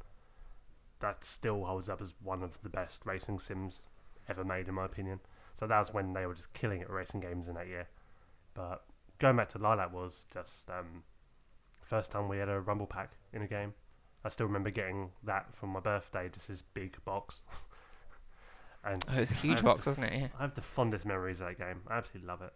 [1.01, 3.89] That still holds up as one of the best racing sims
[4.29, 5.21] ever made, in my opinion.
[5.55, 7.89] So that was when they were just killing it racing games in that year.
[8.55, 8.85] But
[9.19, 11.05] going back to Lylat Wars just um,
[11.83, 13.75] first time we had a Rumble Pack in a game.
[14.25, 17.43] I still remember getting that for my birthday, just this big box.
[18.85, 20.21] and Oh, it was a huge box, the wasn't it?
[20.21, 20.29] Yeah.
[20.39, 21.83] I have the fondest memories of that game.
[21.89, 22.53] I absolutely love it.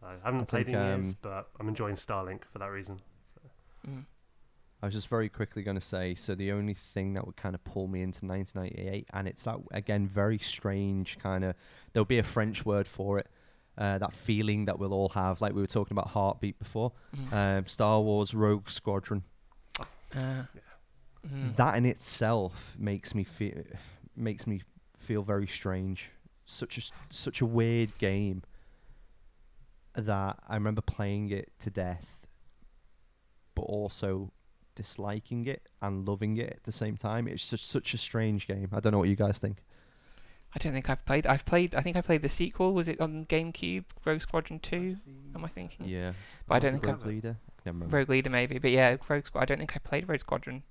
[0.00, 2.70] So I haven't I played think, in years, um, but I'm enjoying Starlink for that
[2.70, 3.00] reason.
[3.88, 4.04] Mm.
[4.82, 7.54] I was just very quickly going to say so the only thing that would kind
[7.54, 11.54] of pull me into 1998, and it's that again very strange kind of
[11.92, 13.26] there'll be a French word for it.
[13.78, 16.92] Uh, that feeling that we'll all have, like we were talking about heartbeat before.
[17.14, 17.32] Mm.
[17.58, 19.22] Um, Star Wars Rogue Squadron.
[20.14, 20.44] Uh,
[21.26, 21.56] mm.
[21.56, 23.62] That in itself makes me feel
[24.16, 24.62] makes me
[24.98, 26.10] feel very strange.
[26.46, 28.42] Such a such a weird game
[29.94, 32.26] that I remember playing it to death,
[33.54, 34.30] but also
[34.74, 37.26] disliking it and loving it at the same time.
[37.26, 38.68] It's just such a strange game.
[38.72, 39.58] I don't know what you guys think.
[40.54, 41.26] I don't think I've played.
[41.26, 41.74] I've played.
[41.74, 42.72] I think I played the sequel.
[42.74, 43.84] Was it on GameCube?
[44.04, 44.96] Rogue Squadron Two.
[45.34, 45.86] Am I thinking?
[45.88, 46.12] Yeah,
[46.46, 47.36] But I don't think Rogue I've- Leader.
[47.38, 48.58] I can never remember Rogue Leader maybe.
[48.58, 49.42] But yeah, Rogue Squad.
[49.42, 50.62] I don't think I played Rogue Squadron.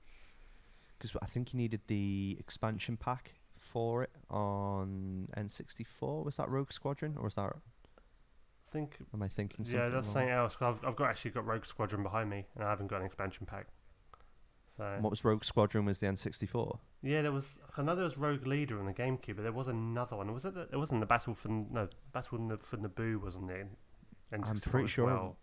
[0.97, 6.23] Because I think you needed the expansion pack for it on N64.
[6.25, 7.53] Was that Rogue Squadron or was that?
[8.67, 9.63] I think Am I thinking?
[9.69, 10.13] yeah, that's wrong?
[10.13, 10.57] something else.
[10.61, 13.45] I've I've got actually got Rogue Squadron behind me, and I haven't got an expansion
[13.45, 13.67] pack.
[14.77, 15.85] So What was Rogue Squadron?
[15.85, 16.79] Was the N64?
[17.01, 17.55] yeah, there was.
[17.77, 20.33] I know there was Rogue Leader on the GameCube, but there was another one.
[20.33, 20.53] Was it?
[20.55, 23.67] The, it wasn't the Battle for no Battle for Naboo, wasn't it?
[24.33, 25.37] in I'm pretty sure- well.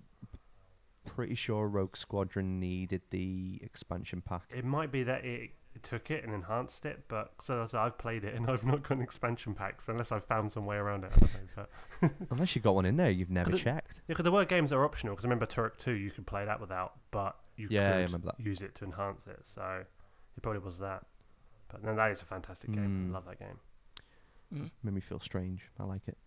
[1.07, 4.43] Pretty sure Rogue Squadron needed the expansion pack.
[4.55, 7.99] It might be that it, it took it and enhanced it, but so, so I've
[7.99, 11.05] played it and I've not got an expansion packs unless I've found some way around
[11.05, 11.11] it.
[11.15, 11.39] I don't know,
[12.01, 14.01] but Unless you got one in there, you've never Could it- checked.
[14.09, 15.15] Yeah, 'cause there were games that were optional.
[15.15, 18.12] Because I remember Turok 2, you could play that without, but you Yeah, I could
[18.12, 18.41] remember that.
[18.45, 19.41] use it to enhance it.
[19.43, 19.85] So
[20.37, 21.05] it probably was that.
[21.69, 23.07] But no, that is a fantastic game.
[23.09, 23.11] Mm.
[23.11, 23.59] I love that game.
[24.55, 24.70] Mm.
[24.85, 25.62] Made me feel strange.
[25.81, 26.19] I like it.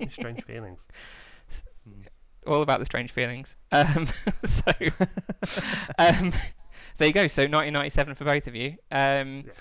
[0.10, 0.86] Strange feelings.
[2.48, 3.56] All about the strange feelings.
[3.72, 4.08] Um,
[4.44, 4.72] so,
[5.98, 6.32] um,
[6.96, 7.26] there you go.
[7.26, 8.76] So 1997 for both of you.
[8.90, 9.52] Um, Yeah.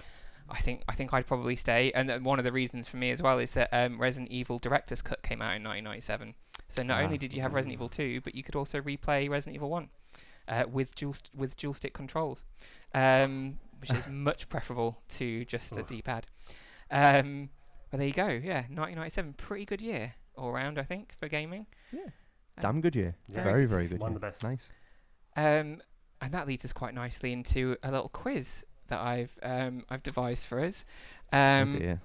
[0.49, 3.11] I think I think I'd probably stay, and uh, one of the reasons for me
[3.11, 6.35] as well is that um, Resident Evil Director's Cut came out in 1997.
[6.69, 7.03] So not Ah.
[7.03, 9.89] only did you have Resident Evil 2, but you could also replay Resident Evil 1
[10.47, 12.45] uh, with dual st- with dual stick controls,
[12.93, 15.87] um, which is much preferable to just a Oof.
[15.87, 16.27] D-pad.
[16.91, 17.49] Um,
[17.91, 18.27] but there you go.
[18.27, 21.65] Yeah, 1997, pretty good year all round, I think, for gaming.
[22.59, 23.15] Damn good year.
[23.27, 23.43] Yeah.
[23.43, 23.99] Very, very good.
[23.99, 24.15] One year.
[24.17, 24.43] of the best.
[24.43, 24.71] Nice.
[25.35, 25.81] Um,
[26.21, 30.47] and that leads us quite nicely into a little quiz that I've um, I've devised
[30.47, 30.85] for us,
[31.31, 32.01] um, oh dear.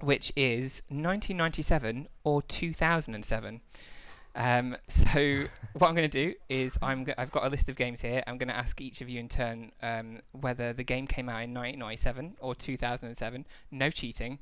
[0.00, 3.60] which is 1997 or 2007.
[4.34, 5.44] Um, so
[5.74, 8.22] what I'm going to do is I'm go- I've got a list of games here.
[8.26, 11.42] I'm going to ask each of you in turn um, whether the game came out
[11.42, 13.46] in 1997 or 2007.
[13.70, 14.38] No cheating.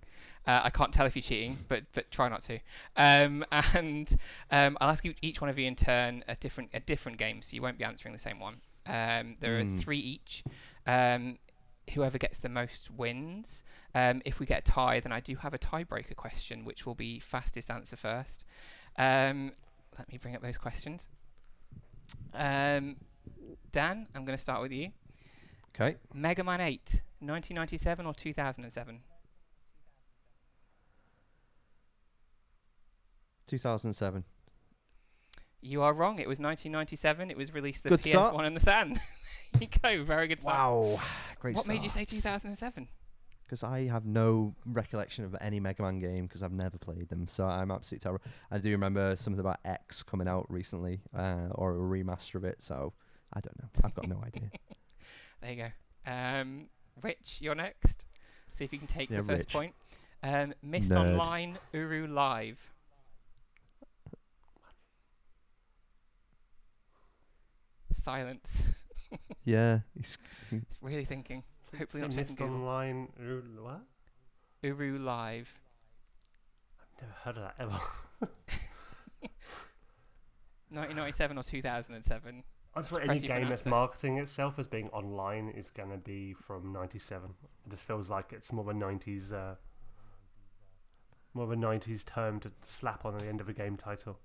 [0.46, 2.58] Uh, I can't tell if you're cheating, but but try not to.
[2.96, 3.44] Um,
[3.74, 4.10] and
[4.50, 7.42] um, I'll ask you, each one of you in turn a different a different game,
[7.42, 8.56] so you won't be answering the same one.
[8.86, 9.78] Um, there are Mm.
[9.80, 10.42] three each.
[10.86, 11.38] Um,
[11.94, 13.62] whoever gets the most wins.
[13.94, 16.94] Um, if we get a tie, then I do have a tiebreaker question, which will
[16.94, 18.44] be fastest answer first.
[18.96, 19.52] Um,
[19.98, 21.08] let me bring up those questions.
[22.34, 22.96] Um,
[23.72, 24.90] Dan, I'm going to start with you.
[25.74, 25.96] Okay.
[26.12, 29.00] Mega Man 8, 1997 or 2007?
[33.46, 34.24] 2007.
[35.62, 36.18] You are wrong.
[36.18, 37.30] It was 1997.
[37.30, 38.46] It was released the Good PS1 start.
[38.46, 39.00] and the Saturn.
[39.60, 40.04] you go.
[40.04, 40.56] Very good start.
[40.56, 41.00] Wow,
[41.38, 41.54] great.
[41.54, 42.88] What made you say 2007?
[43.50, 47.26] Because I have no recollection of any Mega Man game because I've never played them,
[47.26, 48.24] so I'm absolutely terrible.
[48.48, 52.62] I do remember something about X coming out recently, uh, or a remaster of it.
[52.62, 52.92] So
[53.32, 53.68] I don't know.
[53.82, 54.50] I've got no idea.
[55.40, 55.56] There you
[56.06, 56.10] go.
[56.12, 56.66] Um,
[57.02, 58.04] Rich, you're next.
[58.50, 59.52] See if you can take Yeah, the first Rich.
[59.52, 59.74] point.
[60.22, 61.10] Um, Myst Nerd.
[61.10, 62.60] Online Uru Live.
[67.92, 68.62] Silence.
[69.44, 70.16] yeah, it's,
[70.52, 71.42] It's really thinking.
[71.78, 72.46] Hopefully not Google.
[72.46, 73.08] online.
[73.58, 73.80] What?
[74.62, 75.60] Uru Live.
[76.80, 77.80] I've never heard of that ever.
[80.70, 82.42] 1997 or 2007.
[82.74, 85.68] I just thought any you for an game that's marketing itself as being online is
[85.68, 87.30] going to be from 97.
[87.66, 89.56] It just feels like it's more of a 90s, uh,
[91.34, 94.18] more of a 90s term to slap on the end of a game title.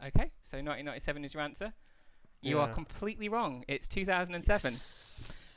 [0.00, 1.72] Okay, so 1997 is your answer.
[2.42, 3.64] You are completely wrong.
[3.66, 4.70] It's 2007.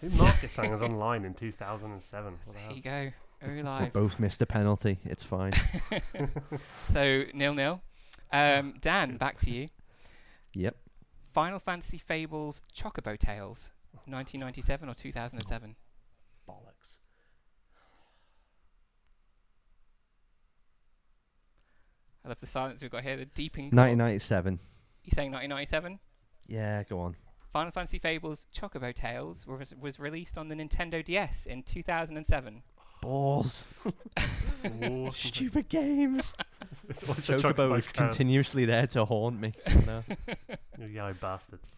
[0.02, 2.32] Who markets something as online in 2007?
[2.46, 2.76] What the There hell?
[2.76, 3.12] you go.
[3.48, 3.94] Uru we Live.
[3.94, 5.00] both missed a penalty.
[5.06, 5.54] It's fine.
[6.84, 7.82] so nil nil.
[8.32, 9.70] Um, Dan, back to you.
[10.54, 10.76] yep.
[11.32, 13.72] Final Fantasy Fables Chocobo Tales,
[14.06, 15.76] 1997 or 2007?
[16.48, 16.98] Bollocks.
[22.26, 23.18] I love the silence we've got here.
[23.18, 23.66] The deep in.
[23.66, 24.60] 1997.
[25.06, 26.00] You saying 1997?
[26.48, 27.16] Yeah, go on.
[27.52, 32.62] Final Fantasy Fables Chocobo Tales was, was released on the Nintendo DS in 2007.
[33.02, 33.66] Balls.
[35.14, 36.34] Stupid games.
[36.90, 37.94] it's always a Chocobo Chocobo is curse.
[37.96, 39.54] continuously there to haunt me.
[39.70, 40.04] you know,
[40.80, 41.70] You yellow bastards.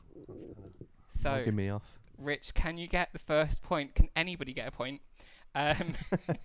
[1.10, 1.84] So, Bugging me off.
[2.18, 3.95] Rich, can you get the first point?
[3.95, 5.02] Can anybody get a point?
[5.53, 5.93] Um,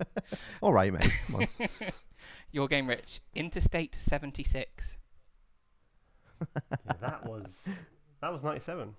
[0.60, 1.10] All right, mate.
[1.26, 1.68] Come on.
[2.52, 3.20] your game, Rich.
[3.34, 4.98] Interstate 76.
[6.40, 6.62] Yeah,
[7.00, 7.46] that was
[8.20, 8.94] that was 97.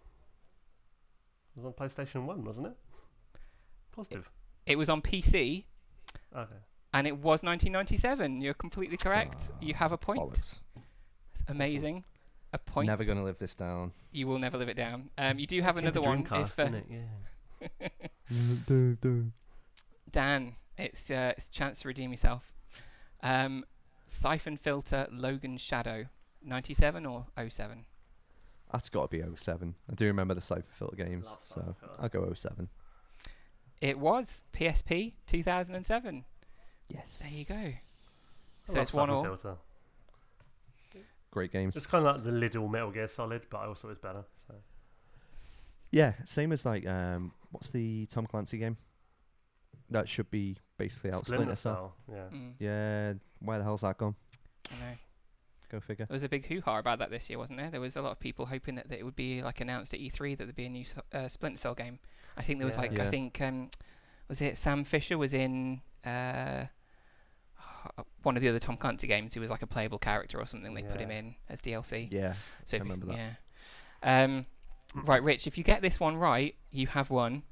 [1.58, 2.74] It was on PlayStation 1, wasn't it?
[3.92, 4.30] Positive.
[4.68, 5.64] It was on PC
[6.36, 6.54] Okay.
[6.94, 8.42] and it was 1997.
[8.42, 9.52] You're completely correct.
[9.60, 10.20] you have a point.
[10.20, 10.60] Bollocks.
[11.34, 12.04] It's amazing.
[12.54, 12.88] A point.
[12.88, 13.92] Never gonna live this down.
[14.12, 15.10] You will never live it down.
[15.18, 16.24] Um, you do have another one.
[16.24, 17.80] Dreamcast, If, uh, didn't it?
[17.82, 17.90] Yeah.
[20.12, 22.54] Dan, it's uh, it's a chance to redeem yourself.
[23.22, 23.66] Um,
[24.06, 26.06] Siphon Filter Logan Shadow,
[26.44, 27.86] 97 or 07?
[28.72, 29.76] That's got to be 07.
[29.90, 32.70] I do remember the Siphon Filter games, Love so Siphon I'll go 07.
[33.82, 36.26] It was PSP 2007.
[36.90, 37.20] Yes.
[37.20, 37.56] There you go.
[37.56, 37.80] I
[38.74, 39.24] So it's one Siphon all.
[39.24, 39.56] Filter.
[41.32, 41.76] Great games.
[41.78, 44.24] It's kind of like the little Metal Gear Solid, but I also it's better.
[44.48, 44.56] So.
[45.92, 48.78] Yeah, same as like um, what's the Tom Clancy game?
[49.90, 51.96] That should be basically out Splinter, Cell.
[52.08, 52.18] Cell.
[52.18, 52.38] Yeah.
[52.38, 54.16] Mm, Yeah, where the hell's that gone?
[54.72, 54.98] I know.
[55.70, 56.06] Go figure.
[56.06, 57.70] There was a big hoo-ha about that this year, wasn't there?
[57.70, 60.00] There was a lot of people hoping that, that it would be like announced at
[60.00, 62.00] E3 that there'd be a new uh, Splinter Cell game.
[62.38, 62.82] I think there was Yeah.
[62.82, 63.70] like I think um,
[64.30, 66.66] was it Sam Fisher was in uh,
[68.24, 69.34] one of the other Tom Clancy games.
[69.34, 70.74] He was like a playable character or something.
[70.74, 72.08] They put him in as DLC.
[72.12, 72.34] Yeah,
[72.66, 73.18] So I if you- remember that.
[73.18, 74.24] Yeah.
[74.24, 74.46] Um,
[75.06, 75.48] right, Rich.
[75.48, 77.44] If you get this one right, you have won.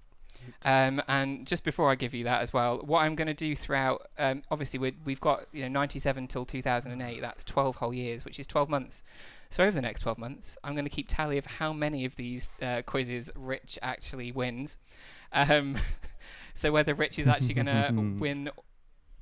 [0.63, 3.55] Um, and just before I give you that as well, what I'm going to do
[3.55, 7.21] throughout, um, obviously we we've got you know 97 till 2008.
[7.21, 9.03] That's 12 whole years, which is 12 months.
[9.49, 12.15] So over the next 12 months, I'm going to keep tally of how many of
[12.15, 14.77] these uh, quizzes Rich actually wins.
[15.31, 15.77] Um,
[16.53, 18.49] so whether Rich is actually going to win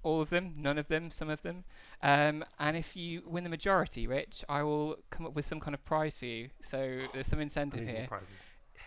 [0.03, 1.64] all of them, none of them, some of them.
[2.02, 5.73] Um, and if you win the majority, Rich, I will come up with some kind
[5.73, 6.49] of prize for you.
[6.61, 8.27] So there's some incentive here prizes.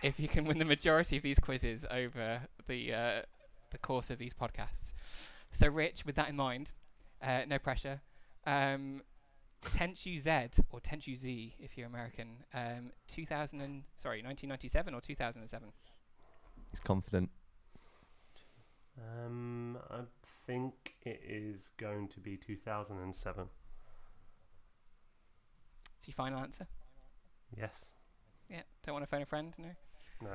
[0.07, 3.23] If you can win the majority of these quizzes over the uh,
[3.71, 4.95] the course of these podcasts.
[5.53, 6.73] So, Rich, with that in mind,
[7.23, 8.01] uh, no pressure.
[8.47, 9.03] Um,
[9.65, 15.69] Tenchu Z or Tenchu Z, if you're American, um, 2000 and, sorry, 1997 or 2007.
[16.71, 17.31] he's confident.
[18.99, 20.03] Um, I
[20.47, 23.45] think it is going to be 2007.
[25.99, 26.67] It's your final answer.
[27.57, 27.87] Yes.
[28.49, 28.63] Yeah.
[28.85, 29.53] Don't want to phone a friend.
[29.59, 29.71] No.
[30.23, 30.31] No,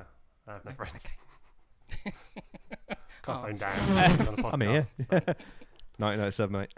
[0.48, 1.04] I have no No, friends.
[1.90, 2.12] Okay.
[3.22, 3.42] Can't Oh.
[3.42, 3.78] phone down.
[4.28, 4.88] on a I'm here.
[5.10, 5.34] podcast, so-
[5.98, 6.72] 1997, mate.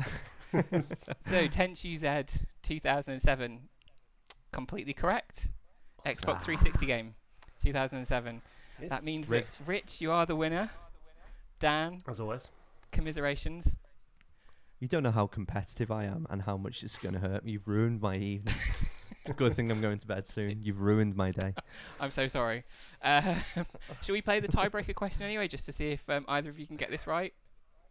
[1.21, 3.69] So Tenchu Z 2007,
[4.53, 5.51] completely correct.
[6.05, 6.39] Xbox ah.
[6.39, 7.15] 360 game,
[7.63, 8.43] 2007.
[8.81, 9.59] It's That means rigged.
[9.59, 10.71] that Rich, you are the winner.
[11.61, 12.49] Dan, As always.
[12.93, 13.77] commiserations.
[14.81, 17.53] You don't know how competitive I am and how much it's going to hurt me.
[17.53, 18.55] You've ruined my evening.
[19.25, 20.61] It's a good thing I'm going to bed soon.
[20.63, 21.55] You've ruined my day.
[22.01, 22.63] I'm so sorry.
[23.03, 23.37] Uh,
[24.03, 26.67] should we play the tiebreaker question anyway, just to see if um, either of you
[26.67, 27.33] can get this right?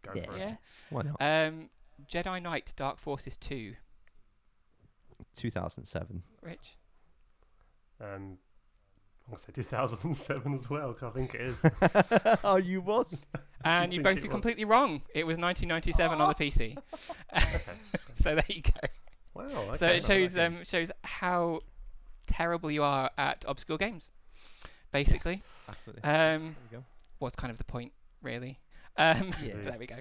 [0.02, 0.24] Go Yeah.
[0.26, 0.38] for it.
[0.38, 0.54] Yeah.
[0.90, 1.16] Why not?
[1.20, 1.70] Um,
[2.08, 3.74] Jedi Knight Dark Forces 2.
[5.34, 6.22] 2007.
[6.42, 6.76] Rich.
[8.00, 8.06] Um,
[9.26, 10.92] I'm gonna say 2007 as well.
[10.92, 11.60] 'cause I think it is.
[12.44, 13.24] oh, you was.
[13.64, 15.02] And you both it were completely wrong.
[15.14, 16.76] It was 1997 on the PC.
[18.14, 18.70] so there you go.
[19.34, 19.72] Wow.
[19.74, 21.60] so it shows um, shows how
[22.26, 24.10] terrible you are at obscure games.
[24.92, 26.02] Basically, Absolutely.
[26.04, 26.38] um, There
[26.70, 26.84] you go.
[27.20, 27.92] was kind of the point,
[28.22, 28.60] really.
[28.96, 29.54] Um, Yeah.
[29.64, 29.96] there we go.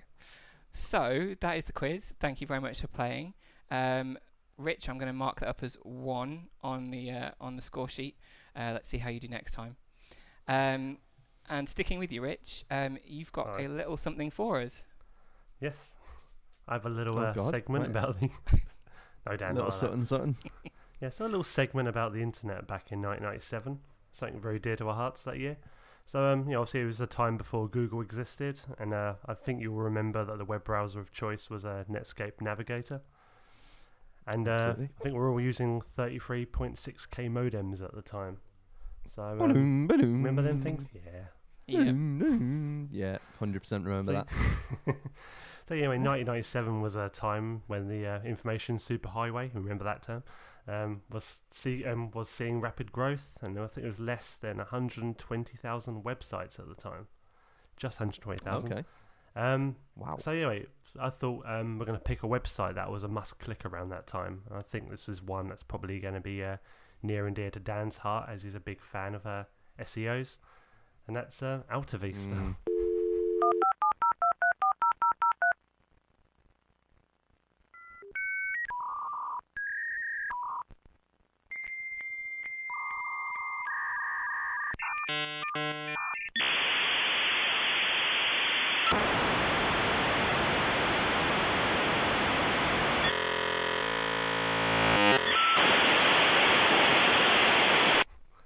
[0.71, 2.13] So that is the quiz.
[2.19, 3.33] Thank you very much for playing.
[3.71, 4.17] Um,
[4.59, 7.89] Rich, I'm going to mark that up as one on the uh, on the score
[7.89, 8.15] sheet.
[8.55, 9.75] Uh, let's see how you do next time.
[10.47, 10.99] Um,
[11.49, 13.65] and sticking with you, Rich, um, you've got Alright.
[13.65, 14.85] a little something for us.
[15.59, 15.95] Yes.
[16.67, 17.89] I have a little Oh, uh, segment Right.
[17.89, 18.29] about the.
[19.27, 19.55] no, Dan.
[19.55, 19.77] Little not like that.
[19.79, 20.37] something, something.
[21.01, 23.79] Yeah, so a little segment about the internet back in 1997,
[24.11, 25.57] something very dear to our hearts that year.
[26.05, 29.33] So, um, you know, obviously it was a time before Google existed, and uh, I
[29.33, 33.01] think you'll remember that the web browser of choice was a Netscape Navigator.
[34.25, 38.37] And uh, I think we we're all using 33.6k modems at the time.
[39.09, 40.13] So, um, Ba-doom, ba-doom.
[40.23, 40.85] remember them things?
[40.93, 41.01] Yeah.
[41.67, 41.77] Yeah.
[41.79, 42.89] Ba-doom, ba-doom.
[42.93, 44.11] Yeah, 100% remember So-
[44.85, 44.95] that.
[45.67, 50.23] So anyway, 1997 was a time when the uh, information superhighway, remember that term,
[50.67, 54.57] um, was see um, was seeing rapid growth, and I think it was less than
[54.57, 57.07] 120,000 websites at the time,
[57.77, 58.71] just 120,000.
[58.71, 58.83] Okay.
[59.35, 60.17] Um, Wow.
[60.19, 60.65] so anyway,
[60.99, 63.89] I thought um, we're going to pick a website that was a must click around
[63.89, 64.43] that time.
[64.53, 66.57] I think this is one that's probably going to be uh,
[67.01, 69.45] near and dear to Dan's heart, as he's a big fan of uh,
[69.79, 70.37] SEOs,
[71.07, 72.27] and that's uh, AltaVista.
[72.27, 72.55] Mm.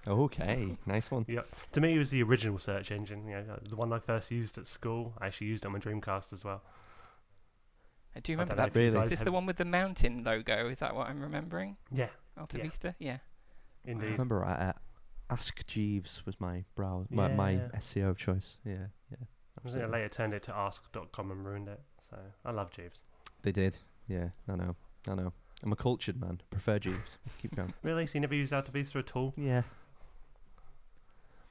[0.07, 1.25] Okay, nice one.
[1.73, 3.27] To me, it was the original search engine.
[3.27, 5.13] You know, the one I first used at school.
[5.19, 6.63] I actually used it on my Dreamcast as well.
[8.15, 8.79] I do I remember don't that.
[8.79, 8.87] Really?
[8.87, 10.69] Is guys this the one with the mountain logo?
[10.69, 11.77] Is that what I'm remembering?
[11.91, 12.63] Yeah, Alta Yeah.
[12.63, 12.95] Vista?
[12.97, 13.17] Yeah.
[13.85, 14.07] Indeed.
[14.07, 14.73] I remember right, uh,
[15.29, 17.67] Ask Jeeves was my brow, my, my Yeah.
[17.75, 18.57] SEO of choice.
[18.65, 18.77] Yeah, yeah.
[19.11, 19.91] I think I absolutely.
[19.91, 21.81] later turned it to ask.com and ruined it.
[22.09, 23.03] So I love Jeeves.
[23.41, 23.77] They did.
[24.07, 24.75] Yeah, I know.
[25.09, 25.33] I know.
[25.63, 26.39] I'm a cultured man.
[26.49, 27.17] Prefer Jeeves.
[27.41, 27.73] Keep going.
[27.83, 28.05] Really?
[28.05, 29.33] So you never used AltaVista at all?
[29.35, 29.63] Yeah.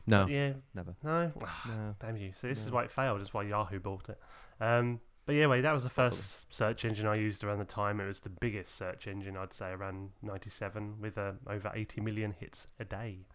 [0.06, 0.52] No, yeah.
[0.74, 0.94] never.
[1.02, 1.32] No.
[1.66, 1.94] No.
[2.00, 2.32] Damn you.
[2.40, 2.74] So this is No.
[2.74, 3.20] why it failed.
[3.20, 4.18] Is why Yahoo bought it.
[4.60, 8.00] Um, but yeah, wait, that was the first search engine I used around the time.
[8.00, 12.30] It was the biggest search engine I'd say around '97, with uh, over 80 million
[12.38, 13.26] hits a day.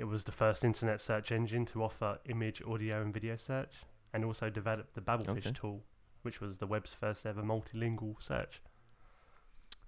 [0.00, 3.74] It was the first internet search engine to offer image, audio, and video search,
[4.14, 5.52] and also developed the Babelfish Okay.
[5.52, 5.84] tool,
[6.22, 8.62] which was the web's first ever multilingual search.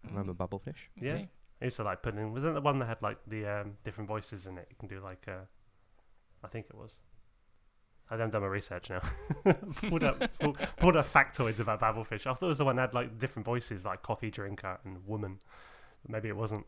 [0.07, 0.91] Remember Babelfish?
[1.01, 1.17] Yeah.
[1.17, 1.29] too.
[1.63, 2.31] I used to like putting in.
[2.35, 4.67] Wasn't the one that had like the um, different voices in it?
[4.69, 5.25] You can do like.
[5.27, 5.47] Uh,
[6.45, 6.93] I think it was.
[8.11, 9.01] I haven't done my research now.
[9.89, 12.27] pulled up pulled, pulled up factoids about Babelfish.
[12.27, 15.07] I thought it was the one that had like different voices, like coffee drinker and
[15.07, 15.39] woman.
[16.07, 16.67] Maybe it wasn't.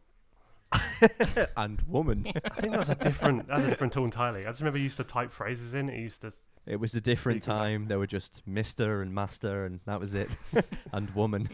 [1.56, 2.26] and woman.
[2.44, 3.46] I think that was a different.
[3.48, 4.46] That was a different tool entirely.
[4.46, 5.88] I just remember you used to type phrases in.
[5.88, 6.32] It used to.
[6.66, 7.86] It was a different Speaking of- time.
[7.88, 10.30] There were just Mister and Master, and that was it.
[10.92, 11.48] and woman.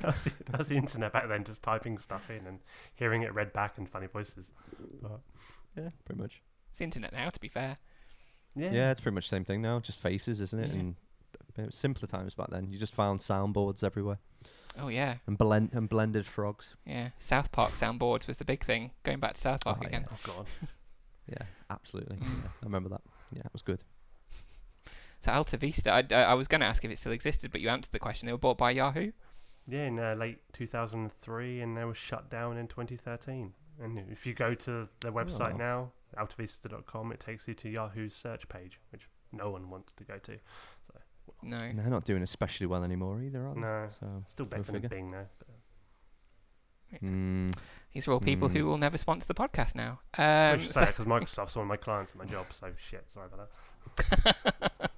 [0.00, 2.60] That was, the, that was the internet back then, just typing stuff in and
[2.94, 4.46] hearing it read back in funny voices.
[5.02, 5.20] But,
[5.76, 6.40] Yeah, pretty much.
[6.70, 7.78] It's the internet now, to be fair.
[8.54, 8.70] yeah.
[8.72, 9.80] Yeah, it's pretty much the same thing now.
[9.80, 10.68] Just faces, isn't it?
[10.72, 10.80] Yeah.
[10.80, 10.94] And
[11.58, 12.70] uh, simpler times back then.
[12.70, 14.18] You just found soundboards everywhere
[14.78, 15.16] Oh, yeah.
[15.26, 16.74] and blend and blended frogs.
[16.86, 17.10] Yeah.
[17.18, 18.90] South Park soundboards was the big thing.
[19.04, 20.06] Going back to South Park Oh, again.
[20.10, 20.46] Oh god.
[21.26, 22.16] Yeah, absolutely.
[22.18, 22.22] Mm.
[22.42, 23.00] Yeah, I remember that.
[23.32, 23.78] Yeah, it was good.
[25.20, 27.62] So Alta Vista, I, I, I was going to ask if it still existed, but
[27.62, 28.26] you answered the question.
[28.26, 29.12] They were bought by Yahoo.
[29.66, 33.54] Yeah, in uh, late 2003, and they were shut down in 2013.
[33.82, 35.56] And if you go to their website Oh.
[35.56, 40.18] now, altavista.com, it takes you to Yahoo's search page, which no one wants to go
[40.18, 40.36] to.
[41.42, 41.56] No.
[41.58, 43.60] And they're not doing especially well anymore either, are they?
[43.60, 44.88] No, So, still better than figure.
[44.88, 45.26] Bing now.
[45.38, 47.54] But mm,
[47.92, 48.64] These are all people who Mm.
[48.66, 50.00] will never sponsor the podcast now.
[50.16, 52.72] I Um, should so- say because Microsoft's one of my clients at my job, so
[52.78, 53.08] shit.
[53.10, 53.50] Sorry about
[53.96, 54.90] that.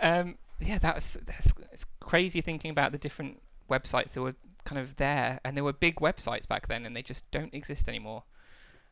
[0.02, 4.96] um, yeah, that's, that's it's crazy thinking about the different websites that were kind of
[4.96, 8.24] there, and there were big websites back then, and they just don't exist anymore.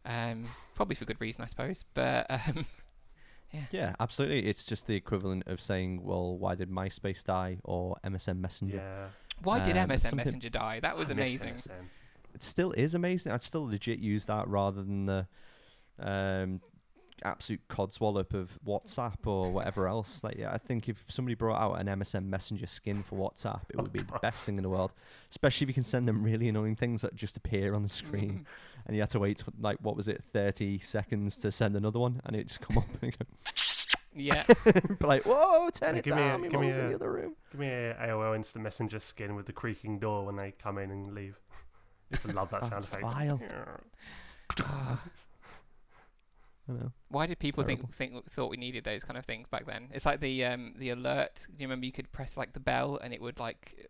[0.05, 1.85] Um, probably for good reason, I suppose.
[1.95, 2.67] But um,
[3.71, 4.47] yeah, absolutely.
[4.49, 8.77] It's just the equivalent of saying, "Well, why did MySpace die?" or MSN Messenger.
[8.77, 9.09] Yeah,
[9.43, 10.81] why did Um, MSN something- Messenger die?
[10.81, 11.55] That was I amazing.
[11.55, 11.89] MSN.
[12.35, 13.33] It still is amazing.
[13.33, 15.27] I'd still legit use that rather than the
[15.99, 16.61] um,
[17.23, 20.25] absolute codswallop of WhatsApp or whatever else.
[20.25, 23.77] Like, yeah, I think if somebody brought out an MSN Messenger skin for WhatsApp, it
[23.79, 24.93] Oh, would be the best thing in the world.
[25.31, 28.47] Especially if you can send them really annoying things that just appear on the screen,
[28.91, 32.01] and you had to wait for, like what was it, thirty seconds to send another
[32.01, 33.25] one, and it just come up and go,
[34.17, 34.43] Yeah.
[34.65, 36.43] be like, whoa, turn Yeah, it give me a- down.
[36.43, 37.37] Give me mum's in a- the other room.
[37.53, 40.91] Give me a AOL Instant Messenger skin with the creaking door when they come in
[40.91, 41.39] and leave.
[42.13, 43.03] I used love that sound That's effect.
[43.05, 43.41] vile.
[46.69, 46.93] I know.
[47.09, 47.89] Why did people Terrible.
[47.93, 49.89] think think thought we needed those kind of things back then?
[49.93, 51.47] It's like the um the alert.
[51.49, 53.89] Do you remember you could press like the bell and it would like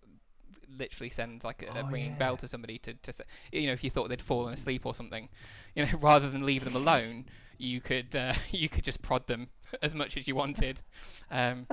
[0.79, 2.19] literally send like a, a Oh, ringing yeah.
[2.19, 4.95] bell to somebody to to say, you know if you thought they'd fallen asleep or
[4.95, 5.29] something,
[5.75, 7.27] you know rather than leave them alone,
[7.59, 9.49] you could uh, you could just prod them
[9.83, 10.83] as much as you wanted.
[11.31, 11.67] Um,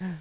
[0.00, 0.12] yeah.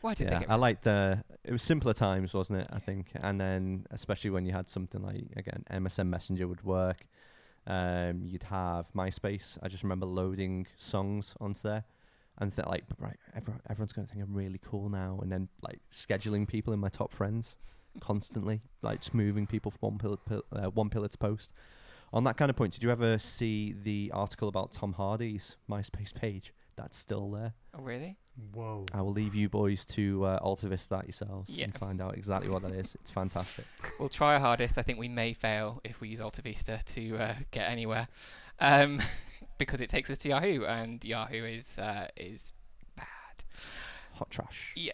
[0.00, 1.24] Why did they get I liked the.
[1.44, 2.68] It was simpler times, wasn't it?
[2.72, 7.04] I think, and then especially when you had something like again, MSN Messenger would work.
[7.66, 9.58] Um, you'd have MySpace.
[9.62, 11.84] I just remember loading songs onto there,
[12.40, 15.48] and th- like, right, everyone, everyone's going to think I'm really cool now, and then
[15.62, 17.56] like scheduling people in my top friends
[18.00, 21.52] constantly, like just moving people from one pillar, pil- uh, one pillar to post.
[22.12, 26.14] On that kind of point, did you ever see the article about Tom Hardy's MySpace
[26.14, 26.52] page?
[26.76, 27.54] That's still there.
[27.76, 28.16] Oh really?
[28.54, 28.86] Whoa.
[28.94, 31.64] I will leave you boys to uh, AltaVista that yourselves Yeah.
[31.64, 32.94] and find out exactly what that is.
[32.94, 33.64] It's fantastic.
[33.98, 34.78] We'll try our hardest.
[34.78, 38.06] I think we may fail if we use AltaVista to uh, get anywhere,
[38.60, 39.00] um,
[39.58, 42.52] because it takes us to Yahoo, and Yahoo is uh, is
[42.96, 43.06] bad.
[44.14, 44.72] Hot trash.
[44.76, 44.92] Yeah.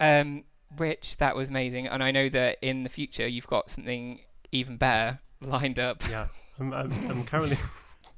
[0.00, 0.44] Um,
[0.76, 4.20] Rich, that was amazing, and I know that in the future you've got something
[4.50, 6.08] even better lined up.
[6.08, 6.28] Yeah,
[6.58, 7.58] I'm, I'm, I'm currently.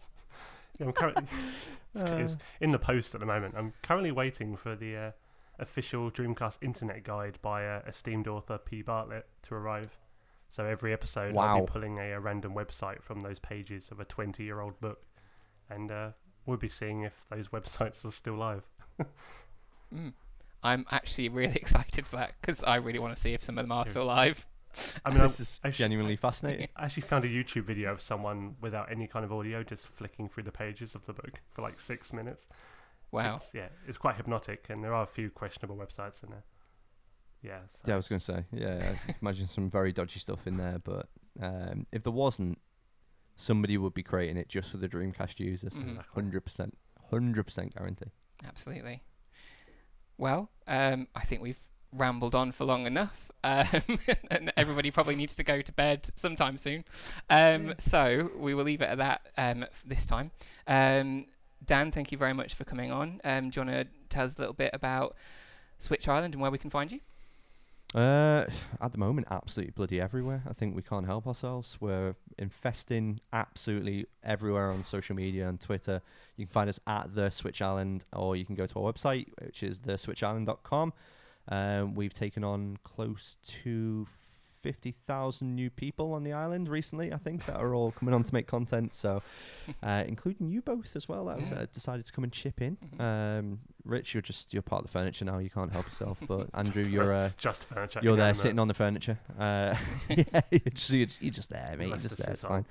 [0.81, 1.25] I'm currently.
[1.95, 3.55] It's, it's in the post at the moment.
[3.57, 5.11] I'm currently waiting for the uh,
[5.59, 8.83] official Dreamcast Internet Guide by uh, esteemed author P.
[8.83, 9.97] Bartlett to arrive.
[10.57, 14.07] So every episode, I'll be pulling a, a random website from those pages of a
[14.07, 15.05] 20-year-old book,
[15.69, 16.09] and uh,
[16.47, 18.63] we'll be seeing if those websites are still live.
[19.95, 20.15] Mm.
[20.63, 23.65] I'm actually really excited for that because I really want to see if some of
[23.65, 24.47] them are still alive.
[25.05, 26.69] I mean, I, this is I sh- genuinely fascinating.
[26.75, 30.27] I actually found a YouTube video of someone without any kind of audio just flicking
[30.27, 32.47] through the pages of the book for like six minutes.
[33.13, 33.37] Wow.
[33.37, 36.45] It's, yeah, it's quite hypnotic, and there are a few questionable websites in there.
[37.47, 37.61] Yeah.
[37.71, 37.79] So.
[37.87, 38.45] Yeah, I was going to say.
[38.53, 41.09] Yeah, I imagine some very dodgy stuff in there, but
[41.41, 42.59] um, if there wasn't,
[43.37, 45.73] somebody would be creating it just for the Dreamcast users.
[45.73, 46.05] Mhm.
[46.15, 46.77] Hundred percent,
[47.11, 48.11] hundred percent guarantee.
[48.47, 49.03] Absolutely.
[50.19, 51.61] Well, um, I think we've
[51.93, 53.67] rambled on for long enough, um,
[54.31, 56.85] and everybody probably needs to go to bed sometime soon.
[57.31, 60.31] Um, So we will leave it at that um, this time.
[60.67, 61.27] Um,
[61.65, 63.21] Dan, thank you very much for coming on.
[63.25, 65.17] Um, do you want to tell us a little bit about
[65.79, 67.01] Switch Island and where we can find you?
[67.97, 68.45] Uh,
[68.83, 70.43] at the moment, absolutely bloody everywhere.
[70.47, 71.79] I think we can't help ourselves.
[71.81, 76.03] We're infesting absolutely everywhere on social media and Twitter.
[76.37, 79.29] You can find us at the Switch Island, or you can go to our website,
[79.43, 80.93] which is theswitchisland.com.
[81.49, 84.07] Um, we've taken on close to
[84.67, 87.13] fifty thousand new people on the island recently.
[87.13, 88.95] I think that are all coming on to make content.
[88.95, 89.23] So,
[89.83, 92.77] uh, including you both as well, that have uh, decided to come and chip in.
[92.77, 93.01] Mhm.
[93.01, 95.39] Um, Rich, you're just you're part of the furniture now.
[95.39, 96.19] You can't help yourself.
[96.27, 98.01] But Andrew, Just you're uh, Just furniture.
[98.03, 98.37] you're there inanimate.
[98.43, 99.19] sitting on the furniture.
[99.39, 99.77] Uh,
[100.09, 101.89] yeah, you're just, you're, just, you're just there, mate.
[101.89, 102.33] You're just there.
[102.33, 102.51] It's on.
[102.51, 102.67] fine.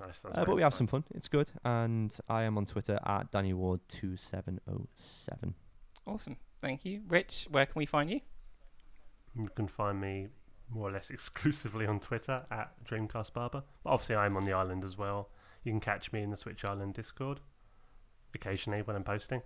[0.00, 1.04] Nice, that's Uh, but we have some fun.
[1.14, 1.50] It's good.
[1.64, 5.54] And I am on Twitter at Danny Ward two seven zero seven.
[6.06, 6.36] Awesome.
[6.62, 7.02] Thank you.
[7.08, 8.20] Rich, where can we find you?
[9.34, 10.28] You can find me
[10.70, 13.62] more or less exclusively on Twitter at Dreamcast Barber.
[13.84, 15.28] But obviously, I'm on the island as well.
[15.64, 17.40] You can catch me in the Switch Island Discord
[18.34, 19.42] occasionally when I'm posting.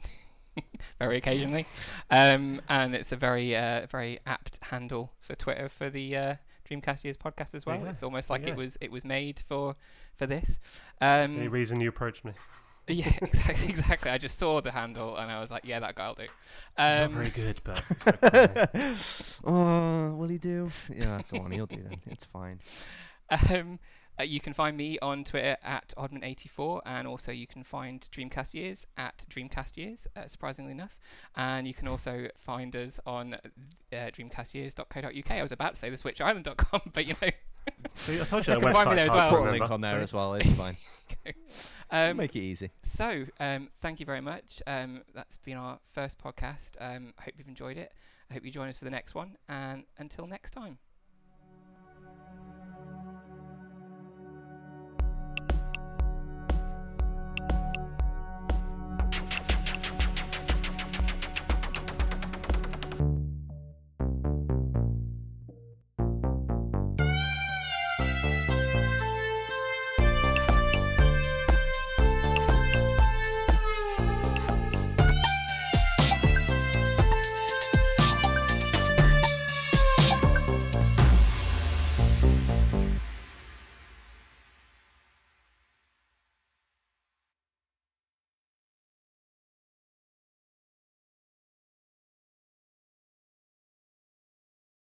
[0.98, 1.66] very occasionally.
[2.10, 6.34] Um, and it's a very, uh, very apt handle for Twitter for the uh,
[6.68, 7.80] Dreamcast Years podcast as well.
[7.82, 8.50] Yeah, It's almost like yeah.
[8.52, 9.76] it was it was made for
[10.16, 10.58] for this.
[11.00, 12.32] That's the Um, reason you approached me.
[12.94, 14.10] yeah, exactly, exactly.
[14.10, 16.22] I just saw the handle and I was like, yeah, that guy'll do.
[16.22, 16.30] It's
[16.78, 17.82] not Um, very good, but
[19.44, 20.70] oh, will he do?
[20.94, 21.50] Yeah, go on.
[21.52, 22.00] He'll do then.
[22.10, 22.60] It's fine.
[23.50, 23.78] Um,
[24.18, 28.52] uh, you can find me on Twitter at Oddman84, and also you can find Dreamcast
[28.54, 30.98] Years at Dreamcast Years, uh, surprisingly enough.
[31.36, 33.40] And you can also find us on uh,
[33.92, 35.30] dreamcastyears.co.uk.
[35.30, 37.28] I was about to say the switchisland.com, but you know.
[37.94, 39.42] See, I told you You that can find me there as hard to well.
[39.44, 40.02] Put a link on there See?
[40.04, 40.34] as well.
[40.34, 40.76] It's fine.
[41.90, 42.70] um, Make it easy.
[42.82, 44.62] so, um, thank you very much.
[44.66, 46.72] Um, that's been our first podcast.
[46.80, 47.92] Um, I hope you've enjoyed it.
[48.30, 49.36] I hope you join us for the next one.
[49.48, 50.78] And until next time.